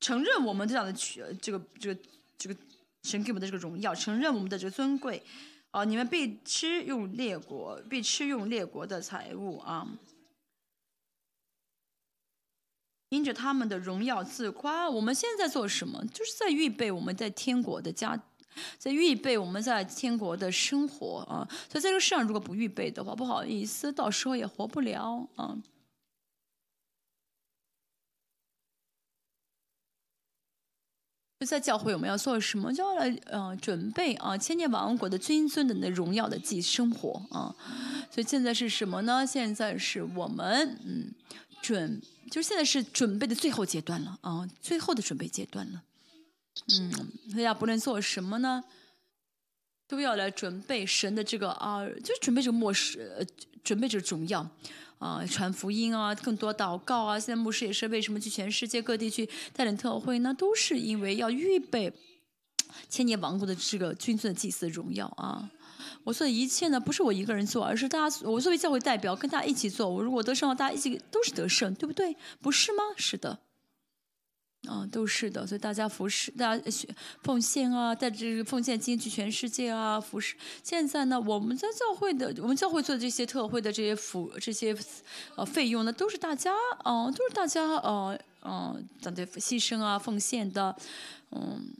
[0.00, 2.00] 承认我们这样的取这个这个
[2.36, 2.56] 这个
[3.02, 5.22] 神给我们的这个荣耀，承认我们的这个尊贵
[5.70, 5.84] 啊。
[5.84, 9.86] 你们被吃用列国，被吃用列国的财物啊，
[13.10, 14.88] 因着他们的荣耀自夸。
[14.88, 16.04] 我们现在做什么？
[16.06, 18.20] 就是在预备我们在天国的家。
[18.78, 25.56] 在预备我们在天国的生活啊，所以在这个世上如果不预备的话，不好意思，到时候也活不了啊。
[31.40, 32.70] 就在教会我们要做什么？
[32.70, 37.56] 就要来呃准备啊，千年王国的君尊的那荣耀的祭生活啊。
[38.10, 39.26] 所以现在是什么呢？
[39.26, 41.10] 现在是我们嗯
[41.62, 41.98] 准，
[42.30, 45.82] 就是现在是准备的最后阶段了啊，最后的准备阶段了。
[46.78, 46.92] 嗯，
[47.34, 48.62] 大家不论做什么呢，
[49.88, 53.26] 都要来准备神的这个啊，就准备这个末世，
[53.64, 54.46] 准备这个荣耀
[55.00, 57.18] 啊，传福音啊，更多祷告啊。
[57.18, 60.32] 现在牧师也是为什么去全世界各地去带领特会呢？
[60.32, 61.92] 都是因为要预备
[62.88, 65.50] 千年王国的这个君尊的祭祀的荣耀啊。
[66.04, 69.88] 我做的一切呢，不是我一个人做，而是大家，我作为教会代表跟大家一起做。
[69.88, 72.14] 我如果得胜了，大家一起都是得胜，对不对？
[72.42, 72.82] 不是吗？
[72.96, 73.38] 是的。
[74.68, 76.70] 啊，都是的，所以大家服侍，大家
[77.22, 80.36] 奉献啊，带着奉献金去全世界啊，服侍。
[80.62, 84.76] 现在呢，我们在教会的，我们教会做的这些特会的这些服这些
[85.36, 86.52] 呃费用呢，都是大家，
[86.84, 90.76] 嗯，都是大家，呃，嗯，咱的牺牲啊，奉献的，
[91.30, 91.74] 嗯。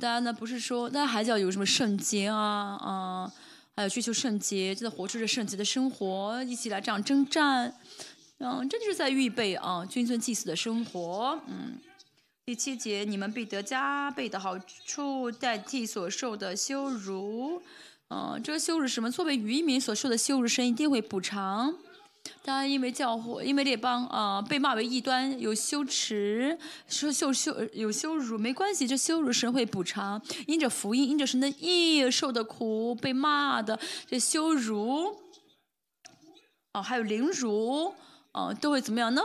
[0.00, 3.32] 大家呢，不是说大家还是要有什么圣洁啊，啊，
[3.76, 7.74] 还有追求圣洁，就在活出这圣洁的生活，一起来这样征战。
[8.44, 11.40] 嗯，这就是在预备啊，君尊祭祀的生活。
[11.46, 11.78] 嗯，
[12.44, 17.62] 第七节，你们必得加倍的好处，代替所受的羞辱。
[18.10, 19.08] 嗯，这个羞辱什么？
[19.08, 21.72] 作为渔民所受的羞辱，神一定会补偿。
[22.42, 26.58] 当然因为教会，因为列邦啊，被骂为异端，有羞耻，
[26.88, 30.20] 说羞羞有羞辱，没关系，这羞辱神会补偿。
[30.48, 33.78] 因着福音，因着神的义受的苦，被骂的
[34.08, 35.16] 这羞辱，
[36.72, 37.94] 哦，还有凌辱。
[38.32, 39.20] 哦，都会怎么样呢？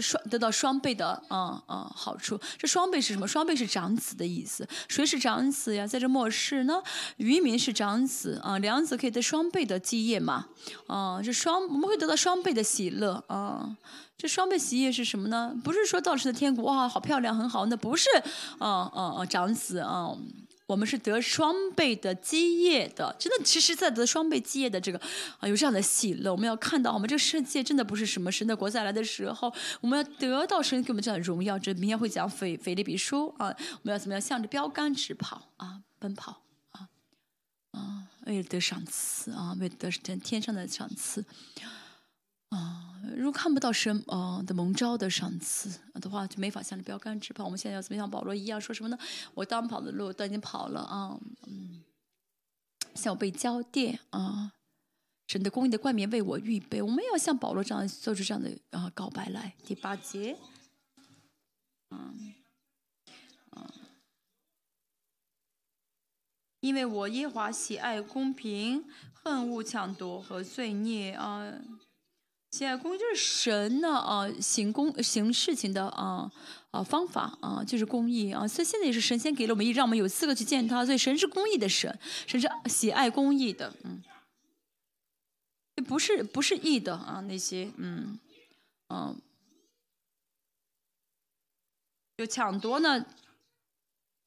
[0.00, 2.38] 双得到双倍的啊啊好处。
[2.58, 3.26] 这双倍是什么？
[3.26, 4.68] 双倍是长子的意思。
[4.86, 5.86] 谁是长子呀？
[5.86, 6.82] 在这末世呢？
[7.16, 10.46] 渔民是长子啊，两子可以得双倍的基业嘛？
[10.86, 13.76] 啊，这双我们会得到双倍的喜乐啊。
[14.16, 15.54] 这双倍喜业是什么呢？
[15.64, 18.08] 不是说到时的天国哇，好漂亮，很好，那不是
[18.58, 20.10] 啊啊啊长子啊。
[20.66, 24.98] 我们是得双倍的基业的，真的，其实，在得双倍基业的这个
[25.38, 26.32] 啊，有这样的喜乐。
[26.32, 31.58] 我们要看到，我们这个世界真的不是什么神的国再来的时候，我们要得到神给我们这样的荣耀。
[31.58, 36.88] 这明天会讲腓腓利比书啊，我们要怎么样向着标杆直跑啊，奔跑啊
[37.72, 41.20] 啊，为了得赏赐啊，为了得天天上的赏赐。
[41.60, 41.83] 啊，
[42.54, 42.80] 啊
[43.16, 47.44] 如果看不到神啊的蒙召的赏赐的话，就没法向着标杆直跑。
[47.44, 48.98] 我们现在要怎么像保罗一样说什么呢？
[49.34, 51.84] 我当跑的路都已经跑了啊，嗯，
[52.94, 54.52] 像我被浇奠啊，
[55.26, 56.80] 神的公义的冠冕为我预备。
[56.80, 59.54] 我们要像保罗这样做出这样的啊告白来。
[59.66, 60.38] 第八节，
[61.90, 62.34] 嗯，
[63.54, 63.66] 嗯，
[66.60, 71.52] 因为我耶华喜爱公平，恨恶抢夺和罪孽啊。
[72.62, 76.30] 爱公义就是神呢啊行公行事情的啊
[76.72, 84.02] 啊方法啊就是公义啊，所以现在也是神仙给了我们，让我们有资格去见他，所以神是公义的神，神是喜爱公义的，嗯，
[85.86, 88.18] 不是不是义的啊那些嗯
[88.90, 89.18] 嗯，
[92.18, 93.04] 就抢夺呢。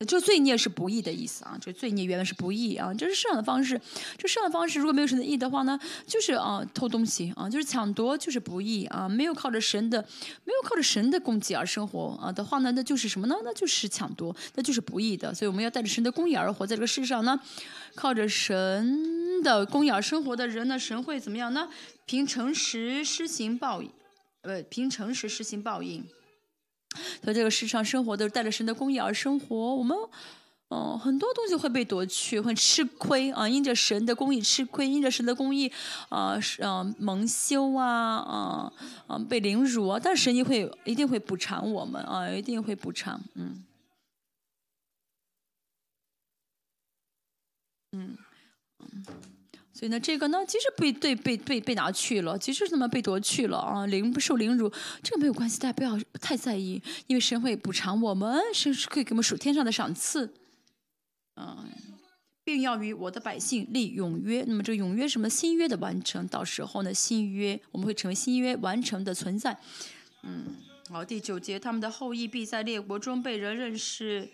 [0.05, 3.81] 就罪孽是不义的意思啊，这罪孽原来是不义啊，这是摄养的方式。
[4.15, 9.09] 这摄养的方式如果没有神的义的话呢，就是啊偷东西啊，就是抢夺，就是不义啊。
[9.09, 9.99] 没有靠着神的，
[10.43, 13.35] 没有靠着神的供给而生活啊的话呢，那就是什么呢？
[13.43, 15.33] 那就是抢夺，那就是不义的。
[15.33, 17.39] 所以我们要带着神的公义而活在这个世上呢，
[17.95, 21.67] 靠着神的公义而生活的人呢，神会怎么样呢？
[22.05, 23.89] 凭诚实施行报应，
[24.41, 26.05] 呃，凭诚实施行报应。
[27.21, 29.97] 在这个世上生活的带着神的公义而生活，我们，
[30.69, 35.71] 嗯，很多东西会被夺去，会吃亏啊，因着神的公义吃亏，因着神的公义，
[36.09, 38.73] 啊，是啊，蒙羞啊，啊，
[39.07, 43.63] 啊，被凌辱啊，但是神一会一定会补偿我们啊，一定会补偿，嗯，
[47.93, 48.17] 嗯，
[48.79, 49.05] 嗯。
[49.77, 54.67] 所以呢，这个呢，即使被对被被被拿去了，即使怎么被夺去了啊，凌不受凌辱，
[55.03, 60.33] 这个没有关系，大家不要太在意，因为神会补偿我们，神是可以给我们数天上的赏赐，
[61.35, 61.69] 嗯，
[62.43, 64.43] 并要与我的百姓立永约。
[64.47, 65.29] 那么这个永约什么？
[65.29, 69.55] 新约的完成，到时候呢，新约我们会成为新约完成的存在。
[70.23, 70.55] 嗯，
[70.89, 74.27] 好，第九节，他们的后裔必在列国中被人认识。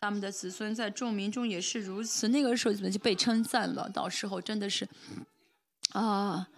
[0.00, 3.86] 他们的子孙在众民中也是如此，那个时候怎么就被称赞了？
[3.90, 4.88] 到时候真的是，
[5.90, 6.48] 啊，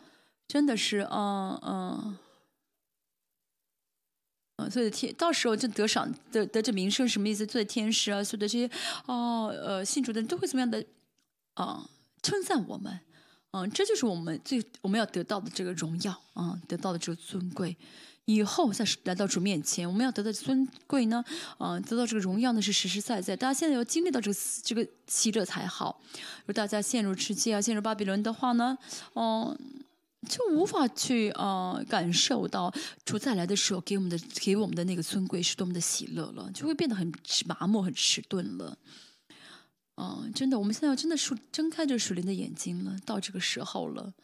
[0.47, 2.19] 真的是，嗯嗯，
[4.59, 7.45] 嗯，所以天到时候就得赏得得这名声什么意思？
[7.45, 8.71] 做天使啊，所有的这些
[9.07, 10.85] 哦呃信主的人都会怎么样的
[11.55, 11.91] 啊
[12.23, 13.01] 称赞我们？
[13.51, 17.77] 嗯，这就是我们最我们要得到的这个荣耀啊，得到的这个尊贵。
[18.27, 21.25] 以后再来到主面前，我们要得到尊贵呢，
[21.59, 23.37] 啊，得到这个荣耀呢是实实在在。
[23.37, 26.01] 大家现在要经历到这个这个喜乐才好。
[26.13, 28.79] 如果大家陷入世界啊，陷入巴比伦的话呢，
[29.15, 29.59] 嗯，
[30.29, 32.73] 就无法去啊感受到
[33.05, 37.13] 主再来的时候给我们的给我们的那个尊贵是多么的喜乐了，就会变得很
[37.45, 38.79] 麻木、很迟钝了。
[39.97, 44.15] 嗯，真的，我们现在要真的是睁开这属灵的眼睛了，到这个时候了。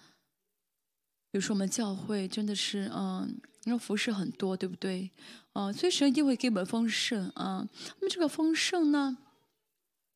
[1.38, 3.40] 比如说我们教会真的是嗯。
[3.64, 5.10] 因为服饰很多，对不对？
[5.52, 7.68] 啊，所以神一定会给我们丰盛啊。
[8.00, 9.18] 那么这个丰盛呢，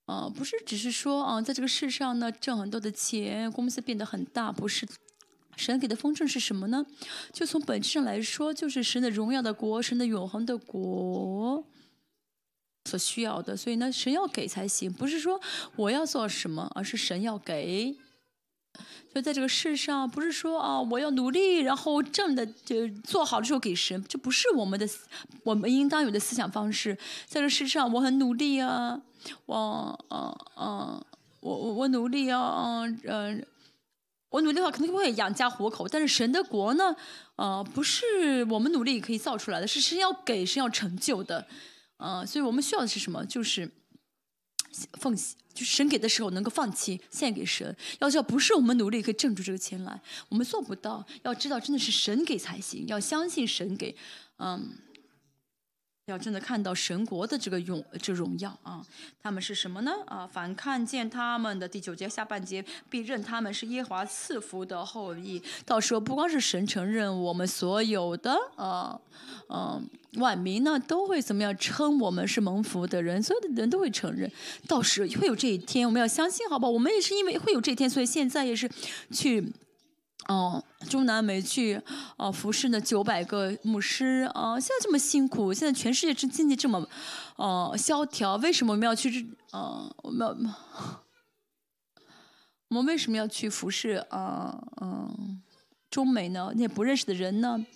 [0.06, 4.88] 啊，不是只是说啊，在这个世上呢挣很多的钱，公司变得很大，不是。
[5.56, 6.86] 神给的丰盛是什么呢？
[7.30, 11.62] 就从本质上来说，就是神的荣耀的国，神的永恒的国
[12.88, 13.54] 所需要的。
[13.54, 15.38] 所以呢，神要给才行，不是说
[15.76, 17.94] 我要做什么，而是神要给。
[19.14, 24.88] 就在这个世上，不是说啊，我要努力，然后挣的就做好了之后给神，这不是我们的
[25.44, 26.96] 我们应当有的思想方式。
[27.26, 29.02] 在这世上，我很努力啊，
[29.44, 31.04] 我嗯嗯，
[31.40, 33.46] 我我努力啊，嗯嗯，
[34.30, 35.86] 我努力的话肯定会养家糊口。
[35.86, 36.96] 但是神的国呢，
[37.36, 41.46] 呃，不是我们努力可以造出来的，是神要给，神要成就的，
[41.98, 43.26] 嗯，所以我们需要的是什么？
[43.26, 43.70] 就是
[44.94, 45.36] 奉献。
[45.54, 50.00] 就是神给的时候能够放弃献给神，要知道不是我们努力可以挣出这个钱来，
[50.30, 51.06] 我们做不到。
[51.24, 53.94] 要知道真的是神给才行，要相信神给，
[54.38, 54.70] 嗯。
[56.06, 58.84] 要真的看到神国的这个荣这荣耀啊，
[59.22, 59.92] 他们是什么呢？
[60.06, 65.40] 啊，凡看见他们的第九节下半节，必认他们是耶华赐福的后裔。
[65.64, 69.00] 到时候不光是神承认，我们所有的啊，
[69.48, 74.28] 嗯，万民呢都会怎么样称我们是蒙福的人，所有的人都会承认。
[74.66, 76.72] 到时会有这一天，我们要相信，好不好？
[76.72, 78.68] 我们也是因为会有这一天，所以现在也是
[79.12, 79.52] 去。
[80.28, 81.80] 哦，中南美去
[82.16, 86.86] 哦服侍那九百个牧师啊，现在这么辛苦，现在全世界这经济这么
[87.36, 89.26] 哦萧条，为什么我们要去这？
[89.52, 90.36] 呃，我们要
[92.68, 94.58] 我们为什么要去服侍啊？
[94.80, 95.42] 嗯，
[95.90, 96.50] 中美呢？
[96.54, 97.66] 那些不认识的人呢？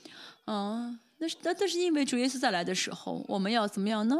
[0.46, 4.16] 嗯，那是那那是因为主耶稣再来的时候，我们要怎么样呢？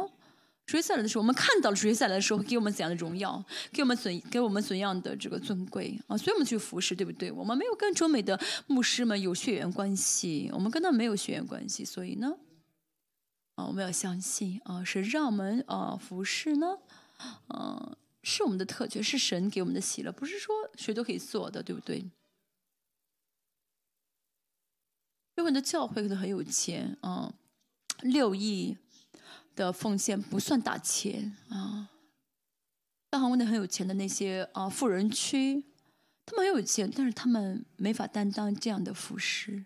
[0.67, 3.41] 主耶稣来的时候，我们看到了主耶稣来的时候给我们怎样的荣耀，
[3.71, 6.17] 给我们怎给我们怎样的这个尊贵啊！
[6.17, 7.31] 所以我们去服侍，对不对？
[7.31, 8.37] 我们没有跟中美的
[8.67, 12.37] 牧师们有血缘关系，我们跟他没有血缘关系，所以呢，
[13.55, 16.77] 啊，我们要相信啊，是让我们啊服侍呢，
[17.47, 22.11] 嗯，是我们的特权，是神给我们的喜乐，不是说谁都可以做的，对不对？
[25.35, 27.33] 有很多教会可能很有钱啊，
[28.01, 28.75] 六亿。
[29.57, 31.89] 的奉献不算大钱啊，
[33.09, 35.65] 大韩国那很有钱的那些啊富人区，
[36.25, 39.65] 他们很有钱，但是他们没法担当这样的服饰。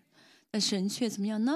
[0.52, 1.52] 那神却怎么样呢？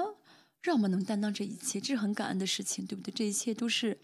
[0.61, 3.11] 让我们能担当这一切，这是很感恩的事情，对不对？
[3.11, 3.97] 这一切都是。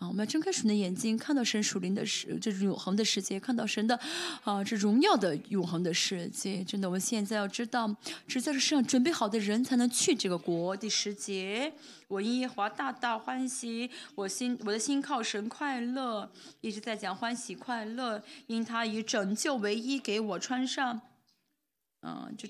[0.00, 4.00] 啊，我们要睁开神的眼睛，看到神属灵的世，这种永恒的世界，看到神的
[4.42, 6.64] 啊，这荣耀的永恒的世界。
[6.64, 7.94] 真的，我们现在要知道，
[8.26, 10.74] 只在这世上准备好的人才能去这个国。
[10.74, 11.70] 第十节，
[12.08, 16.32] 我因耶华大大欢喜，我心我的心靠神快乐，
[16.62, 21.02] 一直在讲欢喜快乐，因他以拯救为衣给我穿上。
[22.00, 22.48] 嗯，就。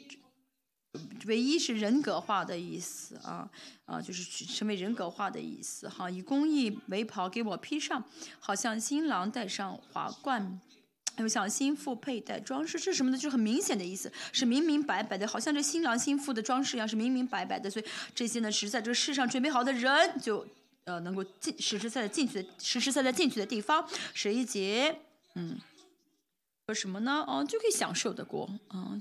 [1.26, 3.48] 唯一是人格化的意思啊
[3.84, 6.10] 啊，就是成为人格化的意思哈。
[6.10, 8.02] 以公益为袍给我披上，
[8.40, 10.60] 好像新郎戴上华冠，
[11.18, 13.16] 又像新妇佩戴装饰，这是什么呢？
[13.16, 17.70] 就很明显的意思，是明明白白的，好像这新郎新妇的装饰一样，是明明白白的。
[17.70, 20.44] 所以这些呢，是在这个世上准备好的人，就
[20.84, 23.86] 呃能够进实实在在进去的，实实在在进去的地方。
[24.12, 24.98] 十一节，
[25.36, 25.56] 嗯，
[26.66, 27.24] 说什么呢？
[27.28, 29.00] 哦，就可以享受的过，嗯。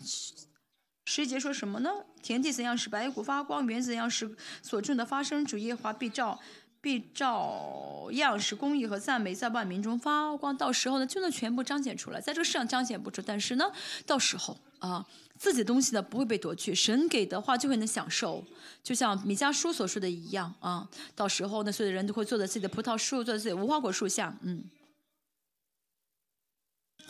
[1.12, 1.90] 十节说什么呢？
[2.22, 4.30] 田地怎样使白骨发光，原怎样使
[4.62, 6.40] 所种的发生，主耶华必照
[6.80, 10.56] 必照样使公义和赞美在万民中发光。
[10.56, 13.72] 到时候呢，就能全部彰显出来，在这个世上彰显不出，但是呢，
[14.06, 15.04] 到时候啊，
[15.36, 18.46] 自己的东西呢不会被夺去，神给的话就会能享受，
[18.84, 20.88] 就像米迦书所说的一样啊。
[21.16, 24.64] 到时候呢，所有的人都会坐在自己的葡萄树，坐在自己无花果树下，嗯。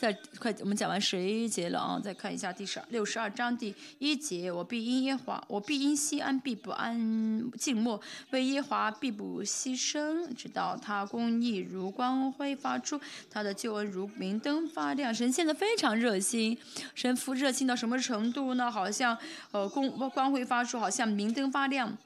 [0.00, 2.00] 再快，我们讲完十一节了啊！
[2.02, 6.98] 再看一下第十六十二章第一节：我必因耶华，我必因西安必不安
[7.58, 8.00] 静默，
[8.30, 12.98] 为耶华必不牺牲，直到他公义如光辉发出，
[13.28, 15.14] 他的救恩如明灯发亮。
[15.14, 16.56] 神现在非常热心，
[16.94, 18.72] 神父热心到什么程度呢？
[18.72, 19.18] 好像
[19.50, 21.98] 呃光光辉发出，好像明灯发亮。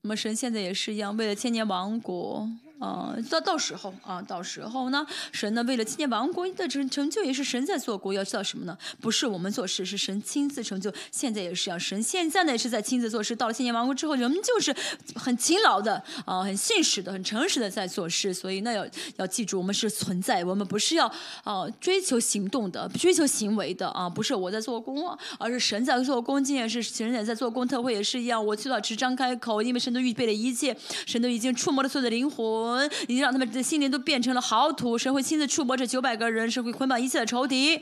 [0.00, 2.48] 那么神现在也是一样，为了千年王国。
[2.78, 8.12] 啊，到到时候啊，到时候呢，神呢为了纪念王国的成成就，也是神在做国。
[8.12, 8.76] 要知道什么呢？
[9.00, 10.92] 不是我们做事，是神亲自成就。
[11.10, 13.34] 现在也是一样，神现在呢也是在亲自做事。
[13.34, 14.74] 到了纪念王国之后，人们就是
[15.14, 18.34] 很勤劳的啊，很信实的，很诚实的在做事。
[18.34, 18.86] 所以那要
[19.16, 21.10] 要记住，我们是存在，我们不是要
[21.44, 26.44] 啊追求行动的，追求行为的啊，不是我在做工，而是神在做工。
[26.44, 28.44] 今天是神也在做工，特会也是一样。
[28.44, 30.76] 我去到只张开口，因为神都预备了一切，
[31.06, 32.65] 神都已经触摸了所有的灵魂。
[33.08, 37.80] 已经让他们的心灵都变成了好土，神会亲自触摸这九百个人，神会捆绑一切的仇敌，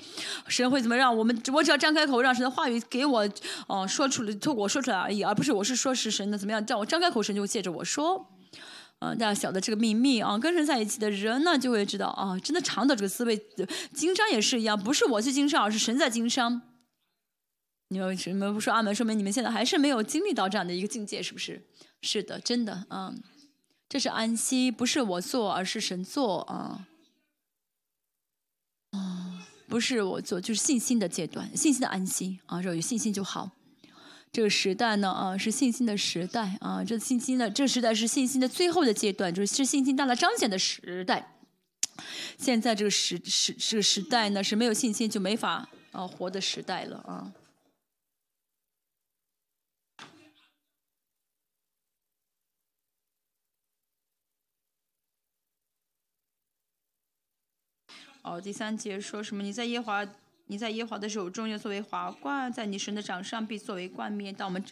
[0.48, 1.36] 神会怎么让我们？
[1.52, 3.28] 我只要张开口，让神的话语给我，
[3.66, 6.64] 哦，说出来，透过我说出来而已，而不是我是说是神的怎么样？
[6.64, 8.30] 叫我张开口，神就会借着我说，
[9.00, 13.36] 嗯，大家晓得这个秘密啊，跟神在一起的人呢，就会知道啊，真的尝到这个滋味。
[13.92, 16.62] 经商也是一样，不是我去经商，而是神在经商。
[17.88, 18.94] 你们什么不说阿门？
[18.94, 21.62] 说明你们现在还是没有经历到这样的一个境界，是不是？
[22.00, 23.22] 是的，真的，嗯。
[23.94, 26.88] 这是安息，不是我做，而是神做啊！
[28.90, 32.60] 啊，不是我做，就是信心的阶段，信心的安息啊！
[32.60, 33.52] 只要有信心就好。
[34.32, 36.82] 这个时代呢，啊，是信心的时代啊！
[36.82, 41.36] 这信心的，这时代是信心的最后的阶段，就是信心大大彰显的时代。
[42.36, 47.32] 现在这个时时这个时代呢，是没有信心就没法啊活的时代了啊！
[58.24, 59.42] 哦，第三节说什么？
[59.42, 60.02] 你在耶华，
[60.46, 64.34] 你在耶华的手中要作为华冠，在你神的掌上必作为冠冕。
[64.34, 64.64] 当我们，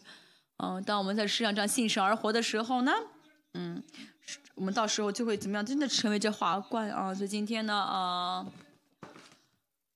[0.56, 2.90] 嗯，当我们在世上这样信神而活的时候呢，
[3.52, 3.82] 嗯，
[4.54, 5.64] 我们到时候就会怎么样？
[5.64, 7.12] 真的成为这华冠啊！
[7.14, 8.46] 所以今天呢，啊，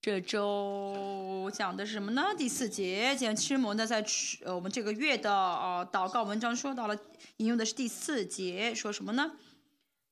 [0.03, 2.27] 这周讲的是什么呢？
[2.37, 4.05] 第四节讲吃摩呢，在
[4.45, 6.95] 呃我们这个月的啊祷告文章说到了，
[7.39, 9.33] 引用的是第四节，说什么呢？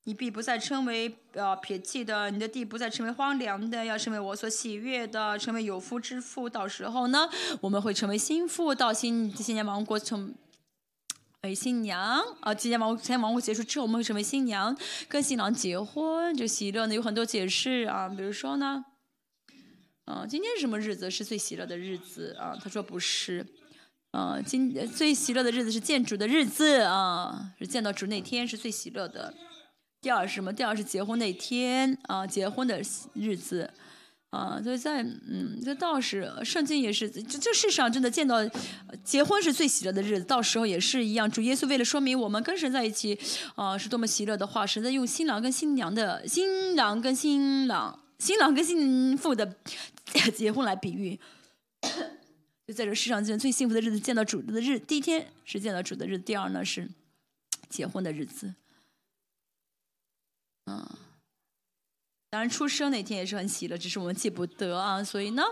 [0.07, 6.49] 你必不再称为呃撇弃的，你的地不再成为荒凉的，要成为我所喜悦的，成为有夫之妇。
[6.49, 7.27] 到时候呢，
[7.63, 10.35] 我们会成为新妇，到新新年王国成
[11.43, 12.53] 为新娘啊。
[12.53, 14.77] 今年王新年王国结束之后，我们会成为新娘，
[15.09, 16.37] 跟新郎结婚。
[16.37, 18.85] 这喜乐呢有很多解释啊，比如说呢，
[20.05, 22.55] 啊，今天是什么日子是最喜乐的日子啊？
[22.63, 23.47] 他说不是，
[24.11, 29.33] 啊，今最喜乐的日子是见主的日子啊，是见到主那天是最喜乐的。
[30.05, 30.53] 第二是什么？
[30.53, 32.79] 第二是结婚那天啊，结婚的
[33.15, 33.71] 日子
[34.29, 38.47] 啊，所以在嗯，这倒是圣经也是，这这世上真的见到
[39.03, 41.31] 结婚是最喜乐的日子，到时候也是一样。
[41.31, 43.19] 主耶稣为了说明我们跟神在一起
[43.55, 49.57] 啊是多么喜乐的话，神在用新郎跟新娘的新郎跟新郎新郎跟新妇的
[50.35, 51.19] 结婚来比喻，
[52.69, 56.91] 就在这世上见最幸福的日子，见到主的日，第一天是见到主的日子，第二呢是
[57.71, 58.53] 结婚的日子。
[60.66, 60.86] 嗯，
[62.31, 65.05] 当然出生那天也是很喜乐，只是我们记不得啊。
[65.05, 65.43] 所以呢，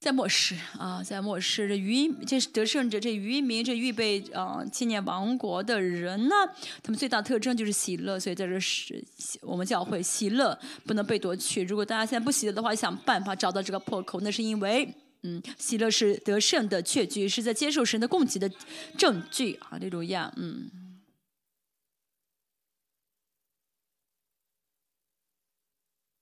[0.00, 6.34] 在末世啊，在末世，这渔这是得胜者，这渔民，这预备啊纪念王国的人呢，
[6.82, 9.02] 他们最大特征就是喜乐，所以在这是
[9.40, 11.62] 我们教会喜乐不能被夺去。
[11.64, 14.92] 如果大家现在不喜乐的话，想办法找到这个破口，那是因为
[15.22, 18.50] 嗯，喜乐是得胜的确据，是在接受神的供给的
[18.98, 20.70] 证据啊，这种样嗯。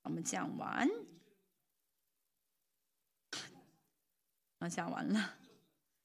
[0.04, 0.88] 我们讲完。
[4.60, 5.30] 啊讲完了，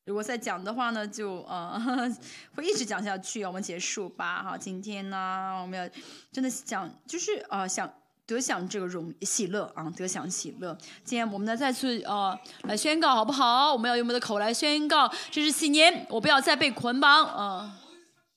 [0.03, 1.79] 如果再讲的话呢，就呃
[2.55, 3.45] 会一直讲下去。
[3.45, 5.89] 我们结束吧，哈，今天呢，我们要
[6.29, 7.89] 真的讲，就是呃想
[8.25, 10.77] 得享这个荣喜乐啊，得享喜乐。
[11.05, 13.71] 今天我们呢再次呃来宣告，好不好？
[13.71, 17.79] 我们要用我们的口来宣告，这是新年，我不要再被捆绑啊，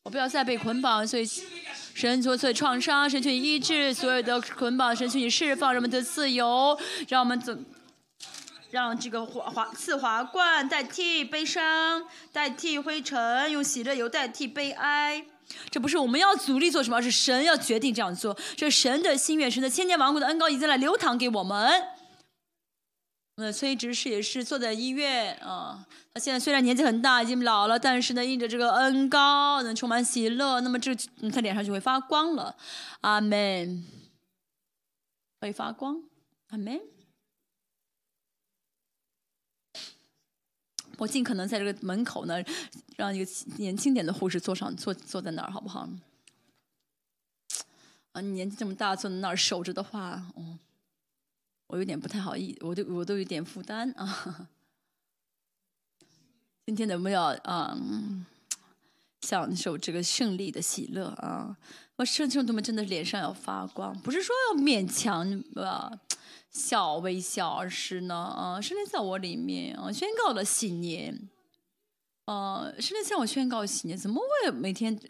[0.05, 1.07] 我不要再被捆绑。
[1.07, 1.24] 所以
[1.95, 7.57] 神所有创伤，神去医治所有的捆绑，神去你释放人们的自由，让我们走。
[8.70, 12.03] 让这个华华赐华冠代替悲伤，
[12.33, 15.23] 代替灰尘，用喜乐油代替悲哀。
[15.70, 18.35] 这不是我们要阻力做什么，而是神要决定这样做。
[18.57, 21.70] 这神的心愿，神的千年王国的恩膏已经来流淌给我们。
[23.37, 30.95] 那崔执事也是坐在医院啊，他现在虽然年纪很大，已经老了，但是呢，印着这个恩高，能充满喜乐，那么这
[31.33, 32.55] 他脸上就会发光了。
[33.01, 33.85] 阿门。
[35.41, 36.03] 会发光。
[36.49, 36.81] 阿门。
[40.99, 42.37] 我尽可能在这个门口呢，
[42.97, 45.89] 让一个年轻点的护士坐上坐坐在那儿，好不好？
[48.13, 50.59] 啊，你年纪这么大，坐在那儿守着的话，哦，
[51.73, 54.47] 我有点不太好意，我都我都有点负担啊。
[56.66, 57.74] 今天有没有啊？
[59.23, 61.57] 享受这个胜利的喜乐啊！
[61.97, 65.99] 我圣兄弟们真的脸上要发光，不是说要勉强啊。
[66.51, 71.31] 笑微笑，而是呢，啊，圣灵在我里面啊，宣告了喜年，
[72.27, 75.01] 啊，圣灵向我宣告喜年，怎么会每天，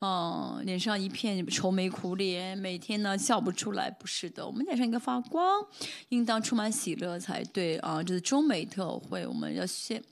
[0.00, 3.90] 嗯，脸上一片愁眉苦脸，每天呢笑不出来？
[3.90, 5.64] 不是的，我们脸上应该发光，
[6.10, 8.02] 应当充满喜乐才对啊！
[8.02, 10.02] 这是中美特会，我们要宣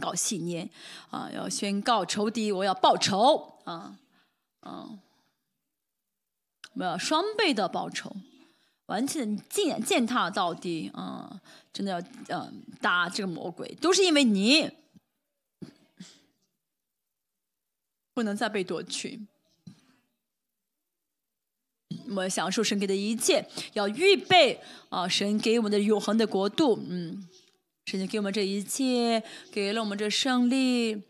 [0.00, 0.70] 搞信念
[1.10, 3.96] 啊，要宣告仇敌，我要报仇啊，
[4.64, 4.98] 嗯，
[6.74, 8.14] 我要双倍的报仇。
[8.86, 11.38] 完全践践踏到底啊！
[11.74, 12.00] 真的要
[12.40, 14.70] 嗯打这个魔鬼，都是因为你
[18.18, 19.20] 不能再被夺取。
[22.08, 25.06] 我们享受神给的一切，要预备啊！
[25.06, 27.24] 神给我们的永恒的国度，嗯，
[27.86, 29.22] 神给我们这一切，
[29.52, 31.00] 给了我们这胜利。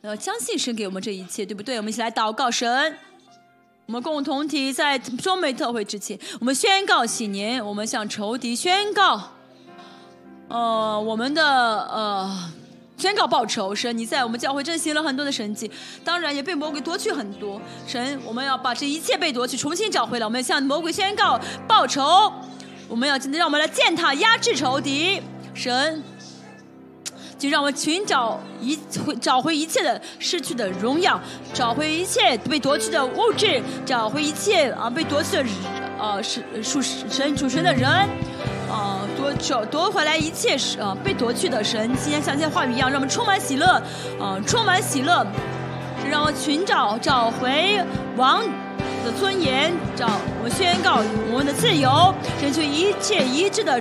[0.00, 1.76] 要相信神给我们这一切，对不对？
[1.76, 2.96] 我们一起来祷告神。
[3.84, 9.34] 我们共同体在中美特会之前，我们宣告喜年，我们向仇敌宣告，
[10.48, 12.52] 呃，我们的呃，
[13.00, 13.74] 宣告报仇。
[13.74, 15.70] 神，你在我们教会振行了很多的神迹，
[16.04, 17.60] 当然也被魔鬼夺去很多。
[17.86, 20.26] 神，我们要把这一切被夺去重新找回来。
[20.26, 22.30] 我们要向魔鬼宣告报仇，
[22.86, 25.22] 我们要今天让我们来践踏压制仇敌。
[25.54, 26.02] 神。
[27.38, 28.78] 就让我们寻找一
[29.18, 31.18] 找回一切的失去的荣耀，
[31.54, 35.44] 找回一切被夺去的物质，找回一切啊被夺去的
[35.98, 37.88] 呃是属神主神的人，
[38.70, 38.99] 啊
[39.34, 41.88] 夺夺回来一切是啊被夺去的神。
[41.96, 43.82] 今天像今天话语一样，让我们充满喜乐，
[44.18, 45.26] 呃充满喜乐，
[46.10, 47.82] 让我寻找找回
[48.16, 48.42] 王
[49.04, 50.08] 的尊严，找
[50.42, 51.00] 我宣告
[51.32, 53.80] 我们的自由，争取一切一致的。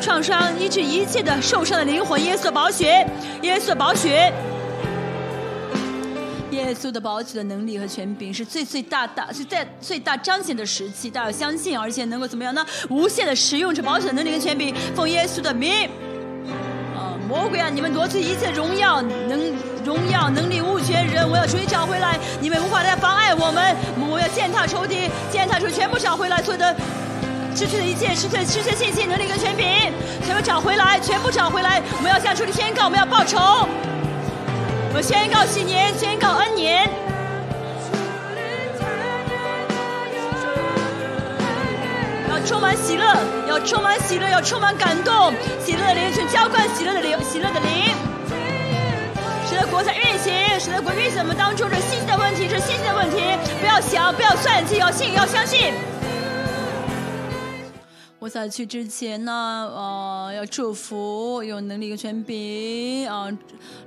[0.00, 3.04] 创伤医治一切的受伤的灵魂，耶稣的宝血，
[3.42, 4.32] 耶稣的宝血，
[6.58, 12.66] 耶稣的宝血的能力和权柄是最最大大是在最大彰显的时期，大家要相信，而且能够怎么样呢？
[12.90, 15.88] 无限的使用这宝血的能力和权柄，奉耶稣的名。
[16.96, 19.40] 啊，魔鬼啊，你们夺取一切荣耀、能
[19.84, 23.76] 荣耀、能力、物权、人，我要重新找回来，你们无法再妨碍我们，
[24.10, 26.74] 我要践踏仇敌，践踏仇全部找回来，所有的。
[27.54, 29.92] 失去的一切，失去失去信心、能力跟权柄，
[30.24, 31.82] 全部找回来，全部找回来！
[31.96, 33.68] 我们要向主的宣告，我们要报仇。
[34.88, 36.88] 我们宣告新年，宣告恩年。
[42.30, 43.04] 要充满喜乐，
[43.46, 45.32] 要充满喜乐，要充满感动。
[45.64, 47.94] 喜乐的灵去浇灌喜乐的灵，喜乐的灵，
[49.48, 51.20] 使得国在运行，使得国运行。
[51.20, 53.20] 我们当中这新的问题，这新的问题，
[53.60, 55.74] 不要想，不要算计，要信，要相信。
[58.20, 63.30] 我在去之前呢，呃，要祝福有能力的权柄啊，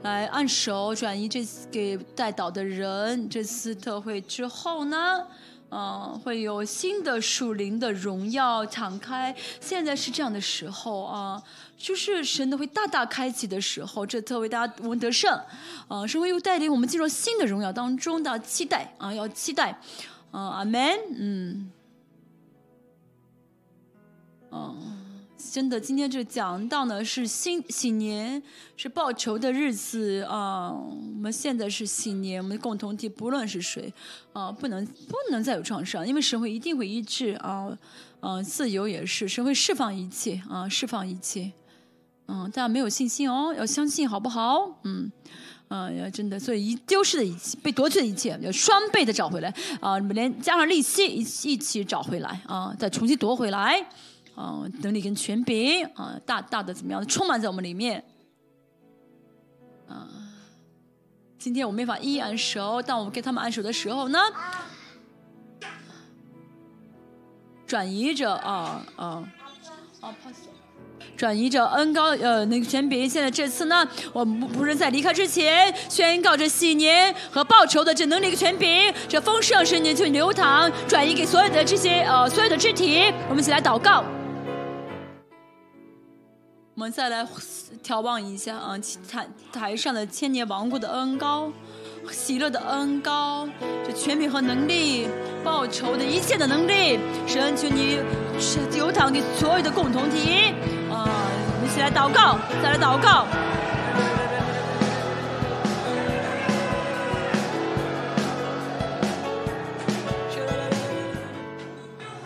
[0.04, 3.28] 来按手转移这给带导的人。
[3.30, 5.28] 这次特会之后呢，
[5.70, 9.36] 嗯，会有新的属灵的荣耀敞开。
[9.60, 11.44] 现在是这样的时候啊，
[11.78, 15.38] 就是神的会大大开启的时候，这特为大家我们得胜。
[15.90, 19.78] 啊，神会又带领我们进入新的荣耀当中的期待啊，要期待。
[20.32, 20.82] 啊，阿门。
[21.20, 21.70] 嗯，
[24.52, 24.98] 嗯。
[25.52, 28.42] 真的，今天就讲到呢是新新年，
[28.78, 30.72] 是报仇的日子啊！
[30.72, 33.92] 我们现在是新年，我们的共同体不论是谁
[34.34, 37.76] 啊，不能不能再有创伤，因为神会一定会医治啊，
[38.20, 41.52] 嗯，自由也是，神会释放一切啊，释放一切。
[42.28, 44.80] 嗯，大家没有信心哦，要相信好不好？
[44.84, 45.12] 嗯，
[45.70, 49.52] 啊，要真的，所以一丢失的一切，被夺去的一切，要双倍的找回来
[49.82, 49.98] 啊！
[49.98, 53.84] 你们连加上利息一一起找回来啊，再重新夺回来。
[54.42, 58.04] 啊，能力跟权柄啊，大大的怎么样，充满在我们里面。
[59.88, 60.08] 啊，
[61.38, 64.18] 今天我没法一一按手，当我们给他们按手的时候呢，
[67.68, 69.24] 转移着啊啊
[70.02, 70.16] 啊，
[71.16, 73.08] 转移着恩高呃那个权柄。
[73.08, 83.14] 现在这次呢，我们不是在离开之前宣告着喜年和报仇的这能力跟权柄，这丰盛圣年就流淌，转移给所有的这些呃所有的肢体。
[83.30, 84.04] 我们一起来祷告。
[86.82, 87.24] 我们再来
[87.86, 88.76] 眺望一下啊，
[89.08, 91.48] 台台上的千年王国的恩高，
[92.12, 93.48] 喜乐的恩高，
[93.86, 95.08] 这权柄和能力，
[95.44, 98.00] 报仇的一切的能力，神求你
[98.40, 100.56] 是流淌给所有的共同体
[100.92, 101.06] 啊！
[101.06, 103.28] 我们一起来祷告，再来祷告。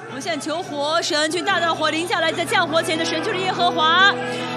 [0.08, 4.16] 我们先求火神，去大大火临下来，在降火前的神就是耶和华，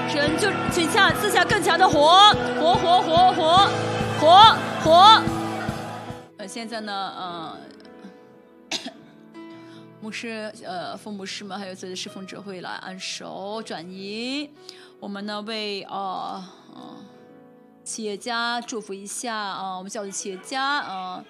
[0.09, 3.69] 神就请下赐下更强的火，火火火火
[4.19, 5.23] 火火。
[6.39, 7.59] 呃，现在呢，呃，
[10.01, 14.51] 牧师，呃，父牧师们还有自己的侍奉者会来按手转移。
[14.99, 16.43] 我们呢为呃
[16.75, 16.97] 呃
[17.85, 21.23] 企业家祝福一下啊，我们叫做企业家啊。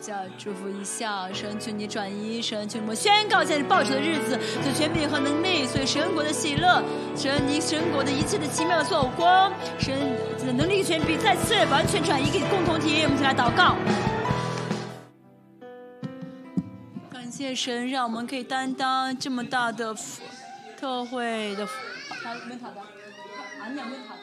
[0.00, 6.82] 叫祝福一下，神求你转移，神求我们宣告现在报仇的日子，就权柄和能力，所以神国的喜乐，
[7.14, 9.96] 神你神国的一切的奇妙的做光，神
[10.44, 13.76] 的能力权柄再次完全转移给共同体，我们一起来祷告。
[17.08, 20.20] 感谢神，让我们可以担当这么大的福
[20.76, 21.64] 特会的，
[22.24, 22.80] 他问他的，
[23.62, 24.16] 俺俩问他。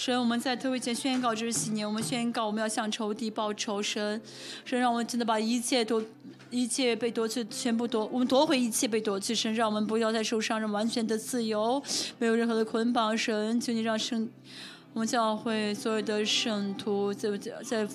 [0.00, 3.82] 神，我们在特会前宣告这是新年，我们宣告我们要向仇敌报仇。
[3.82, 4.18] 神，
[4.64, 6.02] 神让我们真的把一切都，
[6.48, 9.34] 一切被夺去，全部夺，我们夺回一切被夺去。
[9.34, 11.82] 神，让我们不要再受伤，让完全的自由，
[12.18, 13.16] 没有任何的捆绑。
[13.18, 14.26] 神，请你让圣，
[14.94, 17.86] 我们教会所有的圣徒在在。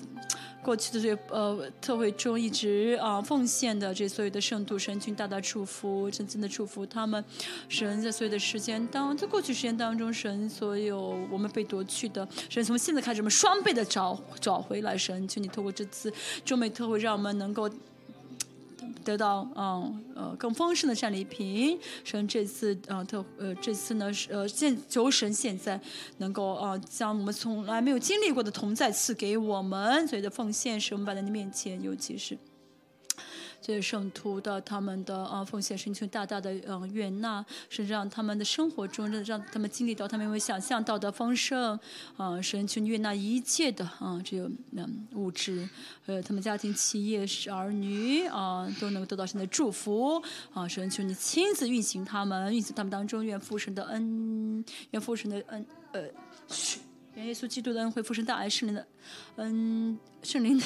[0.65, 7.23] 过去的这呃特会中一直啊奉献的这所有的圣徒神君大大祝福，真正的祝福他们。
[7.69, 14.97] 神在所有的时间当在过去时间当中，神所有我们被夺去的，神从现在开始我们双倍的找找回来。
[14.97, 16.11] 神，请你透过这次
[16.43, 17.69] 中美特会，让我们能够。
[19.05, 25.79] 得到嗯呃更丰盛的战利品，神这次呃特呃这次呢是呃现求神现在
[26.17, 32.37] 能够呃将我们从来没有经历过的同在赐给我们，所以的奉献是我们摆在你面前，尤其是。
[33.65, 41.79] 这些圣徒的他们的啊奉献，神求大大的嗯悦纳，是让他们的生活中，让他们经历到他们没有想象到的丰盛
[42.15, 45.67] 啊，神求悦纳一切的啊，这个嗯物质，
[46.05, 50.21] 呃，他们家庭、企业、儿女啊，都能够得到神的祝福
[50.53, 56.03] 啊，神求你亲自运行他们，运行他们当中，愿父神的恩，愿父神的恩，呃。
[57.15, 58.87] 愿耶稣基督的恩惠、父神大爱、圣灵的，
[59.37, 60.65] 嗯，圣灵的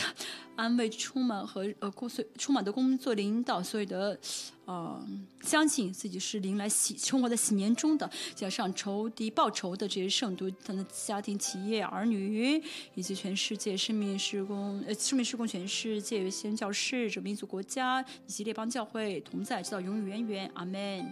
[0.55, 4.19] 安慰充满和呃工作充满的工作领导，所有的
[4.65, 5.07] 呃，
[5.41, 12.61] 相信自己是灵来喜生活在喜年中的，加上仇敌报仇的这些圣徒，他的家庭、企业、儿女，
[12.95, 21.05] 以及全世界生命施工呃生命施工全世界宣教士、这民族国家以及列邦教会同在，直到永永远远，阿门。